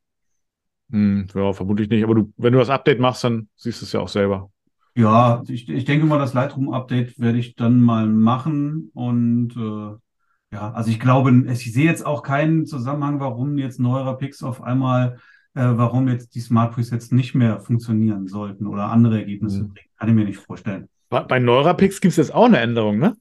Hm, 0.92 1.28
ja, 1.34 1.54
vermutlich 1.54 1.90
nicht. 1.90 2.04
Aber 2.04 2.16
du, 2.16 2.34
wenn 2.38 2.54
du 2.54 2.60
das 2.60 2.70
Update 2.70 3.00
machst, 3.00 3.24
dann 3.24 3.50
siehst 3.56 3.82
du 3.82 3.86
es 3.86 3.92
ja 3.94 4.00
auch 4.00 4.10
selber. 4.10 4.52
Ja, 4.96 5.42
ich, 5.48 5.68
ich 5.70 5.86
denke 5.86 6.06
mal, 6.06 6.20
das 6.20 6.34
Lightroom-Update 6.34 7.20
werde 7.20 7.40
ich 7.40 7.56
dann 7.56 7.82
mal 7.82 8.08
machen 8.08 8.92
und 8.94 9.56
äh, 9.58 10.56
ja, 10.56 10.72
also 10.72 10.92
ich 10.92 11.00
glaube, 11.00 11.32
ich 11.52 11.74
sehe 11.74 11.86
jetzt 11.86 12.06
auch 12.06 12.22
keinen 12.22 12.68
Zusammenhang, 12.68 13.20
warum 13.20 13.58
jetzt 13.58 13.80
neuerer 13.80 14.18
Pix 14.18 14.44
auf 14.44 14.62
einmal, 14.62 15.18
äh, 15.56 15.64
warum 15.64 16.08
jetzt 16.10 16.36
die 16.36 16.42
Smart 16.42 16.76
Presets 16.76 17.12
nicht 17.12 17.34
mehr 17.34 17.60
funktionieren 17.60 18.28
sollten 18.28 18.68
oder 18.68 18.92
andere 18.92 19.18
Ergebnisse 19.18 19.64
Mhm. 19.64 19.70
bringen. 19.74 19.90
Kann 19.98 20.10
ich 20.10 20.16
mir 20.16 20.26
nicht 20.26 20.38
vorstellen. 20.40 20.88
Bei, 21.10 21.22
bei 21.24 21.40
Neurapix 21.40 22.02
gibt 22.02 22.12
es 22.12 22.18
jetzt 22.18 22.34
auch 22.34 22.46
eine 22.46 22.60
Änderung, 22.60 23.00
ne? 23.00 23.16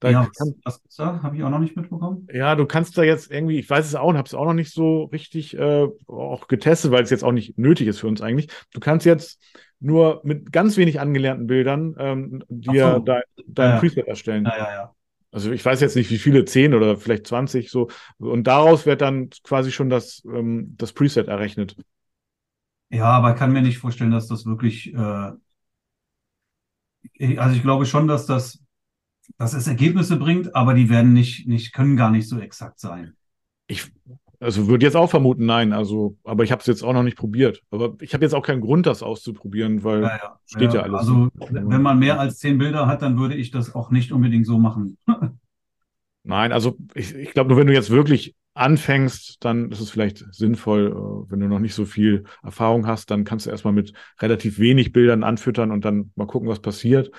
Da 0.00 0.12
Ja, 0.12 0.26
was, 0.38 0.54
was 0.64 0.80
gibt's 0.82 0.96
da? 0.96 1.22
Habe 1.22 1.36
ich 1.36 1.42
auch 1.44 1.50
noch 1.50 1.58
nicht 1.58 1.76
mitbekommen. 1.76 2.32
ja, 2.32 2.54
du 2.56 2.66
kannst 2.66 2.98
da 2.98 3.02
jetzt 3.04 3.30
irgendwie, 3.30 3.58
ich 3.60 3.70
weiß 3.70 3.86
es 3.86 3.94
auch 3.94 4.08
und 4.08 4.16
habe 4.16 4.26
es 4.26 4.34
auch 4.34 4.44
noch 4.44 4.52
nicht 4.54 4.72
so 4.72 5.04
richtig 5.04 5.56
äh, 5.56 5.86
auch 6.08 6.48
getestet, 6.48 6.90
weil 6.90 7.02
es 7.04 7.10
jetzt 7.10 7.22
auch 7.24 7.32
nicht 7.32 7.56
nötig 7.58 7.86
ist 7.88 8.00
für 8.00 8.08
uns 8.08 8.20
eigentlich. 8.20 8.48
Du 8.72 8.80
kannst 8.80 9.06
jetzt 9.06 9.40
nur 9.78 10.20
mit 10.24 10.50
ganz 10.52 10.76
wenig 10.76 10.98
angelernten 11.00 11.46
Bildern 11.46 11.94
ähm, 11.98 12.44
dir 12.48 13.00
so. 13.00 13.04
dein, 13.04 13.22
dein 13.46 13.74
Ja. 13.74 13.76
Preset 13.76 14.08
erstellen. 14.08 14.52
Ja, 14.52 14.56
ja, 14.58 14.70
ja. 14.72 14.94
Also 15.32 15.52
ich 15.52 15.64
weiß 15.64 15.80
jetzt 15.80 15.96
nicht, 15.96 16.10
wie 16.10 16.18
viele, 16.18 16.44
10 16.46 16.74
oder 16.74 16.96
vielleicht 16.98 17.26
20 17.26 17.70
so. 17.70 17.88
Und 18.18 18.46
daraus 18.46 18.86
wird 18.86 19.02
dann 19.02 19.30
quasi 19.44 19.72
schon 19.72 19.90
das, 19.90 20.22
ähm, 20.26 20.74
das 20.78 20.92
Preset 20.94 21.28
errechnet. 21.28 21.76
Ja, 22.90 23.04
aber 23.10 23.32
ich 23.32 23.38
kann 23.38 23.52
mir 23.52 23.62
nicht 23.62 23.78
vorstellen, 23.78 24.10
dass 24.12 24.26
das 24.28 24.44
wirklich, 24.46 24.92
äh, 24.94 25.32
also 27.38 27.56
ich 27.56 27.62
glaube 27.62 27.86
schon, 27.86 28.08
dass 28.08 28.26
das 28.26 28.60
dass 29.38 29.54
es 29.54 29.66
Ergebnisse 29.66 30.16
bringt, 30.16 30.54
aber 30.54 30.74
die 30.74 30.88
werden 30.88 31.12
nicht, 31.12 31.46
nicht, 31.46 31.72
können 31.72 31.96
gar 31.96 32.10
nicht 32.10 32.28
so 32.28 32.38
exakt 32.38 32.80
sein. 32.80 33.14
Ich 33.66 33.90
also 34.40 34.68
würde 34.68 34.84
jetzt 34.84 34.96
auch 34.96 35.08
vermuten, 35.08 35.46
nein. 35.46 35.72
Also, 35.72 36.16
aber 36.24 36.44
ich 36.44 36.52
habe 36.52 36.60
es 36.60 36.66
jetzt 36.66 36.82
auch 36.82 36.92
noch 36.92 37.02
nicht 37.02 37.16
probiert. 37.16 37.62
Aber 37.70 37.94
ich 38.00 38.12
habe 38.14 38.24
jetzt 38.24 38.34
auch 38.34 38.44
keinen 38.44 38.60
Grund, 38.60 38.86
das 38.86 39.02
auszuprobieren, 39.02 39.82
weil 39.82 40.02
ja, 40.02 40.16
ja. 40.16 40.40
steht 40.44 40.74
ja, 40.74 40.80
ja 40.80 40.82
alles. 40.82 41.00
Also, 41.00 41.28
wenn 41.50 41.82
man 41.82 41.98
mehr 41.98 42.20
als 42.20 42.38
zehn 42.38 42.58
Bilder 42.58 42.86
hat, 42.86 43.02
dann 43.02 43.18
würde 43.18 43.34
ich 43.34 43.50
das 43.50 43.74
auch 43.74 43.90
nicht 43.90 44.12
unbedingt 44.12 44.46
so 44.46 44.58
machen. 44.58 44.98
nein, 46.22 46.52
also 46.52 46.76
ich, 46.94 47.14
ich 47.14 47.32
glaube, 47.32 47.50
nur 47.50 47.58
wenn 47.58 47.66
du 47.66 47.72
jetzt 47.72 47.90
wirklich 47.90 48.34
anfängst, 48.54 49.44
dann 49.44 49.70
ist 49.70 49.80
es 49.80 49.90
vielleicht 49.90 50.24
sinnvoll, 50.34 50.88
äh, 50.88 51.30
wenn 51.30 51.40
du 51.40 51.46
noch 51.46 51.58
nicht 51.58 51.74
so 51.74 51.84
viel 51.84 52.24
Erfahrung 52.42 52.86
hast, 52.86 53.10
dann 53.10 53.24
kannst 53.24 53.46
du 53.46 53.50
erstmal 53.50 53.74
mit 53.74 53.92
relativ 54.20 54.58
wenig 54.58 54.92
Bildern 54.92 55.24
anfüttern 55.24 55.70
und 55.70 55.84
dann 55.84 56.12
mal 56.14 56.26
gucken, 56.26 56.48
was 56.48 56.60
passiert. 56.60 57.10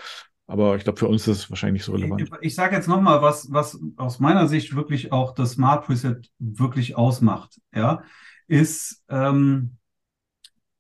Aber 0.48 0.78
ich 0.78 0.84
glaube, 0.86 0.98
für 0.98 1.08
uns 1.08 1.28
ist 1.28 1.38
es 1.38 1.50
wahrscheinlich 1.50 1.82
nicht 1.82 1.86
so 1.86 1.92
relevant. 1.92 2.22
Ich, 2.22 2.32
ich 2.40 2.56
sage 2.56 2.76
jetzt 2.76 2.88
nochmal, 2.88 3.22
was, 3.22 3.52
was 3.52 3.80
aus 3.98 4.20
meiner 4.20 4.48
Sicht 4.48 4.76
wirklich 4.76 5.12
auch 5.12 5.34
das 5.34 5.52
Smart 5.52 5.86
Preset 5.86 6.32
wirklich 6.40 6.96
ausmacht, 6.96 7.60
ja, 7.76 8.04
ist, 8.48 9.04
ähm, 9.10 9.78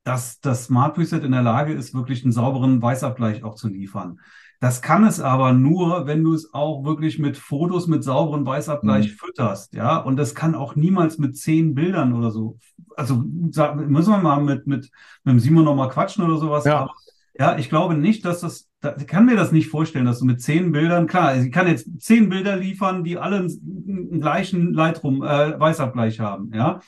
dass 0.05 0.39
das 0.39 0.65
Smart 0.65 0.95
Preset 0.95 1.26
in 1.26 1.34
der 1.34 1.41
Lage 1.41 1.74
ist, 1.74 1.93
wirklich 1.93 2.24
einen 2.24 2.32
sauberen 2.32 2.82
Weißabgleich 2.82 3.43
auch 3.43 3.55
zu 3.55 3.68
liefern. 3.68 4.22
Das 4.61 4.82
kann 4.82 5.03
es 5.03 5.20
aber 5.20 5.51
nur, 5.51 6.07
wenn 6.07 6.24
du 6.24 6.34
es 6.34 6.53
auch 6.53 6.84
wirklich 6.84 7.20
mit 7.20 7.38
Fotos 7.38 7.88
mit 7.88 8.03
sauberen 8.03 8.45
Weißabgleich 8.45 9.11
mhm. 9.11 9.15
fütterst, 9.15 9.74
ja. 9.74 9.97
Und 9.97 10.15
das 10.15 10.34
kann 10.34 10.55
auch 10.55 10.76
niemals 10.76 11.18
mit 11.18 11.38
zehn 11.38 11.76
Bildern 11.76 12.13
oder 12.13 12.32
so. 12.32 12.57
Also 12.95 13.18
müssen 13.18 14.11
wir 14.11 14.18
mal 14.18 14.41
mit, 14.41 14.65
mit, 14.65 14.89
mit 15.24 15.34
dem 15.34 15.39
Simon 15.39 15.65
nochmal 15.65 15.89
quatschen 15.89 16.24
oder 16.24 16.38
sowas. 16.38 16.63
Ja. 16.63 16.80
Aber 16.80 16.93
ja, 17.38 17.57
ich 17.57 17.70
glaube 17.70 17.95
nicht, 17.95 18.26
dass 18.26 18.39
das, 18.39 18.68
ich 18.97 19.07
kann 19.07 19.25
mir 19.25 19.36
das 19.36 19.51
nicht 19.51 19.69
vorstellen, 19.69 20.05
dass 20.05 20.19
du 20.19 20.25
mit 20.25 20.41
zehn 20.41 20.71
Bildern, 20.71 21.07
klar, 21.07 21.36
ich 21.36 21.51
kann 21.51 21.67
jetzt 21.67 21.88
zehn 21.99 22.30
Bilder 22.30 22.55
liefern, 22.55 23.03
die 23.03 23.17
alle 23.17 23.38
einen, 23.38 24.09
einen 24.11 24.21
gleichen 24.21 24.73
Lightroom, 24.73 25.23
äh, 25.23 25.59
Weißabgleich 25.59 26.19
haben, 26.19 26.51
ja. 26.53 26.80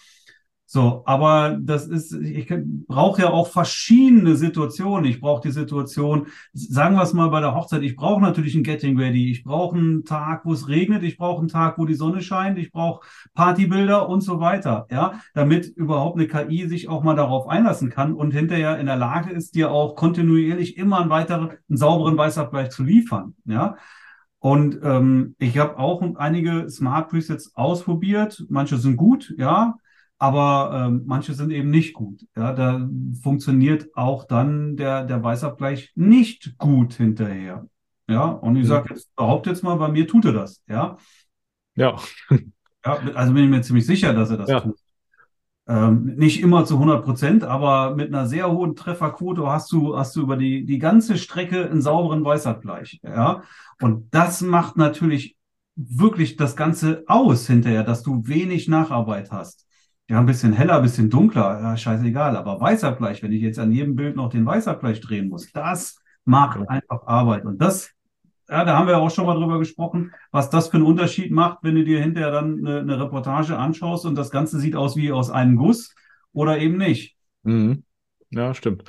So, 0.71 1.01
aber 1.07 1.57
das 1.59 1.87
ist, 1.87 2.13
ich 2.13 2.47
brauche 2.87 3.23
ja 3.23 3.31
auch 3.31 3.47
verschiedene 3.47 4.35
Situationen. 4.35 5.09
Ich 5.09 5.19
brauche 5.19 5.41
die 5.41 5.51
Situation, 5.51 6.27
sagen 6.53 6.95
wir 6.95 7.01
es 7.01 7.11
mal 7.11 7.29
bei 7.29 7.39
der 7.39 7.55
Hochzeit, 7.55 7.81
ich 7.81 7.95
brauche 7.95 8.21
natürlich 8.21 8.53
ein 8.53 8.61
Getting 8.61 8.95
Ready, 8.95 9.31
ich 9.31 9.43
brauche 9.43 9.75
einen 9.75 10.05
Tag, 10.05 10.45
wo 10.45 10.53
es 10.53 10.67
regnet, 10.67 11.01
ich 11.01 11.17
brauche 11.17 11.39
einen 11.39 11.47
Tag, 11.47 11.79
wo 11.79 11.87
die 11.87 11.95
Sonne 11.95 12.21
scheint, 12.21 12.59
ich 12.59 12.71
brauche 12.71 13.03
Partybilder 13.33 14.07
und 14.07 14.21
so 14.21 14.39
weiter, 14.41 14.85
ja, 14.91 15.19
damit 15.33 15.65
überhaupt 15.65 16.19
eine 16.19 16.27
KI 16.27 16.67
sich 16.67 16.87
auch 16.87 17.01
mal 17.01 17.15
darauf 17.15 17.47
einlassen 17.47 17.89
kann 17.89 18.13
und 18.13 18.29
hinterher 18.29 18.77
in 18.77 18.85
der 18.85 18.95
Lage 18.95 19.31
ist, 19.31 19.55
dir 19.55 19.71
auch 19.71 19.95
kontinuierlich 19.95 20.77
immer 20.77 21.01
einen 21.01 21.09
weiteren, 21.09 21.49
einen 21.67 21.77
sauberen 21.77 22.15
Weißabgleich 22.15 22.69
zu 22.69 22.83
liefern, 22.83 23.33
ja. 23.45 23.75
Und 24.37 24.79
ähm, 24.83 25.35
ich 25.39 25.57
habe 25.57 25.79
auch 25.79 26.03
einige 26.17 26.69
Smart 26.69 27.09
Presets 27.09 27.55
ausprobiert. 27.55 28.45
Manche 28.49 28.77
sind 28.77 28.95
gut, 28.95 29.33
ja 29.35 29.75
aber 30.19 30.85
ähm, 30.87 31.03
manche 31.05 31.33
sind 31.33 31.49
eben 31.51 31.69
nicht 31.69 31.93
gut. 31.93 32.25
Ja, 32.35 32.51
da 32.51 32.87
funktioniert 33.23 33.87
auch 33.95 34.25
dann 34.25 34.75
der, 34.75 35.05
der 35.05 35.23
Weißabgleich 35.23 35.93
nicht 35.95 36.57
gut 36.57 36.93
hinterher. 36.93 37.65
Ja, 38.09 38.25
und 38.25 38.57
ich 38.57 38.67
sage 38.67 38.89
jetzt, 38.93 39.15
behaupte 39.15 39.49
jetzt 39.49 39.63
mal, 39.63 39.75
bei 39.75 39.87
mir 39.87 40.07
tut 40.07 40.25
er 40.25 40.33
das. 40.33 40.61
Ja. 40.67 40.97
Ja. 41.75 41.97
ja 42.85 42.99
also 43.15 43.33
bin 43.33 43.45
ich 43.45 43.49
mir 43.49 43.61
ziemlich 43.61 43.85
sicher, 43.85 44.13
dass 44.13 44.29
er 44.29 44.37
das 44.37 44.49
ja. 44.49 44.59
tut. 44.59 44.77
Ähm, 45.67 46.15
nicht 46.17 46.41
immer 46.41 46.65
zu 46.65 46.73
100 46.73 47.05
Prozent, 47.05 47.43
aber 47.45 47.95
mit 47.95 48.07
einer 48.07 48.25
sehr 48.25 48.51
hohen 48.51 48.75
Trefferquote 48.75 49.47
hast 49.47 49.71
du, 49.71 49.95
hast 49.95 50.15
du 50.15 50.21
über 50.21 50.35
die, 50.35 50.65
die 50.65 50.79
ganze 50.79 51.17
Strecke 51.17 51.69
einen 51.69 51.81
sauberen 51.81 52.25
Weißabgleich. 52.25 52.99
Ja, 53.03 53.43
und 53.79 54.13
das 54.13 54.41
macht 54.41 54.75
natürlich 54.75 55.37
wirklich 55.75 56.35
das 56.35 56.57
Ganze 56.57 57.03
aus 57.07 57.47
hinterher, 57.47 57.83
dass 57.83 58.03
du 58.03 58.27
wenig 58.27 58.67
Nacharbeit 58.67 59.31
hast 59.31 59.68
ja, 60.09 60.19
ein 60.19 60.25
bisschen 60.25 60.53
heller, 60.53 60.77
ein 60.77 60.81
bisschen 60.81 61.09
dunkler, 61.09 61.59
ja, 61.61 61.77
scheißegal. 61.77 62.35
Aber 62.35 62.59
Weißabgleich, 62.59 63.21
wenn 63.21 63.31
ich 63.31 63.43
jetzt 63.43 63.59
an 63.59 63.71
jedem 63.71 63.95
Bild 63.95 64.15
noch 64.15 64.29
den 64.29 64.45
Weißabgleich 64.45 65.01
drehen 65.01 65.29
muss, 65.29 65.51
das 65.51 66.01
macht 66.25 66.67
einfach 66.67 67.05
Arbeit. 67.05 67.45
Und 67.45 67.61
das, 67.61 67.91
ja, 68.49 68.65
da 68.65 68.75
haben 68.75 68.87
wir 68.87 68.97
auch 68.97 69.11
schon 69.11 69.27
mal 69.27 69.35
drüber 69.35 69.59
gesprochen, 69.59 70.11
was 70.31 70.49
das 70.49 70.69
für 70.69 70.77
einen 70.77 70.87
Unterschied 70.87 71.31
macht, 71.31 71.59
wenn 71.61 71.75
du 71.75 71.83
dir 71.83 72.01
hinterher 72.01 72.31
dann 72.31 72.65
eine, 72.65 72.79
eine 72.79 72.99
Reportage 72.99 73.55
anschaust 73.55 74.07
und 74.07 74.15
das 74.15 74.31
Ganze 74.31 74.59
sieht 74.59 74.75
aus 74.75 74.95
wie 74.95 75.11
aus 75.11 75.29
einem 75.29 75.57
Guss 75.57 75.93
oder 76.33 76.57
eben 76.57 76.77
nicht. 76.77 77.15
Mhm. 77.43 77.83
Ja, 78.31 78.55
stimmt. 78.55 78.83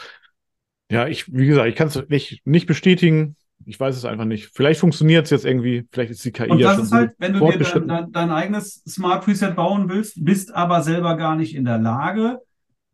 Ja, 0.90 1.06
ich, 1.06 1.30
wie 1.32 1.46
gesagt, 1.46 1.68
ich 1.68 1.76
kann 1.76 1.88
es 1.88 2.02
nicht, 2.08 2.46
nicht 2.46 2.66
bestätigen. 2.66 3.36
Ich 3.66 3.78
weiß 3.78 3.96
es 3.96 4.04
einfach 4.04 4.24
nicht. 4.24 4.50
Vielleicht 4.54 4.80
funktioniert 4.80 5.24
es 5.24 5.30
jetzt 5.30 5.44
irgendwie, 5.44 5.86
vielleicht 5.90 6.10
ist 6.10 6.24
die 6.24 6.32
KI 6.32 6.50
Und 6.50 6.58
ja 6.58 6.68
das 6.68 6.76
schon 6.76 6.84
ist 6.86 6.92
halt, 6.92 7.14
wenn 7.18 7.34
du 7.34 7.40
dir 7.40 7.58
dein, 7.58 7.88
dein, 7.88 8.12
dein, 8.12 8.30
eigenes 8.30 8.82
Smart 8.88 9.24
Preset 9.24 9.54
bauen 9.54 9.88
willst, 9.88 10.24
bist 10.24 10.54
aber 10.54 10.82
selber 10.82 11.16
gar 11.16 11.36
nicht 11.36 11.54
in 11.54 11.64
der 11.64 11.78
Lage, 11.78 12.40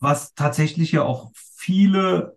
was 0.01 0.35
tatsächlich 0.35 0.93
ja 0.93 1.03
auch 1.03 1.31
viele 1.35 2.37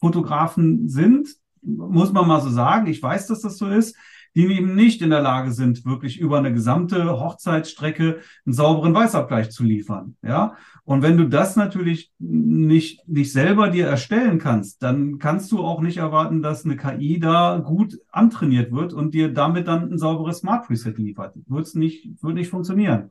Fotografen 0.00 0.88
sind, 0.88 1.28
muss 1.62 2.12
man 2.12 2.26
mal 2.26 2.40
so 2.40 2.50
sagen. 2.50 2.86
Ich 2.86 3.02
weiß, 3.02 3.26
dass 3.26 3.40
das 3.40 3.58
so 3.58 3.68
ist 3.68 3.96
die 4.34 4.46
eben 4.46 4.74
nicht 4.74 5.02
in 5.02 5.10
der 5.10 5.20
Lage 5.20 5.52
sind, 5.52 5.84
wirklich 5.84 6.18
über 6.18 6.38
eine 6.38 6.52
gesamte 6.52 7.18
Hochzeitsstrecke 7.18 8.20
einen 8.46 8.52
sauberen 8.52 8.94
Weißabgleich 8.94 9.50
zu 9.50 9.64
liefern. 9.64 10.16
Ja. 10.22 10.56
Und 10.84 11.02
wenn 11.02 11.16
du 11.16 11.28
das 11.28 11.56
natürlich 11.56 12.12
nicht, 12.18 13.06
nicht 13.06 13.32
selber 13.32 13.68
dir 13.68 13.86
erstellen 13.86 14.38
kannst, 14.38 14.82
dann 14.82 15.18
kannst 15.18 15.52
du 15.52 15.62
auch 15.62 15.80
nicht 15.80 15.98
erwarten, 15.98 16.42
dass 16.42 16.64
eine 16.64 16.76
KI 16.76 17.18
da 17.18 17.58
gut 17.58 17.98
antrainiert 18.10 18.72
wird 18.72 18.94
und 18.94 19.12
dir 19.12 19.32
damit 19.32 19.68
dann 19.68 19.92
ein 19.92 19.98
sauberes 19.98 20.38
Smart 20.38 20.66
Preset 20.66 20.98
liefert. 20.98 21.34
Wird's 21.46 21.74
nicht, 21.74 22.22
wird 22.22 22.34
nicht 22.34 22.48
funktionieren. 22.48 23.10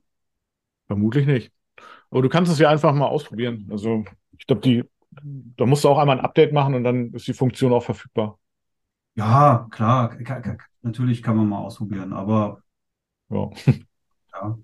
Vermutlich 0.88 1.28
nicht. 1.28 1.51
Aber 2.09 2.22
du 2.22 2.30
kannst 2.30 2.51
es 2.51 2.59
ja 2.59 2.70
einfach 2.70 2.93
mal 2.93 3.07
ausprobieren. 3.07 3.68
Also 3.70 4.05
ich 4.38 4.47
glaube, 4.47 4.61
die, 4.61 4.84
da 5.22 5.65
musst 5.65 5.84
du 5.84 5.89
auch 5.89 5.97
einmal 5.97 6.18
ein 6.18 6.26
Update 6.26 6.53
machen 6.53 6.74
und 6.74 6.84
dann 6.84 7.13
ist 7.13 7.28
die 7.28 7.34
Funktion 7.34 7.74
auch 7.74 7.84
verfügbar. 7.84 8.39
Ja, 9.18 9.68
klar, 9.72 10.15
natürlich 10.84 11.24
kann 11.24 11.36
man 11.38 11.49
mal 11.49 11.57
ausprobieren, 11.59 12.13
aber 12.13 12.61
ja, 13.30 13.49
ja 14.34 14.57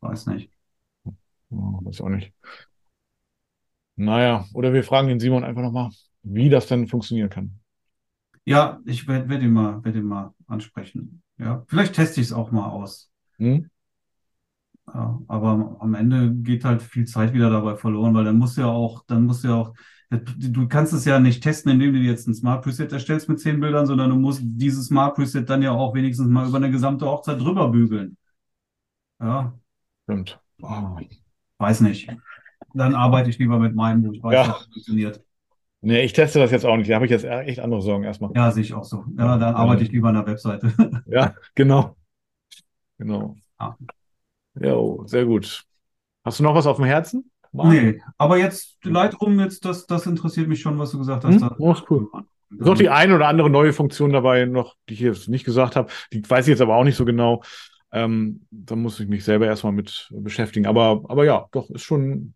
weiß 0.00 0.26
nicht. 0.26 0.50
Ja, 1.50 1.78
weiß 1.82 2.00
auch 2.00 2.08
nicht. 2.08 2.32
Naja, 3.96 4.46
oder 4.54 4.72
wir 4.72 4.82
fragen 4.82 5.08
den 5.08 5.20
Simon 5.20 5.44
einfach 5.44 5.62
nochmal, 5.62 5.90
wie 6.22 6.48
das 6.48 6.66
denn 6.66 6.88
funktionieren 6.88 7.30
kann. 7.30 7.60
Ja, 8.44 8.80
ich 8.84 9.06
werde 9.06 9.28
werd 9.28 9.42
ihn 9.42 9.52
mal, 9.52 9.84
werd 9.84 9.96
ihn 9.96 10.04
mal 10.04 10.34
ansprechen. 10.46 11.22
Ja, 11.38 11.64
vielleicht 11.68 11.94
teste 11.94 12.20
ich 12.20 12.28
es 12.28 12.32
auch 12.32 12.50
mal 12.50 12.68
aus. 12.68 13.10
Hm? 13.38 13.70
Ja, 14.92 15.20
aber 15.28 15.76
am 15.80 15.94
Ende 15.94 16.34
geht 16.34 16.64
halt 16.64 16.82
viel 16.82 17.06
Zeit 17.06 17.32
wieder 17.32 17.50
dabei 17.50 17.76
verloren, 17.76 18.14
weil 18.14 18.24
dann 18.24 18.38
muss 18.38 18.56
ja 18.56 18.66
auch, 18.66 19.04
dann 19.06 19.24
muss 19.24 19.42
ja 19.42 19.54
auch 19.54 19.74
Du 20.10 20.66
kannst 20.66 20.92
es 20.92 21.04
ja 21.04 21.20
nicht 21.20 21.40
testen, 21.40 21.70
indem 21.70 21.92
du 21.92 22.00
jetzt 22.00 22.26
ein 22.26 22.34
Smart 22.34 22.64
Preset 22.64 22.92
erstellst 22.92 23.28
mit 23.28 23.38
zehn 23.38 23.60
Bildern, 23.60 23.86
sondern 23.86 24.10
du 24.10 24.16
musst 24.16 24.40
dieses 24.42 24.86
Smart 24.86 25.14
Preset 25.14 25.48
dann 25.48 25.62
ja 25.62 25.70
auch 25.70 25.94
wenigstens 25.94 26.26
mal 26.26 26.48
über 26.48 26.56
eine 26.56 26.70
gesamte 26.70 27.06
Hochzeit 27.06 27.40
drüber 27.40 27.68
bügeln. 27.68 28.16
Ja. 29.20 29.54
Stimmt. 30.04 30.40
Oh. 30.62 30.98
Weiß 31.58 31.80
nicht. 31.82 32.10
Dann 32.74 32.94
arbeite 32.94 33.30
ich 33.30 33.38
lieber 33.38 33.58
mit 33.60 33.76
meinem, 33.76 34.04
wo 34.04 34.12
ich 34.12 34.22
weiß, 34.22 34.34
ja. 34.34 34.46
dass 34.48 34.60
es 34.62 34.66
funktioniert. 34.66 35.24
Nee, 35.82 36.02
ich 36.02 36.12
teste 36.12 36.40
das 36.40 36.50
jetzt 36.50 36.66
auch 36.66 36.76
nicht. 36.76 36.90
Da 36.90 36.96
habe 36.96 37.06
ich 37.06 37.10
jetzt 37.10 37.24
echt 37.24 37.60
andere 37.60 37.80
Sorgen 37.80 38.04
erstmal. 38.04 38.32
Ja, 38.34 38.50
sehe 38.50 38.62
ich 38.62 38.74
auch 38.74 38.84
so. 38.84 39.04
Ja, 39.16 39.38
dann 39.38 39.54
arbeite 39.54 39.82
ich 39.82 39.92
lieber 39.92 40.08
an 40.08 40.16
der 40.16 40.26
Webseite. 40.26 40.72
Ja, 41.06 41.34
genau. 41.54 41.96
Genau. 42.98 43.36
Ja. 43.58 43.78
Jo, 44.60 45.04
sehr 45.06 45.24
gut. 45.24 45.64
Hast 46.24 46.38
du 46.38 46.42
noch 46.42 46.54
was 46.54 46.66
auf 46.66 46.76
dem 46.76 46.84
Herzen? 46.84 47.30
Nee, 47.52 48.00
aber 48.16 48.38
jetzt 48.38 48.76
Lightroom, 48.84 49.40
jetzt, 49.40 49.64
das, 49.64 49.86
das 49.86 50.06
interessiert 50.06 50.48
mich 50.48 50.60
schon, 50.60 50.78
was 50.78 50.92
du 50.92 50.98
gesagt 50.98 51.24
hast. 51.24 51.40
Hm? 51.40 51.50
Oh, 51.58 51.72
ist 51.72 51.84
cool. 51.90 52.08
ist 52.50 52.60
noch 52.60 52.76
die 52.76 52.88
eine 52.88 53.16
oder 53.16 53.28
andere 53.28 53.50
neue 53.50 53.72
Funktion 53.72 54.12
dabei, 54.12 54.44
noch, 54.44 54.76
die 54.88 54.94
ich 54.94 55.00
jetzt 55.00 55.28
nicht 55.28 55.44
gesagt 55.44 55.76
habe. 55.76 55.90
Die 56.12 56.22
weiß 56.28 56.46
ich 56.46 56.52
jetzt 56.52 56.60
aber 56.60 56.76
auch 56.76 56.84
nicht 56.84 56.96
so 56.96 57.04
genau. 57.04 57.42
Ähm, 57.92 58.46
da 58.50 58.76
muss 58.76 59.00
ich 59.00 59.08
mich 59.08 59.24
selber 59.24 59.46
erstmal 59.46 59.72
mit 59.72 60.08
beschäftigen. 60.12 60.66
Aber, 60.66 61.02
aber 61.08 61.24
ja, 61.24 61.46
doch, 61.50 61.68
ist 61.70 61.82
schon, 61.82 62.34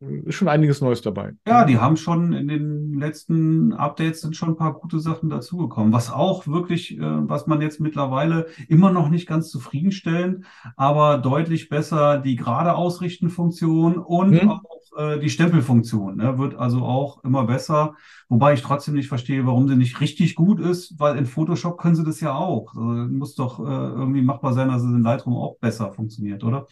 ist 0.00 0.34
schon 0.34 0.48
einiges 0.48 0.80
Neues 0.80 1.02
dabei. 1.02 1.32
Ja, 1.46 1.64
die 1.64 1.78
haben 1.78 1.96
schon 1.96 2.32
in 2.32 2.48
den 2.48 2.94
letzten 2.94 3.72
Updates 3.72 4.20
sind 4.20 4.36
schon 4.36 4.50
ein 4.50 4.56
paar 4.56 4.74
gute 4.74 5.00
Sachen 5.00 5.30
dazugekommen. 5.30 5.92
Was 5.92 6.10
auch 6.10 6.46
wirklich, 6.46 6.98
äh, 6.98 7.00
was 7.00 7.46
man 7.46 7.60
jetzt 7.60 7.80
mittlerweile 7.80 8.46
immer 8.68 8.90
noch 8.90 9.08
nicht 9.08 9.26
ganz 9.26 9.50
zufriedenstellend, 9.50 10.44
aber 10.76 11.18
deutlich 11.18 11.68
besser 11.68 12.18
die 12.18 12.36
gerade 12.36 12.74
ausrichten 12.74 13.30
Funktion 13.30 13.98
und 13.98 14.40
hm. 14.40 14.50
auch 14.50 14.80
äh, 14.96 15.18
die 15.18 15.30
Stempelfunktion 15.30 16.16
ne, 16.16 16.38
wird 16.38 16.54
also 16.54 16.82
auch 16.82 17.22
immer 17.24 17.44
besser. 17.44 17.94
Wobei 18.28 18.54
ich 18.54 18.62
trotzdem 18.62 18.94
nicht 18.94 19.08
verstehe, 19.08 19.46
warum 19.46 19.68
sie 19.68 19.76
nicht 19.76 20.00
richtig 20.00 20.34
gut 20.34 20.60
ist, 20.60 20.98
weil 20.98 21.16
in 21.16 21.26
Photoshop 21.26 21.78
können 21.78 21.94
sie 21.94 22.04
das 22.04 22.20
ja 22.20 22.34
auch. 22.34 22.74
Also, 22.74 22.82
muss 23.12 23.34
doch 23.34 23.60
äh, 23.60 23.62
irgendwie 23.62 24.22
machbar 24.22 24.52
sein, 24.52 24.68
dass 24.68 24.82
es 24.82 24.88
in 24.88 25.02
Lightroom 25.02 25.36
auch 25.36 25.58
besser 25.58 25.92
funktioniert, 25.92 26.44
oder? 26.44 26.66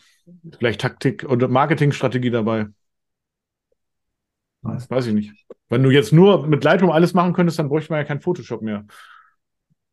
Vielleicht 0.59 0.81
Taktik 0.81 1.25
und 1.29 1.49
Marketingstrategie 1.51 2.31
dabei. 2.31 2.67
Weiß. 4.63 4.91
Weiß 4.91 5.07
ich 5.07 5.15
nicht. 5.15 5.47
Wenn 5.69 5.83
du 5.83 5.91
jetzt 5.91 6.13
nur 6.13 6.47
mit 6.47 6.65
Lightroom 6.65 6.91
alles 6.91 7.15
machen 7.15 7.33
könntest, 7.33 7.59
dann 7.59 7.69
bräuchte 7.69 7.93
man 7.93 8.01
ja 8.01 8.05
kein 8.05 8.21
Photoshop 8.21 8.63
mehr. 8.63 8.85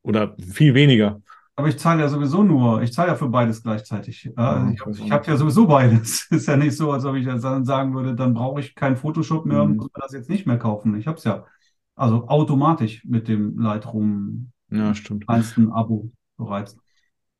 Oder 0.04 0.36
viel 0.40 0.74
weniger. 0.74 1.22
Aber 1.58 1.70
ich 1.70 1.80
zahle 1.80 2.02
ja 2.02 2.10
sowieso 2.10 2.44
nur, 2.44 2.82
ich 2.82 2.92
zahle 2.92 3.10
ja 3.10 3.16
für 3.16 3.30
beides 3.30 3.64
gleichzeitig. 3.64 4.26
Ja, 4.38 4.68
Ja, 4.68 4.72
ich 4.72 4.82
habe 4.82 5.10
hab 5.10 5.28
ja 5.28 5.38
sowieso 5.38 5.66
beides. 5.68 6.28
Ist 6.32 6.48
ja 6.48 6.58
nicht 6.58 6.76
so, 6.76 6.92
als 6.92 7.06
ob 7.06 7.16
ich 7.16 7.26
jetzt 7.26 7.44
dann 7.44 7.64
sagen 7.66 7.94
würde, 7.96 8.14
dann 8.14 8.34
brauche 8.34 8.60
ich 8.60 8.76
kein 8.76 8.98
Photoshop 8.98 9.46
mehr 9.46 9.64
und 9.64 9.72
Mhm. 9.72 9.78
muss 9.78 9.86
mir 9.88 10.02
das 10.02 10.12
jetzt 10.14 10.30
nicht 10.30 10.46
mehr 10.46 10.58
kaufen. 10.58 10.96
Ich 10.98 11.08
habe 11.08 11.18
es 11.18 11.24
ja 11.24 11.46
also 11.96 12.28
automatisch 12.28 13.06
mit 13.06 13.30
dem 13.30 13.58
Lightroom 13.58 14.52
Ja, 14.70 14.94
stimmt. 14.94 15.26
kleinsten 15.28 15.72
Abo 15.72 16.12
bereits. 16.38 16.78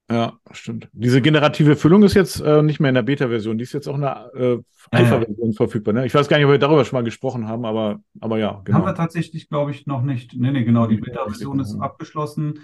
Ja, 0.10 0.34
stimmt. 0.52 0.88
Diese 0.94 1.20
generative 1.20 1.76
Füllung 1.76 2.04
ist 2.04 2.14
jetzt 2.14 2.40
äh, 2.40 2.62
nicht 2.62 2.80
mehr 2.80 2.90
in 2.90 2.96
der 2.96 3.02
Beta-Version, 3.02 3.58
die 3.58 3.64
ist 3.64 3.74
jetzt 3.74 3.88
auch 3.88 3.96
in 3.96 4.02
der 4.02 4.30
äh, 4.36 4.58
Alpha-Version 4.92 5.54
verfügbar. 5.54 5.96
Ne? 5.96 6.06
Ich 6.06 6.14
weiß 6.14 6.28
gar 6.28 6.38
nicht, 6.38 6.46
ob 6.46 6.52
wir 6.52 6.60
darüber 6.60 6.86
schon 6.86 6.98
mal 6.98 7.04
gesprochen 7.04 7.48
haben, 7.48 7.66
aber, 7.66 8.02
aber 8.22 8.38
ja, 8.38 8.56
Haben 8.56 8.64
genau. 8.66 8.86
wir 8.86 8.94
tatsächlich, 8.94 9.50
glaube 9.50 9.72
ich, 9.72 9.88
noch 9.88 10.04
nicht. 10.04 10.36
Nee, 10.36 10.52
nee, 10.52 10.64
genau, 10.64 10.86
die 10.86 10.98
Beta-Version 10.98 11.60
ist 11.60 11.74
ja. 11.74 11.82
abgeschlossen. 11.82 12.60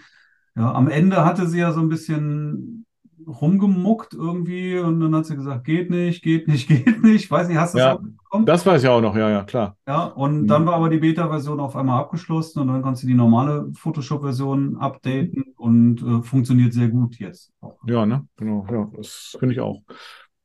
Ja, 0.56 0.72
am 0.72 0.88
Ende 0.88 1.26
hatte 1.26 1.48
sie 1.48 1.60
ja 1.60 1.72
so 1.72 1.80
ein 1.80 1.89
bisschen 1.89 2.86
rumgemuckt 3.28 4.14
irgendwie 4.14 4.78
und 4.80 5.00
dann 5.00 5.16
hat 5.16 5.26
sie 5.26 5.36
gesagt, 5.36 5.66
geht 5.66 5.90
nicht, 5.90 6.24
geht 6.24 6.48
nicht, 6.48 6.68
geht 6.70 7.04
nicht. 7.04 7.30
Weiß 7.32 7.48
nicht, 7.48 7.58
hast 7.58 7.74
du 7.74 7.80
das 7.80 7.86
Ja, 7.86 7.88
auch 7.88 8.02
mitbekommen? 8.02 8.46
Das 8.46 8.66
weiß 8.66 8.82
ich 8.84 8.90
auch 8.90 9.02
noch, 9.02 9.16
ja, 9.16 9.30
ja, 9.30 9.44
klar. 9.44 9.78
Ja, 9.88 10.06
und 10.06 10.46
Mhm. 10.46 10.48
dann 10.48 10.66
war 10.66 10.76
aber 10.76 10.90
die 10.90 11.00
Beta-Version 11.00 11.60
auf 11.60 11.76
einmal 11.76 12.00
abgeschlossen 12.00 12.60
und 12.60 12.68
dann 12.68 12.84
kannst 12.84 13.02
du 13.04 13.08
die 13.08 13.16
normale 13.16 13.72
Photoshop-Version 13.74 14.78
updaten 14.78 15.44
und 15.58 16.02
äh, 16.04 16.22
funktioniert 16.24 16.74
sehr 16.74 16.88
gut 16.90 17.18
jetzt. 17.20 17.52
auch. 17.62 17.80
Ja, 17.88 18.06
ne? 18.06 18.28
Genau, 18.38 18.66
ja, 18.72 18.90
das 18.96 19.36
finde 19.40 19.54
ich 19.56 19.60
auch. 19.62 19.82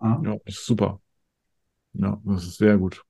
Ja. 0.00 0.22
Ja, 0.22 0.36
das 0.46 0.56
ist 0.56 0.66
super. 0.66 1.00
Ja, 1.94 2.20
das 2.24 2.44
ist 2.46 2.58
sehr 2.58 2.78
gut. 2.78 3.04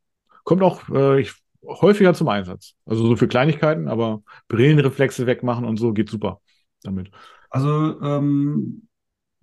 Kommt 0.44 0.62
auch 0.62 0.88
äh, 0.90 1.20
ich, 1.20 1.34
häufiger 1.64 2.14
zum 2.14 2.28
Einsatz. 2.28 2.74
Also 2.86 3.06
so 3.06 3.16
für 3.16 3.28
Kleinigkeiten, 3.28 3.88
aber 3.88 4.22
Brillenreflexe 4.48 5.26
wegmachen 5.26 5.64
und 5.64 5.78
so 5.78 5.92
geht 5.92 6.10
super 6.10 6.40
damit. 6.82 7.10
Also 7.50 8.00
ähm, 8.02 8.85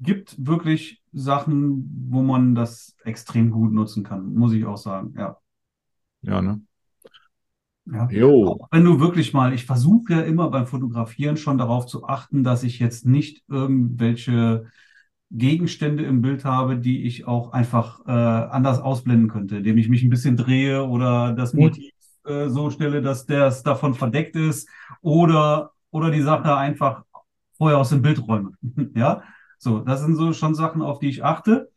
gibt 0.04 0.36
wirklich 0.46 1.02
Sachen, 1.14 2.08
wo 2.10 2.22
man 2.24 2.56
das 2.56 2.96
extrem 3.06 3.52
gut 3.52 3.74
nutzen 3.74 4.04
kann, 4.04 4.34
muss 4.36 4.54
ich 4.54 4.66
auch 4.66 4.78
sagen. 4.78 5.14
Ja. 5.18 5.40
Ja, 6.22 6.42
ne? 6.42 6.62
Ja. 7.86 8.16
Jo. 8.20 8.32
Auch 8.42 8.68
wenn 8.72 8.86
du 8.86 9.00
wirklich 9.00 9.34
mal, 9.34 9.54
ich 9.54 9.66
versuche 9.66 10.14
ja 10.14 10.22
immer 10.22 10.50
beim 10.50 10.68
Fotografieren 10.68 11.38
schon 11.38 11.58
darauf 11.58 11.86
zu 11.86 12.06
achten, 12.08 12.44
dass 12.44 12.64
ich 12.64 12.80
jetzt 12.80 13.06
nicht 13.06 13.44
irgendwelche 13.50 14.68
Gegenstände 15.32 16.04
im 16.06 16.22
Bild 16.22 16.46
habe, 16.46 16.78
die 16.78 17.06
ich 17.06 17.28
auch 17.28 17.54
einfach 17.54 18.02
äh, 18.08 18.12
anders 18.12 18.80
ausblenden 18.80 19.30
könnte, 19.30 19.58
indem 19.58 19.78
ich 19.78 19.90
mich 19.90 20.04
ein 20.04 20.10
bisschen 20.10 20.38
drehe 20.38 20.84
oder 20.86 21.34
das 21.34 21.54
Mhm. 21.54 21.60
Motiv 21.62 21.92
äh, 22.26 22.50
so 22.50 22.70
stelle, 22.70 23.02
dass 23.02 23.26
das 23.26 23.64
davon 23.64 23.96
verdeckt 23.96 24.36
ist 24.36 24.70
oder, 25.02 25.72
oder 25.92 26.12
die 26.12 26.22
Sache 26.22 26.56
einfach 26.56 27.04
vorher 27.58 27.80
aus 27.80 27.90
dem 27.90 28.02
Bild 28.02 28.28
räume. 28.28 28.52
Ja, 28.96 29.24
so, 29.64 29.80
das 29.80 30.02
sind 30.02 30.16
so 30.16 30.34
schon 30.34 30.56
Sachen, 30.56 30.82
auf 30.82 31.00
die 31.00 31.10
ich 31.10 31.24
achte. 31.24 31.72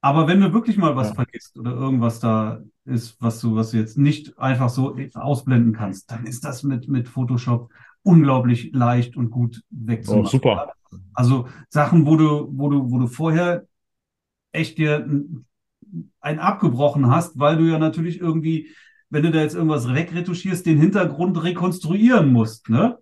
Aber 0.00 0.28
wenn 0.28 0.40
du 0.40 0.52
wirklich 0.52 0.76
mal 0.76 0.96
was 0.96 1.08
Ja. 1.08 1.14
vergisst 1.14 1.58
oder 1.58 1.72
irgendwas 1.72 2.20
da 2.20 2.60
ist, 2.84 3.16
was 3.20 3.40
du, 3.40 3.56
was 3.56 3.70
du 3.70 3.78
jetzt 3.78 3.96
nicht 3.96 4.38
einfach 4.38 4.68
so 4.68 4.96
ausblenden 5.14 5.72
kannst, 5.72 6.10
dann 6.10 6.26
ist 6.26 6.44
das 6.44 6.62
mit, 6.62 6.88
mit 6.88 7.08
Photoshop 7.08 7.70
unglaublich 8.02 8.70
leicht 8.74 9.16
und 9.16 9.30
gut 9.30 9.62
wegzumachen. 9.70 10.26
Oh, 10.26 10.26
super. 10.30 10.74
Also 11.14 11.48
Sachen, 11.70 12.06
wo 12.06 12.16
du, 12.16 12.48
wo 12.52 12.68
du, 12.70 12.90
wo 12.90 12.98
du 12.98 13.06
vorher 13.06 13.66
echt 14.52 14.78
dir 14.78 14.98
ein, 15.06 15.46
ein 16.20 16.38
abgebrochen 16.38 17.10
hast, 17.10 17.38
weil 17.38 17.56
du 17.58 17.64
ja 17.64 17.78
natürlich 17.78 18.20
irgendwie, 18.20 18.70
wenn 19.10 19.22
du 19.24 19.30
da 19.30 19.40
jetzt 19.40 19.54
irgendwas 19.54 19.92
wegretuschierst, 19.92 20.66
den 20.66 20.78
Hintergrund 20.78 21.42
rekonstruieren 21.42 22.32
musst, 22.32 22.68
ne? 22.70 22.98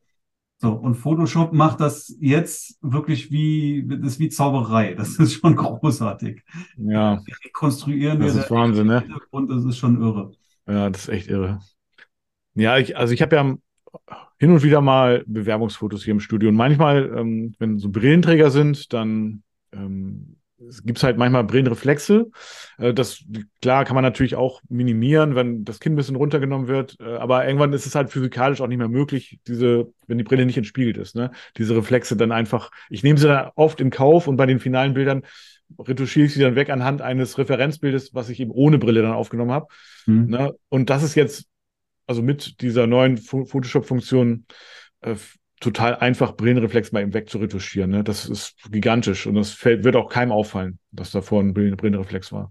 So, 0.63 0.75
und 0.75 0.95
Photoshop 0.95 1.53
macht 1.53 1.81
das 1.81 2.17
jetzt 2.21 2.79
wirklich 2.83 3.33
wie, 3.33 3.85
das 3.85 4.13
ist 4.13 4.21
wie 4.21 4.29
Zauberei. 4.29 4.95
Das 4.95 5.17
ist 5.19 5.33
schon 5.35 5.57
großartig. 5.57 6.41
Ja, 6.77 7.17
Die 7.17 7.33
rekonstruieren 7.45 8.21
das 8.21 8.37
ist 8.37 8.49
Wahnsinn, 8.49 8.87
ne? 8.87 9.01
Hintergrund, 9.01 9.51
das 9.51 9.65
ist 9.65 9.77
schon 9.77 10.01
irre. 10.01 10.31
Ja, 10.69 10.89
das 10.89 11.03
ist 11.03 11.09
echt 11.09 11.29
irre. 11.29 11.59
Ja, 12.55 12.79
ich, 12.79 12.97
also 12.97 13.13
ich 13.13 13.23
habe 13.23 13.35
ja 13.35 13.57
hin 14.39 14.53
und 14.53 14.63
wieder 14.63 14.81
mal 14.81 15.25
Bewerbungsfotos 15.27 16.05
hier 16.05 16.13
im 16.13 16.21
Studio. 16.21 16.49
Und 16.49 16.55
manchmal, 16.55 17.13
ähm, 17.17 17.57
wenn 17.59 17.81
so 17.81 17.91
Brillenträger 17.91 18.53
sind, 18.53 18.93
dann 18.93 19.43
ähm, 19.73 20.32
gibt 20.85 20.99
es 20.99 21.05
halt 21.05 21.18
manchmal 21.18 21.45
Brillenreflexe. 21.45 22.31
Äh, 22.79 22.95
das, 22.95 23.25
klar, 23.61 23.85
kann 23.85 23.95
man 23.95 24.05
natürlich 24.05 24.35
auch 24.37 24.61
minimieren, 24.68 25.35
wenn 25.35 25.64
das 25.64 25.81
Kinn 25.81 25.93
ein 25.93 25.97
bisschen 25.97 26.16
runtergenommen 26.16 26.68
wird. 26.68 26.99
Äh, 27.01 27.16
aber 27.16 27.47
irgendwann 27.47 27.73
ist 27.73 27.87
es 27.87 27.95
halt 27.95 28.11
physikalisch 28.11 28.61
auch 28.61 28.66
nicht 28.68 28.79
mehr 28.79 28.89
möglich, 28.89 29.39
diese, 29.47 29.93
wenn 30.07 30.18
die 30.18 30.25
Brille 30.25 30.47
nicht 30.47 30.57
entspiegelt 30.57 30.97
ist, 30.97 31.14
ne? 31.14 31.31
Diese 31.57 31.77
Reflexe 31.77 32.16
dann 32.16 32.33
einfach, 32.33 32.70
ich 32.91 33.03
nehme 33.03 33.18
sie 33.18 33.29
dann 33.29 33.51
oft 33.55 33.81
in 33.81 33.91
Kauf 33.91 34.29
und 34.29 34.37
bei 34.37 34.47
den 34.47 34.61
finalen 34.61 34.95
Bildern 34.95 35.23
retuschiere 35.79 36.27
ich 36.27 36.35
sie 36.35 36.41
dann 36.41 36.55
weg 36.55 36.70
anhand 36.70 37.03
eines 37.03 37.39
Referenzbildes, 37.39 38.14
was 38.14 38.29
ich 38.29 38.41
eben 38.41 38.51
ohne 38.51 38.79
Brille 38.79 39.03
dann 39.03 39.12
aufgenommen 39.12 39.53
habe. 39.53 39.66
Hm. 40.05 40.27
Ne? 40.27 40.53
Und 40.68 40.91
das 40.91 41.03
ist 41.03 41.14
jetzt, 41.14 41.47
also 42.07 42.23
mit 42.23 42.61
dieser 42.61 42.87
neuen 42.87 43.16
Pho- 43.16 43.47
Photoshop-Funktion, 43.47 44.47
äh, 45.01 45.14
total 45.63 45.97
einfach, 45.97 46.33
Brillenreflex 46.37 46.93
mal 46.93 47.03
eben 47.03 47.15
wegzuretuschieren. 47.15 47.91
Ne? 47.91 48.05
Das 48.05 48.29
ist 48.29 48.57
gigantisch 48.71 49.27
und 49.27 49.35
das 49.35 49.53
fällt, 49.53 49.85
wird 49.85 49.97
auch 49.97 50.09
keinem 50.09 50.33
auffallen, 50.33 50.79
dass 50.91 51.11
davor 51.11 51.41
ein 51.43 51.55
Brillen, 51.55 51.77
Brillenreflex 51.77 52.33
war. 52.33 52.51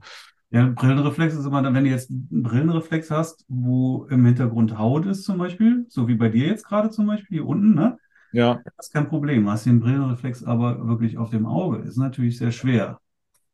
Ja, 0.50 0.68
Brillenreflex 0.68 1.36
ist 1.36 1.46
immer 1.46 1.62
dann, 1.62 1.74
wenn 1.74 1.86
du 1.86 1.90
jetzt 1.90 2.10
einen 2.10 2.44
Brillenreflex 2.44 3.12
hast, 3.12 3.46
wo 3.48 4.06
im 4.10 4.26
Hintergrund 4.26 4.78
Haut 4.78 5.06
ist 5.06 5.24
zum 5.24 5.38
Beispiel, 5.38 5.86
so 5.90 6.08
wie 6.08 6.16
bei 6.16 6.30
dir 6.30 6.48
jetzt 6.48 6.66
gerade 6.66 6.90
zum 6.90 7.08
Beispiel 7.08 7.40
hier 7.40 7.48
unten, 7.48 7.74
ne? 7.74 7.98
Ja, 8.32 8.62
Das 8.78 8.88
ist 8.88 8.94
kein 8.94 9.08
Problem. 9.10 9.50
Hast 9.50 9.66
den 9.66 9.80
Brillenreflex 9.80 10.44
aber 10.44 10.88
wirklich 10.88 11.18
auf 11.18 11.30
dem 11.30 11.46
Auge, 11.46 11.78
ist 11.84 11.98
natürlich 11.98 12.38
sehr 12.38 12.52
schwer. 12.52 13.00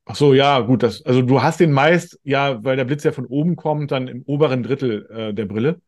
ach 0.05 0.15
so, 0.15 0.33
ja, 0.33 0.59
gut. 0.61 0.83
Das, 0.83 1.05
also 1.05 1.21
du 1.21 1.41
hast 1.41 1.59
den 1.59 1.71
meist, 1.71 2.19
ja, 2.23 2.63
weil 2.63 2.77
der 2.77 2.85
Blitz 2.85 3.03
ja 3.03 3.11
von 3.11 3.25
oben 3.25 3.55
kommt, 3.55 3.91
dann 3.91 4.07
im 4.07 4.23
oberen 4.23 4.63
Drittel 4.63 5.07
äh, 5.11 5.33
der 5.33 5.45
Brille 5.45 5.81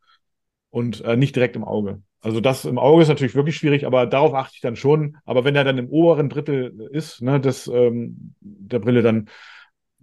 und 0.71 1.01
äh, 1.01 1.17
nicht 1.17 1.35
direkt 1.35 1.55
im 1.55 1.63
Auge. 1.63 2.01
Also 2.21 2.41
das 2.41 2.65
im 2.65 2.77
Auge 2.77 3.01
ist 3.03 3.07
natürlich 3.07 3.35
wirklich 3.35 3.55
schwierig, 3.57 3.85
aber 3.85 4.05
darauf 4.05 4.33
achte 4.33 4.53
ich 4.55 4.61
dann 4.61 4.75
schon. 4.75 5.17
Aber 5.25 5.45
wenn 5.45 5.55
er 5.55 5.63
dann 5.63 5.77
im 5.77 5.89
oberen 5.89 6.29
Drittel 6.29 6.87
ist, 6.91 7.21
ne, 7.21 7.39
des, 7.39 7.67
ähm, 7.67 8.35
der 8.41 8.79
Brille, 8.79 9.01
dann 9.01 9.29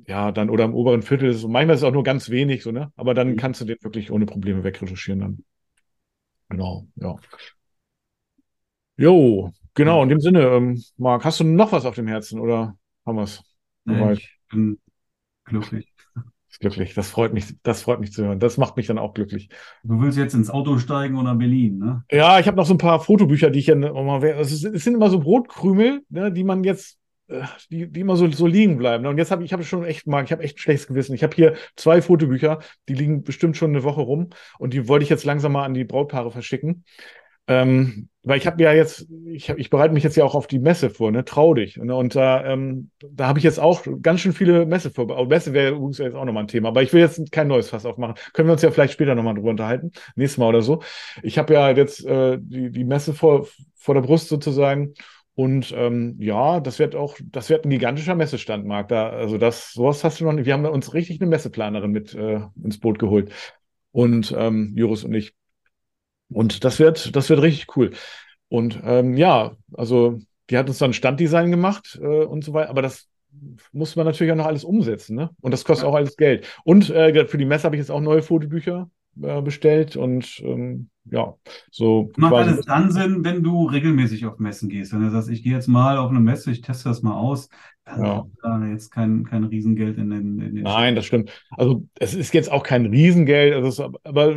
ja, 0.07 0.33
dann 0.33 0.51
oder 0.51 0.65
im 0.65 0.75
oberen 0.75 1.03
Viertel 1.03 1.31
ist 1.31 1.39
es, 1.39 1.45
manchmal 1.47 1.75
ist 1.77 1.83
es 1.83 1.85
auch 1.89 1.93
nur 1.93 2.05
ganz 2.05 2.31
wenig, 2.31 2.63
so, 2.63 2.73
ne? 2.73 2.93
Aber 2.97 3.15
dann 3.15 3.35
Mhm. 3.35 3.37
kannst 3.37 3.61
du 3.63 3.65
den 3.67 3.79
wirklich 3.83 4.11
ohne 4.13 4.27
Probleme 4.27 4.65
wegretuschieren 4.65 5.21
dann. 5.21 5.45
Genau, 6.51 6.87
ja. 6.97 7.17
Jo, 8.99 9.53
genau, 9.75 10.03
in 10.03 10.09
dem 10.09 10.21
Sinne, 10.21 10.41
ähm, 10.43 10.83
Marc, 10.97 11.25
hast 11.25 11.41
du 11.41 11.45
noch 11.45 11.73
was 11.73 11.85
auf 11.85 11.95
dem 11.95 12.07
Herzen 12.07 12.41
oder 12.41 12.79
haben 13.05 13.17
wir 13.17 13.23
es? 13.25 13.43
Nee, 13.85 14.11
ich 14.13 14.31
bin 14.51 14.81
glücklich. 15.45 15.93
Glücklich. 16.59 16.95
Das 16.95 17.11
freut 17.11 17.35
mich, 17.35 17.55
das 17.63 17.83
freut 17.83 18.01
mich 18.01 18.13
zu 18.13 18.25
hören. 18.25 18.41
Das 18.41 18.57
macht 18.57 18.77
mich 18.77 18.87
dann 18.87 18.99
auch 18.99 19.13
glücklich. 19.13 19.49
Du 19.83 20.01
willst 20.01 20.17
jetzt 20.17 20.35
ins 20.35 20.49
Auto 20.49 20.79
steigen 20.79 21.19
oder 21.19 21.35
Berlin, 21.35 21.79
ne? 21.79 22.05
Ja, 22.11 22.39
ich 22.39 22.47
habe 22.47 22.57
noch 22.57 22.67
so 22.67 22.75
ein 22.75 22.79
paar 22.79 23.01
Fotobücher, 23.01 23.51
die 23.51 23.59
ich 23.59 23.67
ja 23.67 23.75
immer, 23.75 24.23
es, 24.23 24.61
sind 24.61 24.95
immer 24.95 25.11
so 25.11 25.21
Brotkrümel, 25.21 26.03
ne, 26.09 26.33
die 26.33 26.45
man 26.45 26.65
jetzt, 26.65 26.99
äh, 27.29 27.43
die, 27.71 27.91
die 27.91 28.01
immer 28.01 28.17
so, 28.17 28.31
so 28.31 28.47
liegen 28.47 28.79
bleiben. 28.79 29.03
ne? 29.03 29.11
Und 29.11 29.19
jetzt 29.19 29.31
habe 29.31 29.43
ich, 29.43 29.49
ich 29.49 29.53
habe 29.53 29.65
schon 29.65 29.85
echt 29.85 30.07
mal, 30.07 30.25
ich 30.25 30.33
habe 30.33 30.43
echt 30.43 30.57
ein 30.57 30.61
schlechtes 30.61 30.87
Gewissen. 30.87 31.15
Ich 31.15 31.23
habe 31.23 31.37
hier 31.37 31.55
zwei 31.77 32.01
Fotobücher, 32.01 32.61
die 32.89 32.95
liegen 32.95 33.23
bestimmt 33.23 33.59
schon 33.59 33.71
eine 33.71 33.83
Woche 33.83 34.01
rum 34.01 34.31
und 34.59 34.73
die 34.73 34.89
wollte 34.89 35.03
ich 35.03 35.11
jetzt 35.11 35.25
langsam 35.25 35.53
mal 35.53 35.65
an 35.65 35.75
die 35.75 35.85
Brautpaare 35.85 36.31
verschicken. 36.31 36.85
Ähm, 37.49 38.09
weil 38.23 38.39
ich 38.39 38.47
habe 38.49 38.61
ja 38.61 38.73
jetzt, 38.73 39.07
ich, 39.27 39.51
hab, 39.51 39.59
ich 39.59 39.71
bereite 39.71 39.95
mich 39.95 40.03
jetzt 40.03 40.17
ja 40.17 40.25
auch 40.25 40.35
auf 40.35 40.49
die 40.49 40.59
Messe 40.59 40.91
vor, 40.91 41.13
ne? 41.13 41.25
Trau 41.25 41.55
dich. 41.55 41.77
Ne? 41.77 41.95
Und 41.95 42.17
da, 42.17 42.45
ähm, 42.45 42.91
da 43.09 43.29
habe 43.29 43.39
ich 43.39 43.45
jetzt 43.45 43.61
auch 43.61 43.85
ganz 44.03 44.21
schön 44.21 44.33
viele 44.33 44.67
Messe 44.67 44.91
vor. 44.91 45.27
Messe 45.27 45.53
wäre 45.53 45.75
übrigens 45.75 45.99
jetzt 45.99 46.17
auch 46.17 46.25
nochmal 46.25 46.43
ein 46.43 46.49
Thema, 46.49 46.71
aber 46.71 46.83
ich 46.83 46.93
will 46.93 47.01
jetzt 47.01 47.31
kein 47.31 47.47
neues 47.47 47.71
Fass 47.71 47.87
aufmachen. 47.87 48.17
Können 48.33 48.49
wir 48.49 48.53
uns 48.53 48.63
ja 48.63 48.73
vielleicht 48.73 48.95
später 48.95 49.15
nochmal 49.15 49.35
drüber 49.35 49.51
unterhalten, 49.51 49.93
nächstes 50.17 50.39
Mal 50.39 50.49
oder 50.49 50.63
so. 50.63 50.83
Ich 51.23 51.39
habe 51.39 51.55
ja 51.55 51.71
jetzt 51.71 52.05
äh, 52.05 52.39
die, 52.41 52.73
die 52.73 52.85
Messe 52.85 53.15
vor, 53.15 53.47
vor 53.77 53.95
der 53.95 54.03
Brust 54.03 54.29
sozusagen. 54.29 54.95
Und 55.37 55.73
ähm, 55.77 56.17
ja, 56.19 56.59
das 56.61 56.81
wird 56.81 56.97
auch, 56.97 57.17
das 57.23 57.49
wird 57.49 57.65
ein 57.65 57.71
gigantischer 57.71 58.17
Messestand, 58.17 58.65
Marc. 58.67 58.89
Da, 58.89 59.11
also 59.11 59.39
das, 59.39 59.73
sowas 59.73 60.03
hast 60.03 60.19
du 60.19 60.25
noch 60.25 60.33
nicht. 60.33 60.47
Wir 60.47 60.55
haben 60.55 60.65
uns 60.65 60.95
richtig 60.95 61.21
eine 61.21 61.31
Messeplanerin 61.31 61.93
mit 61.93 62.13
äh, 62.15 62.41
ins 62.65 62.81
Boot 62.81 62.99
geholt. 62.99 63.31
Und 63.93 64.35
ähm, 64.37 64.73
Jurus 64.75 65.05
und 65.05 65.15
ich. 65.15 65.35
Und 66.29 66.65
das 66.65 66.79
wird, 66.79 67.15
das 67.17 67.29
wird 67.31 67.43
richtig 67.43 67.77
cool. 67.77 67.93
Und 68.49 68.81
ähm, 68.85 69.17
ja, 69.17 69.57
also 69.75 70.21
die 70.51 70.59
hat 70.59 70.69
uns 70.69 70.79
dann 70.79 70.93
Standdesign 70.93 71.51
gemacht 71.51 71.99
äh, 72.01 72.25
und 72.25 72.45
so 72.45 72.53
weiter, 72.53 72.71
aber 72.71 72.83
das 72.83 73.09
muss 73.73 73.97
man 73.97 74.07
natürlich 74.07 74.33
auch 74.33 74.37
noch 74.37 74.47
alles 74.47 74.65
umsetzen, 74.65 75.17
ne? 75.17 75.31
Und 75.41 75.53
das 75.53 75.65
kostet 75.65 75.85
ja. 75.85 75.91
auch 75.91 75.97
alles 75.97 76.17
Geld. 76.17 76.47
Und 76.65 76.91
äh, 76.91 77.27
für 77.27 77.39
die 77.39 77.45
Messe 77.45 77.65
habe 77.65 77.77
ich 77.77 77.81
jetzt 77.81 77.91
auch 77.91 78.01
neue 78.01 78.23
Fotobücher 78.23 78.91
äh, 79.23 79.41
bestellt 79.41 79.97
und 79.97 80.43
ähm, 80.45 80.91
ja, 81.11 81.35
so. 81.71 82.11
Macht 82.17 82.35
alles 82.35 82.65
dann 82.67 82.91
Sinn, 82.91 83.25
wenn 83.25 83.43
du 83.43 83.67
regelmäßig 83.67 84.27
auf 84.27 84.39
Messen 84.39 84.69
gehst. 84.69 84.93
Wenn 84.93 85.03
du 85.03 85.11
sagst, 85.11 85.31
ich 85.31 85.43
gehe 85.43 85.53
jetzt 85.53 85.69
mal 85.69 85.99
auf 85.99 86.11
eine 86.11 86.21
Messe, 86.21 86.51
ich 86.51 86.61
teste 86.61 86.89
das 86.89 87.03
mal 87.03 87.15
aus, 87.15 87.49
dann 87.85 88.05
ja. 88.05 88.27
da 88.43 88.67
jetzt 88.67 88.91
kein, 88.91 89.25
kein 89.25 89.45
Riesengeld 89.45 89.97
in 89.99 90.11
den, 90.11 90.41
in 90.41 90.55
den 90.57 90.65
Nein, 90.65 90.97
das 90.97 91.07
stimmt. 91.07 91.31
Also 91.51 91.87
es 91.99 92.15
ist 92.15 92.35
jetzt 92.35 92.51
auch 92.51 92.65
kein 92.65 92.87
Riesengeld, 92.87 93.55
also 93.55 93.93
aber 94.03 94.35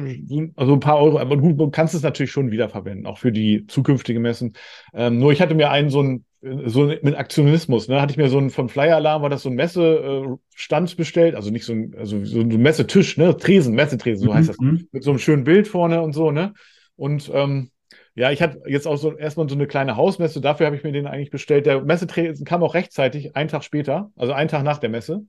also 0.55 0.73
ein 0.73 0.79
paar 0.79 0.99
Euro, 0.99 1.19
aber 1.19 1.37
gut, 1.37 1.59
du 1.59 1.69
kannst 1.71 1.95
es 1.95 2.03
natürlich 2.03 2.31
schon 2.31 2.51
wiederverwenden, 2.51 3.07
auch 3.07 3.17
für 3.17 3.31
die 3.31 3.65
zukünftigen 3.65 4.21
Messen. 4.21 4.53
Ähm, 4.93 5.17
nur 5.17 5.31
ich 5.31 5.41
hatte 5.41 5.55
mir 5.55 5.71
einen 5.71 5.89
so 5.89 6.01
ein 6.03 6.25
so 6.41 6.85
mit 6.85 7.17
Aktionismus, 7.17 7.87
ne, 7.87 8.01
hatte 8.01 8.11
ich 8.11 8.17
mir 8.17 8.29
so 8.29 8.37
ein 8.37 8.49
von 8.49 8.69
Flyer 8.69 8.95
Alarm 8.95 9.21
war 9.21 9.29
das 9.29 9.41
so 9.43 9.49
ein 9.49 9.55
Messestand 9.55 10.95
bestellt, 10.95 11.35
also 11.35 11.49
nicht 11.49 11.65
so 11.65 11.73
ein, 11.73 11.93
also 11.97 12.23
so 12.23 12.39
ein 12.39 12.47
Messetisch, 12.47 13.17
ne, 13.17 13.35
Tresen, 13.35 13.75
Messetresen, 13.75 14.25
so 14.25 14.33
heißt 14.33 14.49
das, 14.49 14.57
mhm. 14.59 14.87
mit 14.91 15.03
so 15.03 15.11
einem 15.11 15.19
schönen 15.19 15.43
Bild 15.43 15.67
vorne 15.67 16.01
und 16.01 16.13
so, 16.13 16.31
ne? 16.31 16.53
Und 16.95 17.29
ähm, 17.33 17.71
ja, 18.15 18.31
ich 18.31 18.41
hatte 18.41 18.61
jetzt 18.67 18.87
auch 18.87 18.97
so 18.97 19.17
erstmal 19.17 19.49
so 19.49 19.55
eine 19.55 19.67
kleine 19.67 19.97
Hausmesse, 19.97 20.39
dafür 20.39 20.65
habe 20.65 20.75
ich 20.75 20.83
mir 20.83 20.91
den 20.91 21.07
eigentlich 21.07 21.29
bestellt. 21.29 21.65
Der 21.65 21.81
Messetresen 21.81 22.45
kam 22.45 22.63
auch 22.63 22.73
rechtzeitig, 22.73 23.35
einen 23.35 23.49
Tag 23.49 23.63
später, 23.63 24.11
also 24.15 24.33
einen 24.33 24.49
Tag 24.49 24.63
nach 24.63 24.77
der 24.77 24.89
Messe. 24.89 25.25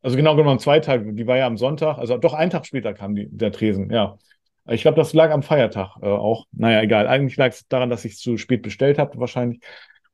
Also 0.00 0.16
genau 0.16 0.36
genommen 0.36 0.58
zwei 0.58 0.80
Tage, 0.80 1.12
die 1.12 1.26
war 1.26 1.36
ja 1.36 1.46
am 1.46 1.56
Sonntag, 1.56 1.98
also 1.98 2.16
doch 2.16 2.34
einen 2.34 2.50
Tag 2.50 2.66
später 2.66 2.94
kam 2.94 3.14
die, 3.14 3.28
der 3.30 3.52
Tresen, 3.52 3.90
ja. 3.90 4.16
Ich 4.70 4.82
glaube, 4.82 4.96
das 4.96 5.14
lag 5.14 5.30
am 5.30 5.42
Feiertag 5.42 5.96
äh, 6.02 6.06
auch. 6.06 6.44
Naja, 6.52 6.82
egal. 6.82 7.08
Eigentlich 7.08 7.38
lag 7.38 7.48
es 7.48 7.66
daran, 7.68 7.88
dass 7.88 8.04
ich 8.04 8.12
es 8.12 8.18
zu 8.18 8.36
spät 8.36 8.60
bestellt 8.60 8.98
habe, 8.98 9.18
wahrscheinlich. 9.18 9.60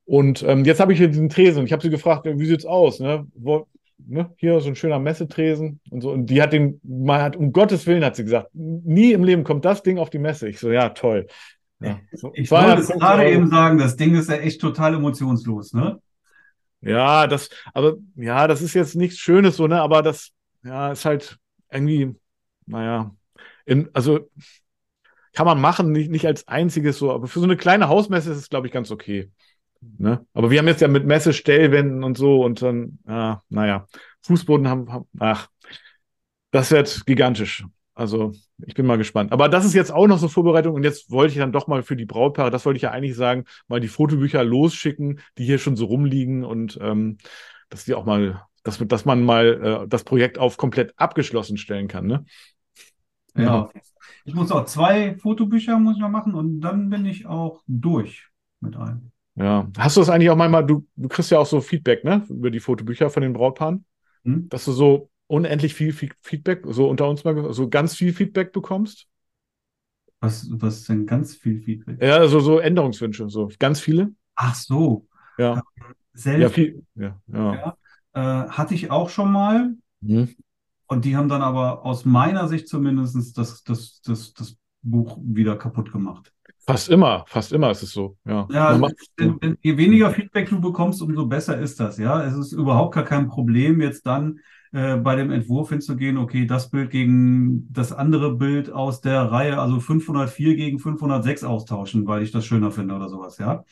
Und 0.07 0.43
ähm, 0.43 0.65
jetzt 0.65 0.81
habe 0.81 0.93
ich 0.93 0.99
hier 0.99 1.09
diesen 1.09 1.29
Tresen. 1.29 1.65
Ich 1.65 1.73
habe 1.73 1.83
sie 1.83 1.91
gefragt, 1.91 2.27
wie 2.27 2.47
sieht's 2.47 2.67
aus? 2.67 3.01
Ne? 3.01 3.27
Wo, 3.35 3.67
ne? 3.99 4.31
Hier 4.37 4.61
so 4.61 4.69
ein 4.69 4.77
schöner 4.77 4.99
Messetresen 4.99 5.81
und 5.91 6.01
so. 6.03 6.11
Und 6.11 6.27
die 6.27 6.43
hat 6.43 6.53
den, 6.53 6.81
man 6.83 7.23
hat, 7.23 7.37
um 7.37 7.53
Gottes 7.53 7.87
Willen 7.87 8.05
hat 8.05 8.17
sie 8.17 8.25
gesagt, 8.25 8.51
nie 8.53 9.13
im 9.13 9.25
Leben 9.25 9.45
kommt 9.45 9.65
das 9.65 9.83
Ding 9.83 9.99
auf 9.99 10.11
die 10.11 10.19
Messe. 10.19 10.49
Ich 10.49 10.59
so, 10.59 10.71
ja, 10.71 10.91
toll. 10.91 11.27
Ja, 11.81 12.01
so, 12.13 12.33
ich 12.35 12.51
wollte 12.51 12.81
es 12.81 12.89
gerade 12.89 13.29
eben 13.29 13.49
sagen, 13.49 13.79
das 13.79 13.97
Ding 13.97 14.15
ist 14.15 14.31
ja 14.31 14.37
echt 14.37 14.61
total 14.61 14.95
emotionslos, 14.95 15.73
ne? 15.73 16.01
Ja, 16.81 17.27
das, 17.27 17.49
aber 17.73 17.95
ja, 18.15 18.47
das 18.47 18.63
ist 18.63 18.75
jetzt 18.75 18.95
nichts 18.95 19.19
Schönes 19.19 19.57
so, 19.57 19.67
ne? 19.67 19.81
Aber 19.81 20.03
das, 20.03 20.31
ja, 20.63 20.93
ist 20.93 21.05
halt 21.05 21.39
irgendwie, 21.71 22.15
naja, 22.67 23.15
in, 23.67 23.89
also 23.93 24.31
kann 25.33 25.47
man 25.47 25.61
machen, 25.61 25.93
nicht, 25.93 26.11
nicht 26.11 26.27
als 26.27 26.47
einziges 26.47 26.99
so, 26.99 27.13
aber 27.13 27.27
für 27.27 27.41
so 27.41 27.45
eine 27.45 27.57
kleine 27.57 27.89
Hausmesse 27.89 28.31
ist 28.31 28.39
es, 28.39 28.49
glaube 28.49 28.67
ich, 28.67 28.73
ganz 28.73 28.91
okay. 28.91 29.31
Ne? 29.81 30.25
Aber 30.33 30.51
wir 30.51 30.59
haben 30.59 30.69
jetzt 30.69 30.81
ja 30.81 30.89
mit 30.89 31.07
Messestellwänden 31.07 32.05
und 32.05 32.17
so 32.17 32.45
und 32.45 32.63
dann, 32.63 32.99
ja, 33.07 33.43
naja, 33.49 33.87
Fußboden 34.23 34.69
haben, 34.69 34.93
haben, 34.93 35.07
ach, 35.19 35.49
das 36.51 36.71
wird 36.71 37.05
gigantisch. 37.07 37.65
Also 37.95 38.33
ich 38.67 38.75
bin 38.75 38.87
mal 38.87 38.99
gespannt. 38.99 39.33
Aber 39.33 39.49
das 39.49 39.65
ist 39.65 39.75
jetzt 39.75 39.93
auch 39.93 40.07
noch 40.07 40.19
so 40.19 40.29
Vorbereitung 40.29 40.75
und 40.75 40.83
jetzt 40.83 41.11
wollte 41.11 41.33
ich 41.33 41.39
dann 41.39 41.53
doch 41.53 41.69
mal 41.69 41.83
für 41.83 41.97
die 41.97 42.07
Brautpaare, 42.07 42.51
das 42.51 42.67
wollte 42.67 42.77
ich 42.77 42.83
ja 42.83 42.91
eigentlich 42.91 43.15
sagen, 43.15 43.45
mal 43.69 43.81
die 43.81 43.89
Fotobücher 43.89 44.43
losschicken, 44.43 45.21
die 45.39 45.45
hier 45.45 45.59
schon 45.59 45.77
so 45.77 45.87
rumliegen 45.87 46.45
und 46.45 46.79
ähm, 46.81 47.19
dass 47.69 47.85
die 47.85 47.95
auch 47.95 48.05
mal, 48.05 48.43
dass, 48.65 48.79
dass 48.79 49.05
man 49.05 49.23
mal 49.23 49.85
äh, 49.85 49.89
das 49.89 50.03
Projekt 50.03 50.39
auf 50.39 50.57
komplett 50.57 50.93
abgeschlossen 50.97 51.57
stellen 51.57 51.87
kann. 51.87 52.07
Ne? 52.07 52.25
Ja. 53.37 53.43
ja. 53.43 53.71
Ich 54.25 54.35
muss 54.35 54.51
auch 54.51 54.65
zwei 54.65 55.17
Fotobücher 55.17 55.79
muss 55.79 55.97
ich 55.97 56.01
noch 56.01 56.09
machen 56.09 56.35
und 56.35 56.61
dann 56.61 56.89
bin 56.89 57.05
ich 57.07 57.27
auch 57.27 57.63
durch 57.67 58.29
mit 58.61 58.77
einem. 58.77 59.13
Ja. 59.37 59.69
Hast 59.77 59.97
du 59.97 60.01
das 60.01 60.11
eigentlich 60.11 60.31
auch 60.31 60.37
manchmal, 60.37 60.65
du, 60.65 60.87
du 60.97 61.09
kriegst 61.09 61.31
ja 61.31 61.39
auch 61.39 61.47
so 61.47 61.61
Feedback, 61.61 62.05
ne, 62.05 62.25
über 62.29 62.51
die 62.51 62.61
Fotobücher 62.61 63.11
von 63.11 63.23
den 63.23 63.33
Brautpaaren, 63.33 63.85
hm? 64.23 64.49
dass 64.49 64.65
du 64.65 64.73
so 64.73 65.11
unendlich 65.27 65.75
viel 65.75 65.93
Feedback, 65.93 66.63
so 66.69 66.89
unter 66.89 67.09
uns 67.09 67.25
mal, 67.25 67.53
so 67.53 67.69
ganz 67.69 67.95
viel 67.97 68.13
Feedback 68.13 68.53
bekommst? 68.53 69.07
Was, 70.21 70.49
was 70.51 70.79
ist 70.79 70.89
denn 70.89 71.07
ganz 71.07 71.35
viel 71.35 71.61
Feedback? 71.61 72.01
Ja, 72.03 72.17
also 72.17 72.41
so 72.41 72.59
Änderungswünsche, 72.59 73.29
so 73.29 73.51
ganz 73.59 73.81
viele. 73.81 74.13
Ach 74.37 74.55
so. 74.55 75.07
Ja. 75.37 75.63
Selbst, 76.13 76.43
ja, 76.43 76.49
viel, 76.49 76.83
ja, 76.95 77.21
ja. 77.27 77.55
ja 77.55 77.77
äh, 78.15 78.49
hatte 78.49 78.75
ich 78.75 78.91
auch 78.91 79.11
schon 79.11 79.33
mal. 79.33 79.75
Hm. 80.03 80.35
Und 80.87 81.05
die 81.05 81.17
haben 81.17 81.29
dann 81.29 81.43
aber 81.43 81.85
aus 81.85 82.05
meiner 82.05 82.47
Sicht 82.49 82.69
zumindest 82.69 83.37
das, 83.37 83.65
das, 83.65 84.01
das, 84.03 84.33
das 84.33 84.57
Buch 84.83 85.19
wieder 85.23 85.57
kaputt 85.57 85.93
gemacht. 85.93 86.33
Fast 86.67 86.89
immer, 86.89 87.25
fast 87.27 87.53
immer 87.53 87.71
ist 87.71 87.83
es 87.83 87.93
so. 87.93 88.17
Ja, 88.25 88.49
ja 88.51 88.81
denn, 89.19 89.39
denn, 89.39 89.59
je 89.61 89.77
weniger 89.77 90.11
Feedback 90.11 90.49
du 90.49 90.61
bekommst, 90.61 91.03
umso 91.03 91.27
besser 91.27 91.59
ist 91.59 91.79
das. 91.79 91.99
Ja, 91.99 92.25
es 92.25 92.35
ist 92.35 92.53
überhaupt 92.53 92.95
gar 92.95 93.05
kein 93.05 93.29
Problem, 93.29 93.83
jetzt 93.83 94.07
dann 94.07 94.41
äh, 94.73 94.97
bei 94.97 95.15
dem 95.15 95.31
Entwurf 95.31 95.69
hinzugehen, 95.69 96.17
okay, 96.17 96.47
das 96.47 96.71
Bild 96.71 96.91
gegen 96.91 97.73
das 97.73 97.93
andere 97.93 98.35
Bild 98.35 98.73
aus 98.73 99.01
der 99.03 99.31
Reihe, 99.31 99.61
also 99.61 99.79
504 99.79 100.57
gegen 100.57 100.79
506 100.79 101.45
austauschen, 101.45 102.07
weil 102.07 102.23
ich 102.23 102.33
das 102.33 102.47
schöner 102.47 102.71
finde 102.71 102.95
oder 102.95 103.09
sowas. 103.09 103.39
Ja, 103.39 103.65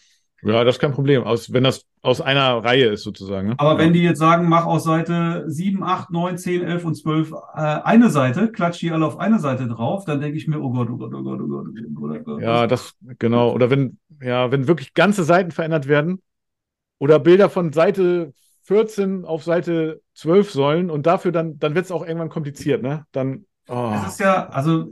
ja, 0.43 0.64
das 0.64 0.76
ist 0.76 0.80
kein 0.80 0.93
Problem, 0.93 1.22
aus, 1.22 1.53
wenn 1.53 1.62
das 1.62 1.86
aus 2.03 2.20
einer 2.20 2.64
Reihe 2.64 2.86
ist 2.86 3.05
sozusagen. 3.05 3.51
Ne? 3.51 3.55
Aber 3.59 3.72
ja. 3.72 3.78
wenn 3.78 3.93
die 3.93 4.03
jetzt 4.03 4.18
sagen, 4.18 4.49
mach 4.49 4.66
aus 4.66 4.82
Seite 4.82 5.45
7, 5.47 5.84
8, 5.84 6.11
9, 6.11 6.38
10, 6.38 6.62
11 6.64 6.84
und 6.84 6.95
12 6.97 7.30
äh, 7.30 7.61
eine 7.61 8.11
Seite, 8.11 8.51
klatsch 8.51 8.80
die 8.80 8.90
alle 8.90 9.07
auf 9.07 9.18
eine 9.18 9.38
Seite 9.38 9.68
drauf, 9.68 10.05
dann 10.05 10.20
denke 10.20 10.36
ich 10.36 10.49
mir, 10.49 10.61
oh 10.61 10.72
Gott, 10.72 10.88
oh 10.90 10.97
Gott, 10.97 11.14
oh 11.14 11.22
Gott, 11.22 11.40
oh 11.40 11.47
Gott, 11.47 11.66
oh 11.68 12.01
Gott, 12.01 12.18
oh 12.20 12.24
Gott. 12.24 12.43
Ja, 12.43 12.66
das, 12.66 12.95
genau. 13.18 13.53
Oder 13.53 13.70
wenn, 13.70 13.99
ja, 14.20 14.51
wenn 14.51 14.66
wirklich 14.66 14.95
ganze 14.95 15.22
Seiten 15.22 15.53
verändert 15.53 15.86
werden 15.86 16.20
oder 16.99 17.20
Bilder 17.20 17.49
von 17.49 17.72
Seite 17.72 18.32
14 18.62 19.24
auf 19.24 19.45
Seite 19.45 20.01
12 20.14 20.51
sollen 20.51 20.90
und 20.90 21.07
dafür 21.07 21.30
dann, 21.30 21.59
dann 21.59 21.74
wird 21.74 21.84
es 21.84 21.93
auch 21.93 22.05
irgendwann 22.05 22.28
kompliziert, 22.28 22.82
ne? 22.82 23.07
Dann, 23.12 23.47
oh. 23.68 23.93
Es 24.07 24.14
ist 24.14 24.20
ja, 24.20 24.49
also 24.49 24.88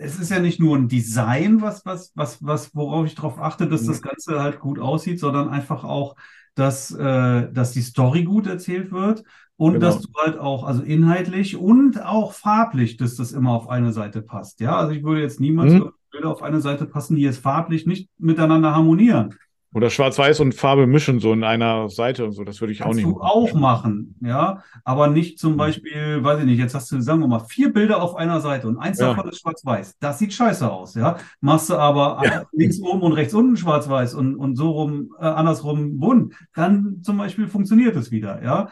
es 0.00 0.18
ist 0.18 0.30
ja 0.30 0.40
nicht 0.40 0.58
nur 0.58 0.76
ein 0.76 0.88
Design, 0.88 1.60
was, 1.60 1.84
was, 1.84 2.12
was, 2.14 2.42
was, 2.42 2.74
worauf 2.74 3.06
ich 3.06 3.14
darauf 3.14 3.38
achte, 3.38 3.68
dass 3.68 3.84
das 3.84 4.00
mhm. 4.00 4.08
Ganze 4.08 4.42
halt 4.42 4.58
gut 4.58 4.78
aussieht, 4.78 5.20
sondern 5.20 5.50
einfach 5.50 5.84
auch, 5.84 6.16
dass, 6.54 6.90
äh, 6.90 7.52
dass 7.52 7.72
die 7.72 7.82
Story 7.82 8.24
gut 8.24 8.46
erzählt 8.46 8.92
wird 8.92 9.24
und 9.56 9.74
genau. 9.74 9.86
dass 9.86 10.00
du 10.00 10.08
halt 10.16 10.38
auch, 10.38 10.64
also 10.64 10.82
inhaltlich 10.82 11.56
und 11.56 12.02
auch 12.02 12.32
farblich, 12.32 12.96
dass 12.96 13.16
das 13.16 13.32
immer 13.32 13.52
auf 13.52 13.68
eine 13.68 13.92
Seite 13.92 14.22
passt. 14.22 14.60
Ja, 14.60 14.76
also 14.76 14.92
ich 14.92 15.04
würde 15.04 15.20
jetzt 15.20 15.38
niemals 15.38 15.74
mhm. 15.74 15.90
Bilder 16.10 16.30
auf 16.30 16.42
eine 16.42 16.62
Seite 16.62 16.86
passen, 16.86 17.16
die 17.16 17.22
jetzt 17.22 17.40
farblich 17.40 17.86
nicht 17.86 18.08
miteinander 18.18 18.74
harmonieren. 18.74 19.34
Oder 19.72 19.88
Schwarz-Weiß 19.88 20.40
und 20.40 20.52
Farbe 20.54 20.88
mischen, 20.88 21.20
so 21.20 21.32
in 21.32 21.44
einer 21.44 21.88
Seite 21.90 22.24
und 22.24 22.32
so. 22.32 22.42
Das 22.42 22.60
würde 22.60 22.72
ich 22.72 22.80
Kannst 22.80 22.90
auch 22.90 22.94
nicht 22.96 23.04
du 23.04 23.12
machen. 23.12 23.22
auch 23.22 23.54
machen, 23.54 24.16
ja. 24.20 24.64
Aber 24.84 25.06
nicht 25.06 25.38
zum 25.38 25.56
Beispiel, 25.56 26.24
weiß 26.24 26.40
ich 26.40 26.46
nicht, 26.46 26.58
jetzt 26.58 26.74
hast 26.74 26.90
du, 26.90 27.00
sagen 27.00 27.20
wir 27.20 27.28
mal, 27.28 27.40
vier 27.40 27.72
Bilder 27.72 28.02
auf 28.02 28.16
einer 28.16 28.40
Seite 28.40 28.66
und 28.66 28.78
eins 28.78 28.98
ja. 28.98 29.14
davon 29.14 29.28
ist 29.30 29.40
Schwarz-Weiß. 29.40 29.98
Das 30.00 30.18
sieht 30.18 30.32
scheiße 30.32 30.68
aus, 30.68 30.96
ja. 30.96 31.18
Machst 31.40 31.70
du 31.70 31.76
aber 31.76 32.20
ja. 32.24 32.44
links 32.52 32.80
oben 32.80 33.02
und 33.02 33.12
rechts 33.12 33.32
unten 33.32 33.56
Schwarz-Weiß 33.56 34.14
und, 34.14 34.34
und 34.34 34.56
so 34.56 34.70
rum, 34.70 35.14
äh, 35.20 35.24
andersrum 35.24 36.00
bunt, 36.00 36.34
dann 36.54 37.00
zum 37.02 37.18
Beispiel 37.18 37.46
funktioniert 37.46 37.94
es 37.94 38.10
wieder, 38.10 38.42
ja. 38.42 38.70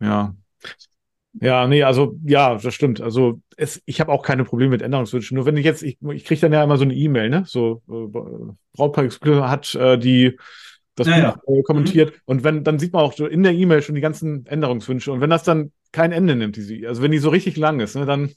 Ja. 0.00 0.34
Ja, 1.34 1.66
nee, 1.68 1.82
also 1.84 2.16
ja, 2.24 2.56
das 2.56 2.74
stimmt. 2.74 3.00
Also 3.00 3.40
es, 3.56 3.80
ich 3.86 4.00
habe 4.00 4.10
auch 4.10 4.22
keine 4.22 4.44
Probleme 4.44 4.70
mit 4.70 4.82
Änderungswünschen. 4.82 5.36
Nur 5.36 5.46
wenn 5.46 5.56
ich 5.56 5.64
jetzt, 5.64 5.82
ich, 5.82 5.98
ich 6.12 6.24
kriege 6.24 6.40
dann 6.40 6.52
ja 6.52 6.64
immer 6.64 6.76
so 6.76 6.82
eine 6.84 6.94
E-Mail, 6.94 7.30
ne? 7.30 7.44
So 7.46 7.82
äh, 7.88 8.52
Brautpaar 8.74 9.48
hat 9.48 9.74
äh, 9.74 9.96
die 9.96 10.36
das 10.96 11.06
ja, 11.06 11.36
kommentiert 11.64 12.10
mhm. 12.10 12.20
und 12.26 12.44
wenn 12.44 12.64
dann 12.64 12.78
sieht 12.78 12.92
man 12.92 13.02
auch 13.02 13.12
so 13.12 13.26
in 13.26 13.42
der 13.42 13.52
E-Mail 13.52 13.80
schon 13.80 13.94
die 13.94 14.00
ganzen 14.00 14.44
Änderungswünsche 14.46 15.12
und 15.12 15.20
wenn 15.20 15.30
das 15.30 15.44
dann 15.44 15.72
kein 15.92 16.12
Ende 16.12 16.36
nimmt, 16.36 16.56
diese, 16.56 16.86
also 16.86 17.00
wenn 17.00 17.12
die 17.12 17.18
so 17.18 17.30
richtig 17.30 17.56
lang 17.56 17.80
ist, 17.80 17.94
ne, 17.94 18.04
dann 18.06 18.30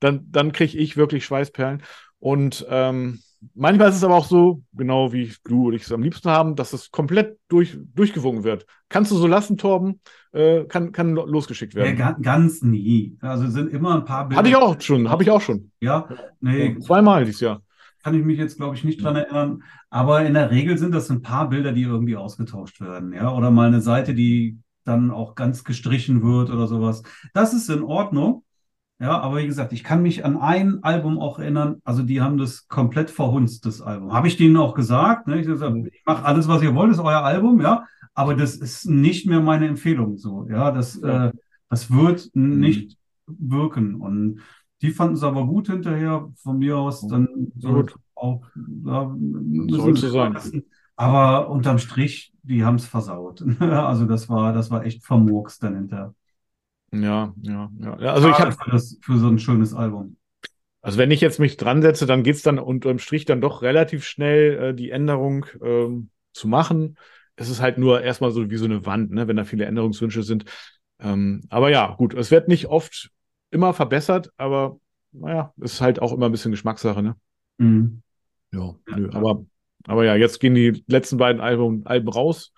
dann 0.00 0.26
dann 0.30 0.52
kriege 0.52 0.78
ich 0.78 0.96
wirklich 0.96 1.24
Schweißperlen 1.24 1.82
und 2.18 2.64
ähm, 2.70 3.20
Manchmal 3.54 3.88
ist 3.90 3.96
es 3.96 4.04
aber 4.04 4.16
auch 4.16 4.24
so, 4.24 4.62
genau 4.72 5.12
wie 5.12 5.32
du 5.44 5.68
und 5.68 5.74
ich 5.74 5.82
es 5.82 5.92
am 5.92 6.02
liebsten 6.02 6.28
haben, 6.28 6.56
dass 6.56 6.72
es 6.72 6.90
komplett 6.90 7.38
durch, 7.48 7.78
durchgewogen 7.94 8.42
wird. 8.42 8.66
Kannst 8.88 9.10
du 9.10 9.16
so 9.16 9.26
lassen, 9.26 9.56
Torben? 9.56 10.00
Äh, 10.32 10.64
kann, 10.64 10.92
kann 10.92 11.14
losgeschickt 11.14 11.74
werden. 11.74 11.98
Ja, 11.98 12.12
ganz 12.20 12.62
nie. 12.62 13.16
Also 13.20 13.48
sind 13.48 13.72
immer 13.72 13.94
ein 13.94 14.04
paar 14.04 14.28
Bilder. 14.28 14.38
Hatte 14.38 14.48
ich 14.48 14.56
auch 14.56 14.80
schon, 14.80 15.08
habe 15.08 15.22
ich 15.22 15.30
auch 15.30 15.40
schon. 15.40 15.70
Ja, 15.80 16.08
nee. 16.40 16.72
Ja, 16.72 16.80
zweimal 16.80 17.24
dieses 17.24 17.40
Jahr. 17.40 17.62
Kann 18.02 18.14
ich 18.14 18.24
mich 18.24 18.38
jetzt, 18.38 18.56
glaube 18.56 18.74
ich, 18.74 18.84
nicht 18.84 19.02
dran 19.02 19.16
erinnern. 19.16 19.62
Aber 19.90 20.24
in 20.24 20.34
der 20.34 20.50
Regel 20.50 20.78
sind 20.78 20.94
das 20.94 21.10
ein 21.10 21.22
paar 21.22 21.48
Bilder, 21.48 21.72
die 21.72 21.82
irgendwie 21.82 22.16
ausgetauscht 22.16 22.80
werden. 22.80 23.12
Ja, 23.12 23.32
oder 23.32 23.50
mal 23.50 23.68
eine 23.68 23.80
Seite, 23.80 24.14
die 24.14 24.58
dann 24.84 25.10
auch 25.10 25.34
ganz 25.34 25.64
gestrichen 25.64 26.22
wird 26.22 26.50
oder 26.50 26.66
sowas. 26.66 27.02
Das 27.34 27.52
ist 27.52 27.68
in 27.68 27.82
Ordnung. 27.82 28.44
Ja, 29.00 29.20
aber 29.20 29.38
wie 29.38 29.46
gesagt, 29.46 29.72
ich 29.72 29.84
kann 29.84 30.02
mich 30.02 30.24
an 30.24 30.36
ein 30.36 30.82
Album 30.82 31.18
auch 31.18 31.38
erinnern. 31.38 31.80
Also 31.84 32.02
die 32.02 32.20
haben 32.20 32.36
das 32.36 32.66
komplett 32.66 33.10
verhunzt, 33.10 33.64
das 33.64 33.80
Album. 33.80 34.12
Habe 34.12 34.26
ich 34.26 34.36
denen 34.36 34.56
auch 34.56 34.74
gesagt. 34.74 35.28
Ne? 35.28 35.40
Ich, 35.40 35.46
ich 35.46 36.02
mache 36.04 36.24
alles, 36.24 36.48
was 36.48 36.62
ihr 36.62 36.74
wollt, 36.74 36.90
ist 36.90 36.98
euer 36.98 37.22
Album, 37.22 37.60
ja. 37.60 37.84
Aber 38.14 38.34
das 38.34 38.56
ist 38.56 38.86
nicht 38.86 39.26
mehr 39.26 39.40
meine 39.40 39.68
Empfehlung 39.68 40.16
so. 40.16 40.48
Ja, 40.48 40.72
das. 40.72 40.96
Äh, 40.98 41.30
das 41.68 41.90
wird 41.90 42.30
mhm. 42.34 42.60
nicht 42.60 42.96
wirken. 43.26 43.96
Und 43.96 44.40
die 44.82 44.90
fanden 44.90 45.14
es 45.14 45.22
aber 45.22 45.46
gut 45.46 45.68
hinterher. 45.68 46.30
Von 46.42 46.58
mir 46.58 46.78
aus 46.78 47.06
dann 47.06 47.28
gut. 47.60 47.94
auch 48.14 48.44
ja, 48.84 49.14
sollte 49.68 50.10
sein. 50.10 50.34
Wissen, 50.34 50.64
Aber 50.96 51.50
unterm 51.50 51.78
Strich, 51.78 52.32
die 52.42 52.64
haben 52.64 52.76
es 52.76 52.86
versaut. 52.86 53.44
Also 53.60 54.06
das 54.06 54.28
war, 54.28 54.52
das 54.52 54.70
war 54.70 54.84
echt 54.84 55.04
vermurkst 55.04 55.62
dann 55.62 55.74
hinterher. 55.74 56.14
Ja, 56.92 57.34
ja, 57.42 57.70
ja. 57.78 57.94
also 58.12 58.30
ich 58.30 58.38
habe 58.38 58.52
für, 58.52 59.18
so 59.18 59.28
ein 59.28 59.38
schönes 59.38 59.74
Album. 59.74 60.16
Also 60.80 60.96
wenn 60.98 61.10
ich 61.10 61.20
jetzt 61.20 61.38
mich 61.38 61.56
dran 61.56 61.82
setze, 61.82 62.06
dann 62.06 62.22
geht's 62.22 62.42
dann 62.42 62.58
unterm 62.58 62.98
Strich 62.98 63.24
dann 63.24 63.40
doch 63.40 63.62
relativ 63.62 64.04
schnell, 64.04 64.58
äh, 64.58 64.74
die 64.74 64.90
Änderung 64.90 65.46
ähm, 65.62 66.10
zu 66.32 66.48
machen. 66.48 66.96
Es 67.36 67.50
ist 67.50 67.60
halt 67.60 67.78
nur 67.78 68.02
erstmal 68.02 68.30
so 68.30 68.50
wie 68.50 68.56
so 68.56 68.64
eine 68.64 68.86
Wand, 68.86 69.10
ne, 69.10 69.28
wenn 69.28 69.36
da 69.36 69.44
viele 69.44 69.66
Änderungswünsche 69.66 70.22
sind. 70.22 70.44
Ähm, 71.00 71.42
aber 71.50 71.70
ja, 71.70 71.94
gut, 71.94 72.14
es 72.14 72.30
wird 72.30 72.48
nicht 72.48 72.66
oft 72.66 73.10
immer 73.50 73.74
verbessert, 73.74 74.32
aber 74.36 74.78
naja, 75.12 75.52
ist 75.60 75.80
halt 75.80 76.00
auch 76.00 76.12
immer 76.12 76.26
ein 76.26 76.32
bisschen 76.32 76.50
Geschmackssache, 76.50 77.02
ne? 77.02 77.16
Mhm. 77.58 78.02
Ja, 78.52 78.74
nö, 78.86 79.10
aber, 79.12 79.44
aber 79.86 80.04
ja, 80.04 80.16
jetzt 80.16 80.40
gehen 80.40 80.54
die 80.54 80.84
letzten 80.86 81.18
beiden 81.18 81.40
Alben, 81.40 81.86
Alben 81.86 82.08
raus. 82.08 82.52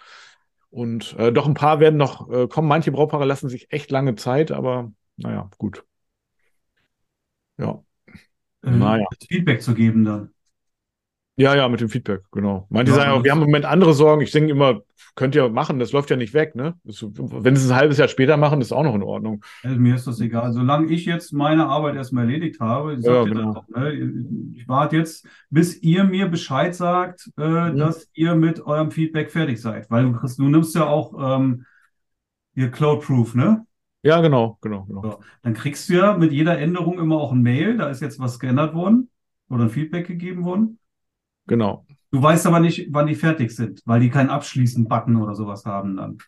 Und 0.70 1.16
äh, 1.18 1.32
doch 1.32 1.46
ein 1.46 1.54
paar 1.54 1.80
werden 1.80 1.96
noch 1.96 2.30
äh, 2.30 2.46
kommen. 2.46 2.68
Manche 2.68 2.92
Brautpaare 2.92 3.24
lassen 3.24 3.48
sich 3.48 3.72
echt 3.72 3.90
lange 3.90 4.14
Zeit, 4.14 4.52
aber 4.52 4.92
naja, 5.16 5.50
gut. 5.58 5.84
Ja. 7.58 7.82
Ähm, 8.64 8.78
naja. 8.78 9.06
Feedback 9.28 9.62
zu 9.62 9.74
geben 9.74 10.04
dann. 10.04 10.30
Ja, 11.36 11.54
ja, 11.54 11.68
mit 11.68 11.80
dem 11.80 11.88
Feedback, 11.88 12.22
genau. 12.32 12.66
Manche 12.68 12.92
ja, 12.92 12.98
sagen 12.98 13.10
auch, 13.12 13.24
wir 13.24 13.30
haben 13.30 13.40
im 13.40 13.46
Moment 13.46 13.64
andere 13.64 13.94
Sorgen. 13.94 14.20
Ich 14.20 14.30
denke 14.30 14.50
immer, 14.50 14.82
könnt 15.14 15.34
ihr 15.34 15.48
machen, 15.48 15.78
das 15.78 15.92
läuft 15.92 16.10
ja 16.10 16.16
nicht 16.16 16.34
weg, 16.34 16.54
ne? 16.54 16.74
Das, 16.84 17.02
wenn 17.02 17.56
sie 17.56 17.64
es 17.64 17.70
ein 17.70 17.76
halbes 17.76 17.98
Jahr 17.98 18.08
später 18.08 18.36
machen, 18.36 18.60
ist 18.60 18.72
auch 18.72 18.82
noch 18.82 18.94
in 18.94 19.02
Ordnung. 19.02 19.42
Also 19.62 19.76
mir 19.78 19.94
ist 19.94 20.06
das 20.06 20.20
egal. 20.20 20.52
Solange 20.52 20.92
ich 20.92 21.06
jetzt 21.06 21.32
meine 21.32 21.66
Arbeit 21.66 21.94
erstmal 21.94 22.24
erledigt 22.24 22.60
habe, 22.60 22.94
ich, 22.94 23.04
ja, 23.04 23.24
genau. 23.24 23.52
auch, 23.52 23.68
ne? 23.68 23.92
ich 24.54 24.68
warte 24.68 24.96
jetzt, 24.96 25.26
bis 25.48 25.80
ihr 25.82 26.04
mir 26.04 26.26
Bescheid 26.28 26.74
sagt, 26.74 27.30
äh, 27.38 27.70
mhm. 27.70 27.76
dass 27.78 28.08
ihr 28.12 28.34
mit 28.34 28.64
eurem 28.64 28.90
Feedback 28.90 29.30
fertig 29.30 29.60
seid. 29.60 29.90
Weil 29.90 30.04
du, 30.04 30.12
kriegst, 30.12 30.38
du 30.38 30.48
nimmst 30.48 30.74
ja 30.74 30.86
auch 30.86 31.38
ähm, 31.38 31.64
hier 32.54 32.70
Cloud 32.70 33.02
Proof, 33.02 33.34
ne? 33.34 33.64
Ja, 34.02 34.20
genau, 34.20 34.58
genau, 34.60 34.84
genau. 34.84 35.02
So. 35.02 35.20
Dann 35.42 35.54
kriegst 35.54 35.88
du 35.88 35.94
ja 35.94 36.16
mit 36.16 36.32
jeder 36.32 36.58
Änderung 36.58 36.98
immer 36.98 37.16
auch 37.16 37.32
ein 37.32 37.42
Mail, 37.42 37.76
da 37.76 37.88
ist 37.88 38.00
jetzt 38.00 38.18
was 38.18 38.38
geändert 38.38 38.74
worden 38.74 39.10
oder 39.50 39.64
ein 39.64 39.70
Feedback 39.70 40.06
gegeben 40.06 40.44
worden. 40.44 40.78
Genau. 41.50 41.84
Du 42.12 42.22
weißt 42.22 42.46
aber 42.46 42.60
nicht, 42.60 42.86
wann 42.90 43.08
die 43.08 43.16
fertig 43.16 43.50
sind, 43.50 43.82
weil 43.84 43.98
die 43.98 44.08
keinen 44.08 44.30
Abschließen-Button 44.30 45.16
oder 45.16 45.34
sowas 45.34 45.66
haben 45.66 45.96
dann. 45.96 46.18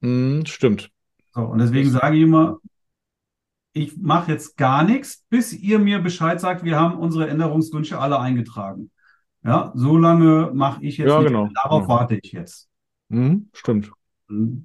Mm, 0.00 0.46
stimmt. 0.46 0.90
So, 1.34 1.42
und 1.42 1.58
deswegen 1.58 1.90
sage 1.90 2.16
ich 2.16 2.22
immer, 2.22 2.60
ich 3.74 3.94
mache 3.98 4.32
jetzt 4.32 4.56
gar 4.56 4.84
nichts, 4.84 5.26
bis 5.28 5.52
ihr 5.52 5.78
mir 5.78 5.98
Bescheid 5.98 6.40
sagt, 6.40 6.64
wir 6.64 6.80
haben 6.80 6.98
unsere 6.98 7.28
Änderungswünsche 7.28 7.98
alle 7.98 8.18
eingetragen. 8.18 8.90
Ja, 9.42 9.70
so 9.74 9.98
lange 9.98 10.50
mache 10.54 10.82
ich 10.82 10.96
jetzt 10.96 11.10
ja, 11.10 11.18
nicht. 11.18 11.28
Genau. 11.28 11.50
Darauf 11.54 11.82
genau. 11.82 11.94
warte 11.94 12.18
ich 12.22 12.32
jetzt. 12.32 12.70
Mm, 13.10 13.48
stimmt. 13.52 13.92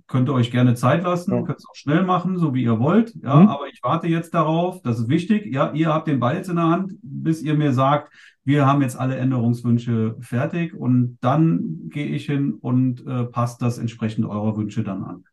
Könnt 0.08 0.30
ihr 0.30 0.34
euch 0.34 0.52
gerne 0.52 0.74
Zeit 0.76 1.04
lassen, 1.04 1.34
ja. 1.34 1.42
könnt 1.42 1.60
es 1.60 1.68
auch 1.70 1.76
schnell 1.76 2.04
machen, 2.04 2.38
so 2.38 2.54
wie 2.54 2.64
ihr 2.64 2.80
wollt. 2.80 3.14
Ja, 3.22 3.36
mhm. 3.36 3.48
aber 3.50 3.68
ich 3.68 3.82
warte 3.84 4.08
jetzt 4.08 4.34
darauf, 4.34 4.82
das 4.82 5.00
ist 5.00 5.10
wichtig. 5.10 5.54
Ja, 5.54 5.74
ihr 5.74 5.94
habt 5.94 6.08
den 6.08 6.20
Ball 6.20 6.36
jetzt 6.36 6.50
in 6.50 6.56
der 6.56 6.70
Hand, 6.70 6.94
bis 7.02 7.42
ihr 7.42 7.56
mir 7.56 7.74
sagt, 7.74 8.14
wir 8.46 8.66
haben 8.66 8.82
jetzt 8.82 8.98
alle 8.98 9.18
Änderungswünsche 9.18 10.16
fertig 10.22 10.74
und 10.74 11.18
dann 11.22 11.90
gehe 11.90 12.08
ich 12.08 12.26
hin 12.26 12.54
und 12.54 13.06
äh, 13.06 13.26
passt 13.26 13.62
das 13.62 13.78
entsprechend 13.78 14.26
eurer 14.26 14.56
Wünsche 14.56 14.84
dann 14.84 15.04
an. 15.04 15.24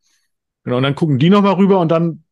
Genau, 0.65 0.77
und 0.77 0.83
dann 0.83 0.95
gucken 0.95 1.17
die 1.17 1.29
nochmal 1.29 1.53
rüber 1.53 1.79
und 1.79 1.89
dann 1.89 2.23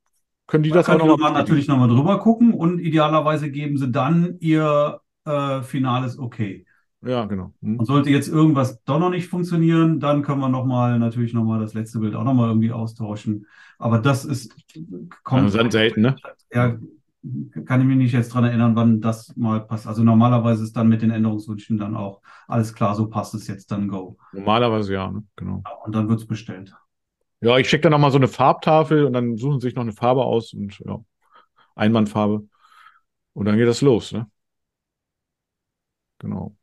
können 0.47 0.63
die 0.63 0.71
das 0.71 0.89
auch 0.89 0.97
nochmal. 0.97 1.17
Noch 1.17 1.33
natürlich 1.33 1.67
nochmal 1.69 1.87
drüber 1.87 2.19
gucken 2.19 2.53
und 2.53 2.79
idealerweise 2.79 3.49
geben 3.49 3.77
sie 3.77 3.89
dann 3.89 4.35
ihr 4.39 4.99
äh, 5.25 5.61
finales 5.61 6.19
Okay. 6.19 6.64
Ja, 7.05 7.25
genau. 7.25 7.53
Hm. 7.61 7.77
Und 7.79 7.85
sollte 7.85 8.09
jetzt 8.09 8.27
irgendwas 8.27 8.83
doch 8.83 8.99
noch 8.99 9.11
nicht 9.11 9.27
funktionieren, 9.27 9.99
dann 9.99 10.23
können 10.23 10.39
wir 10.39 10.49
nochmal 10.49 10.97
natürlich 10.97 11.33
nochmal 11.33 11.59
das 11.59 11.75
letzte 11.75 11.99
Bild 11.99 12.15
auch 12.15 12.23
nochmal 12.23 12.49
irgendwie 12.49 12.71
austauschen. 12.71 13.45
Aber 13.77 13.99
das 13.99 14.25
ist 14.25 14.55
kommt 15.23 15.53
ja, 15.53 15.71
selten, 15.71 16.01
ne? 16.01 16.15
Ja, 16.51 16.77
kann 17.65 17.81
ich 17.81 17.87
mich 17.87 17.97
nicht 17.97 18.13
jetzt 18.13 18.33
dran 18.33 18.43
erinnern, 18.43 18.75
wann 18.75 19.01
das 19.01 19.35
mal 19.35 19.61
passt. 19.61 19.87
Also 19.87 20.03
normalerweise 20.03 20.63
ist 20.63 20.75
dann 20.75 20.89
mit 20.89 21.01
den 21.01 21.11
Änderungswünschen 21.11 21.77
dann 21.77 21.95
auch 21.95 22.21
alles 22.47 22.73
klar, 22.73 22.95
so 22.95 23.07
passt 23.07 23.35
es 23.35 23.47
jetzt 23.47 23.71
dann 23.71 23.87
go. 23.87 24.17
Normalerweise 24.31 24.93
ja, 24.93 25.11
ne? 25.11 25.23
genau. 25.35 25.63
Und 25.83 25.95
dann 25.95 26.09
wird 26.09 26.19
es 26.19 26.27
bestellt. 26.27 26.73
Ja, 27.41 27.57
ich 27.57 27.69
schicke 27.69 27.83
dann 27.83 27.91
nochmal 27.91 28.11
so 28.11 28.17
eine 28.17 28.27
Farbtafel 28.27 29.05
und 29.05 29.13
dann 29.13 29.37
suchen 29.37 29.59
sie 29.59 29.67
sich 29.67 29.75
noch 29.75 29.83
eine 29.83 29.91
Farbe 29.91 30.23
aus 30.23 30.53
und 30.53 30.79
ja, 30.79 30.99
Einwandfarbe. 31.75 32.47
Und 33.33 33.45
dann 33.45 33.57
geht 33.57 33.67
das 33.67 33.81
los, 33.81 34.11
ne? 34.11 34.27
Genau. 36.19 36.55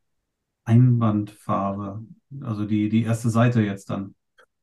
Einwandfarbe. 0.65 2.03
Also 2.41 2.65
die, 2.65 2.89
die 2.89 3.03
erste 3.03 3.29
Seite 3.29 3.61
jetzt 3.61 3.89
dann. 3.89 4.15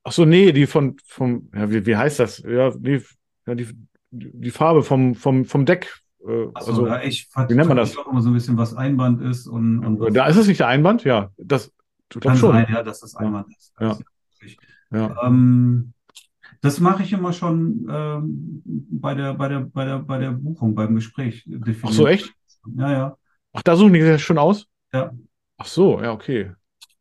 Ach 0.03 0.12
so, 0.12 0.24
nee, 0.24 0.53
die 0.53 0.66
von, 0.66 0.96
vom, 1.05 1.51
ja, 1.55 1.70
wie, 1.70 1.84
wie 1.86 1.96
heißt 1.96 2.20
das? 2.20 2.38
Ja, 2.38 2.70
die, 2.70 3.03
ja, 3.46 3.55
die, 3.55 3.68
die 4.11 4.51
Farbe 4.51 4.82
vom, 4.82 5.14
vom, 5.14 5.44
vom 5.44 5.66
Deck. 5.66 6.01
Äh, 6.20 6.24
so, 6.26 6.53
also, 6.55 6.86
ja, 6.86 7.03
ich 7.03 7.28
wie 7.48 7.55
nennt 7.55 7.68
man 7.68 7.76
das? 7.76 7.96
auch 7.96 8.11
immer 8.11 8.22
so 8.22 8.30
ein 8.30 8.34
bisschen, 8.34 8.57
was 8.57 8.74
Einband 8.74 9.20
ist 9.22 9.46
und, 9.46 9.84
und 9.84 10.14
Da 10.14 10.26
ist 10.26 10.36
es 10.36 10.46
nicht 10.46 10.61
der 10.61 10.68
Einband? 10.68 11.05
Ja, 11.05 11.30
das, 11.36 11.72
du 12.09 12.20
kann 12.20 12.36
schon. 12.36 12.53
sein, 12.53 12.66
ja, 12.70 12.82
dass 12.82 13.01
das 13.01 13.14
Einband 13.14 13.48
ja. 13.78 13.92
ist. 13.92 14.05
Das 14.40 14.57
ja. 14.90 14.98
ja. 14.98 15.26
Ähm, 15.26 15.92
das 16.62 16.80
mache 16.80 17.03
ich 17.03 17.12
immer 17.12 17.32
schon 17.32 17.86
ähm, 17.90 18.62
bei, 18.90 19.14
der, 19.14 19.34
bei, 19.34 19.48
der, 19.48 19.61
bei, 19.61 19.84
der, 19.84 19.98
bei 20.01 20.18
der 20.18 20.32
Buchung, 20.32 20.74
beim 20.74 20.94
Gespräch. 20.94 21.44
Definieren. 21.46 21.88
Ach 21.88 21.92
so, 21.92 22.07
echt? 22.07 22.34
Ja, 22.76 22.92
ja. 22.92 23.16
Ach, 23.53 23.62
da 23.62 23.76
suchen 23.76 23.94
die 23.94 24.01
das 24.01 24.20
schon 24.20 24.38
aus? 24.38 24.66
Ja. 24.92 25.12
Ach 25.61 25.66
so, 25.66 26.00
ja, 26.00 26.12
okay. 26.12 26.52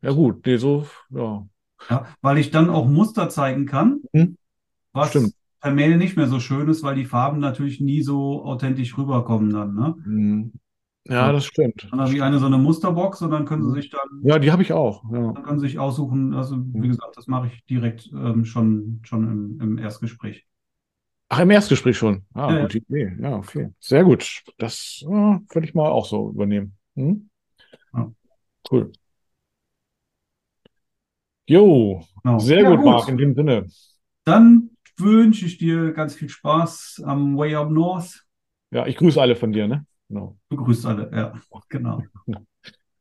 Ja, 0.01 0.11
gut. 0.11 0.45
Nee, 0.45 0.57
so, 0.57 0.85
ja. 1.11 1.47
Ja, 1.89 2.07
weil 2.21 2.37
ich 2.39 2.51
dann 2.51 2.69
auch 2.69 2.89
Muster 2.89 3.29
zeigen 3.29 3.65
kann, 3.65 4.01
hm? 4.11 4.35
was 4.91 5.11
Stimmt. 5.11 5.33
per 5.61 5.71
Mail 5.71 5.95
nicht 5.95 6.17
mehr 6.17 6.27
so 6.27 6.41
schön 6.41 6.67
ist, 6.67 6.83
weil 6.83 6.95
die 6.95 7.05
Farben 7.05 7.39
natürlich 7.39 7.79
nie 7.79 8.01
so 8.01 8.43
authentisch 8.43 8.97
rüberkommen 8.97 9.49
dann, 9.51 9.75
ne? 9.75 9.95
Hm. 10.03 10.51
Ja, 11.07 11.31
das 11.31 11.45
stimmt. 11.45 11.87
Dann 11.89 12.01
habe 12.01 12.13
ich 12.13 12.21
eine 12.21 12.37
so 12.37 12.47
eine 12.47 12.57
Musterbox 12.57 13.21
und 13.21 13.31
dann 13.31 13.45
können 13.45 13.63
Sie 13.63 13.81
sich 13.81 13.89
dann. 13.89 14.01
Ja, 14.23 14.39
die 14.39 14.51
habe 14.51 14.61
ich 14.61 14.73
auch. 14.73 15.05
Ja. 15.09 15.31
Dann 15.31 15.43
können 15.43 15.59
Sie 15.59 15.67
sich 15.67 15.79
aussuchen. 15.79 16.33
Also, 16.33 16.57
wie 16.59 16.89
gesagt, 16.89 17.15
das 17.15 17.27
mache 17.27 17.47
ich 17.47 17.65
direkt 17.65 18.11
ähm, 18.11 18.43
schon, 18.43 18.99
schon 19.03 19.23
im, 19.23 19.61
im 19.61 19.77
Erstgespräch. 19.77 20.45
Ach, 21.29 21.39
im 21.39 21.49
Erstgespräch 21.49 21.97
schon. 21.97 22.25
Ah, 22.33 22.53
Ja, 22.53 22.61
gute 22.63 22.79
Idee. 22.79 23.15
Ja, 23.21 23.37
okay. 23.37 23.69
Sehr 23.79 24.03
gut. 24.03 24.43
Das 24.57 25.01
äh, 25.03 25.07
würde 25.07 25.63
ich 25.63 25.73
mal 25.73 25.89
auch 25.89 26.05
so 26.05 26.31
übernehmen. 26.31 26.75
Hm? 26.95 27.29
Ja. 27.93 28.11
Cool. 28.71 28.91
Jo, 31.47 32.03
Genau. 32.23 32.39
sehr 32.39 32.61
Ja, 32.61 32.69
gut, 32.69 32.77
gut. 32.77 32.85
Marc, 32.85 33.07
in 33.07 33.17
dem 33.17 33.33
Sinne. 33.33 33.65
Dann 34.23 34.69
wünsche 34.97 35.45
ich 35.45 35.57
dir 35.57 35.93
ganz 35.93 36.13
viel 36.13 36.29
Spaß 36.29 37.01
am 37.05 37.37
Way 37.37 37.55
Up 37.55 37.71
North. 37.71 38.25
Ja, 38.71 38.85
ich 38.85 38.97
grüße 38.97 39.19
alle 39.19 39.35
von 39.35 39.51
dir, 39.51 39.67
ne? 39.67 39.85
Genau. 40.09 40.37
Begrüßt 40.49 40.85
alle, 40.85 41.09
ja, 41.13 41.33
genau. 41.69 42.03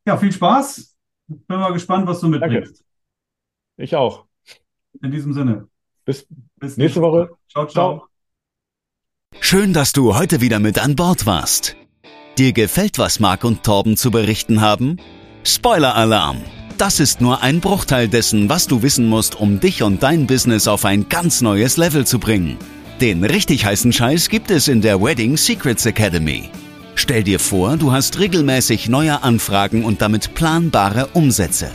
Ja, 0.05 0.17
viel 0.17 0.31
Spaß. 0.31 0.95
Bin 1.27 1.59
mal 1.59 1.73
gespannt, 1.73 2.07
was 2.07 2.21
du 2.21 2.27
mitbringst. 2.27 2.83
Ich 3.77 3.95
auch. 3.95 4.25
In 5.03 5.11
diesem 5.11 5.33
Sinne. 5.33 5.67
Bis 6.05 6.27
Bis 6.55 6.77
nächste 6.77 7.01
Woche. 7.01 7.29
Ciao, 7.47 7.67
ciao. 7.67 8.07
Schön, 9.39 9.73
dass 9.73 9.93
du 9.93 10.15
heute 10.15 10.41
wieder 10.41 10.59
mit 10.59 10.79
an 10.79 10.95
Bord 10.95 11.25
warst. 11.27 11.75
Dir 12.37 12.53
gefällt, 12.53 12.97
was 12.97 13.19
Marc 13.19 13.43
und 13.43 13.63
Torben 13.63 13.95
zu 13.95 14.09
berichten 14.09 14.61
haben? 14.61 14.97
Spoiler-Alarm! 15.43 16.37
Das 16.77 16.99
ist 16.99 17.19
nur 17.21 17.41
ein 17.41 17.59
Bruchteil 17.59 18.07
dessen, 18.07 18.49
was 18.49 18.67
du 18.67 18.81
wissen 18.81 19.07
musst, 19.07 19.35
um 19.35 19.59
dich 19.59 19.83
und 19.83 20.03
dein 20.03 20.27
Business 20.27 20.67
auf 20.67 20.85
ein 20.85 21.09
ganz 21.09 21.41
neues 21.41 21.77
Level 21.77 22.05
zu 22.05 22.19
bringen. 22.19 22.57
Den 23.01 23.23
richtig 23.23 23.65
heißen 23.65 23.91
Scheiß 23.91 24.29
gibt 24.29 24.51
es 24.51 24.67
in 24.67 24.81
der 24.81 25.01
Wedding 25.01 25.37
Secrets 25.37 25.85
Academy. 25.85 26.49
Stell 26.95 27.23
dir 27.23 27.39
vor, 27.39 27.77
du 27.77 27.91
hast 27.91 28.19
regelmäßig 28.19 28.89
neue 28.89 29.23
Anfragen 29.23 29.85
und 29.85 30.01
damit 30.01 30.33
planbare 30.35 31.07
Umsätze. 31.13 31.69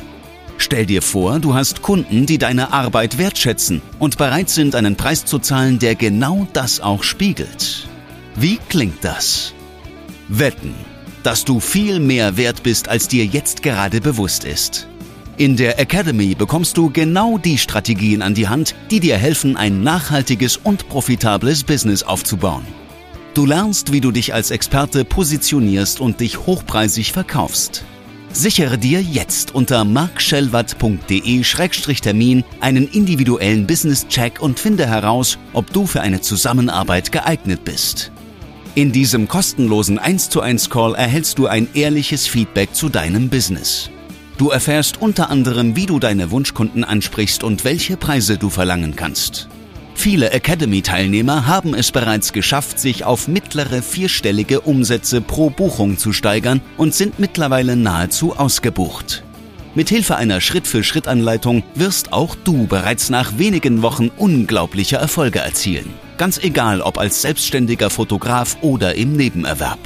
Stell 0.59 0.87
dir 0.87 1.03
vor, 1.03 1.39
du 1.41 1.55
hast 1.55 1.83
Kunden, 1.83 2.27
die 2.27 2.39
deine 2.39 2.73
Arbeit 2.73 3.19
wertschätzen 3.19 3.83
und 3.99 4.19
bereit 4.19 4.51
sind, 4.51 4.75
einen 4.75 4.97
Preis 4.97 5.25
zu 5.25 5.39
zahlen, 5.39 5.79
der 5.79 5.95
genau 5.95 6.47
das 6.53 6.81
auch 6.81 7.03
spiegelt. 7.03 7.89
Wie 8.37 8.59
klingt 8.69 9.03
das? 9.03 9.53
Wetten, 10.29 10.75
dass 11.25 11.45
du 11.45 11.59
viel 11.59 11.99
mehr 11.99 12.37
wert 12.37 12.63
bist, 12.63 12.89
als 12.89 13.09
dir 13.09 13.25
jetzt 13.25 13.65
gerade 13.65 14.01
bewusst 14.01 14.45
ist. 14.45 14.87
In 15.37 15.57
der 15.57 15.81
Academy 15.81 16.37
bekommst 16.37 16.77
du 16.77 16.91
genau 16.91 17.39
die 17.39 17.59
Strategien 17.59 18.23
an 18.23 18.35
die 18.35 18.47
Hand, 18.47 18.77
die 18.93 19.01
dir 19.01 19.17
helfen, 19.17 19.57
ein 19.57 19.83
nachhaltiges 19.83 20.59
und 20.59 20.89
profitables 20.89 21.65
Business 21.65 22.05
aufzubauen. 22.05 22.65
Du 23.35 23.45
lernst, 23.47 23.91
wie 23.91 24.01
du 24.01 24.13
dich 24.13 24.33
als 24.33 24.53
Experte 24.53 25.05
positionierst 25.05 26.01
und 26.01 26.21
dich 26.21 26.47
hochpreisig 26.47 27.11
verkaufst. 27.13 27.85
Sichere 28.31 28.79
dir 28.79 29.03
jetzt 29.03 29.53
unter 29.55 29.85
markschellwatt.de-termin 29.85 32.45
einen 32.61 32.87
individuellen 32.87 33.67
Business-Check 33.67 34.41
und 34.41 34.61
finde 34.61 34.87
heraus, 34.87 35.37
ob 35.53 35.73
du 35.73 35.85
für 35.87 36.01
eine 36.01 36.21
Zusammenarbeit 36.21 37.11
geeignet 37.11 37.65
bist. 37.65 38.13
In 38.77 38.91
diesem 38.91 39.29
kostenlosen 39.29 40.01
1 40.01 40.31
zu 40.31 40.41
1 40.41 40.69
Call 40.69 40.97
erhältst 40.97 41.39
du 41.39 41.47
ein 41.47 41.69
ehrliches 41.75 42.27
Feedback 42.27 42.75
zu 42.75 42.89
deinem 42.89 43.29
Business. 43.29 43.89
Du 44.37 44.51
erfährst 44.51 45.01
unter 45.01 45.31
anderem, 45.31 45.77
wie 45.77 45.87
du 45.87 46.01
deine 46.01 46.33
Wunschkunden 46.33 46.83
ansprichst 46.83 47.45
und 47.45 47.65
welche 47.65 47.97
Preise 47.97 48.37
du 48.37 48.51
verlangen 48.51 48.97
kannst. 48.97 49.49
Viele 49.95 50.33
Academy-Teilnehmer 50.33 51.47
haben 51.47 51.73
es 51.73 51.93
bereits 51.93 52.33
geschafft, 52.33 52.81
sich 52.81 53.05
auf 53.05 53.29
mittlere 53.29 53.81
vierstellige 53.81 54.61
Umsätze 54.61 55.21
pro 55.21 55.51
Buchung 55.51 55.97
zu 55.97 56.13
steigern 56.13 56.61
und 56.77 56.97
sind 56.97 57.21
mittlerweile 57.21 57.77
nahezu 57.77 58.37
ausgebucht. 58.37 59.23
Mithilfe 59.77 60.17
einer 60.17 60.41
Schritt-für-Schritt-Anleitung 60.41 61.63
wirst 61.77 62.13
auch 62.13 62.35
du 62.43 62.67
bereits 62.67 63.09
nach 63.09 63.39
wenigen 63.39 63.83
Wochen 63.83 64.11
unglaubliche 64.17 64.97
Erfolge 64.97 65.39
erzielen. 65.39 65.95
Ganz 66.17 66.39
egal, 66.39 66.81
ob 66.81 66.97
als 66.99 67.23
selbstständiger 67.23 67.91
Fotograf 67.91 68.59
oder 68.61 68.95
im 68.95 69.17
Nebenerwerb. 69.17 69.81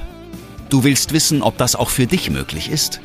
Du 0.68 0.84
willst 0.84 1.14
wissen, 1.14 1.40
ob 1.42 1.56
das 1.56 1.74
auch 1.74 1.88
für 1.88 2.06
dich 2.06 2.28
möglich 2.30 2.70
ist? 2.70 3.00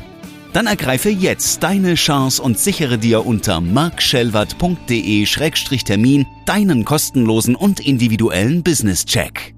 Dann 0.52 0.68
ergreife 0.68 1.08
jetzt 1.10 1.64
deine 1.64 1.96
Chance 1.96 2.42
und 2.42 2.60
sichere 2.60 2.98
dir 2.98 3.26
unter 3.26 3.62
markschellwert.de-termin 3.62 6.26
deinen 6.46 6.84
kostenlosen 6.86 7.56
und 7.56 7.80
individuellen 7.80 8.62
Business-Check. 8.62 9.56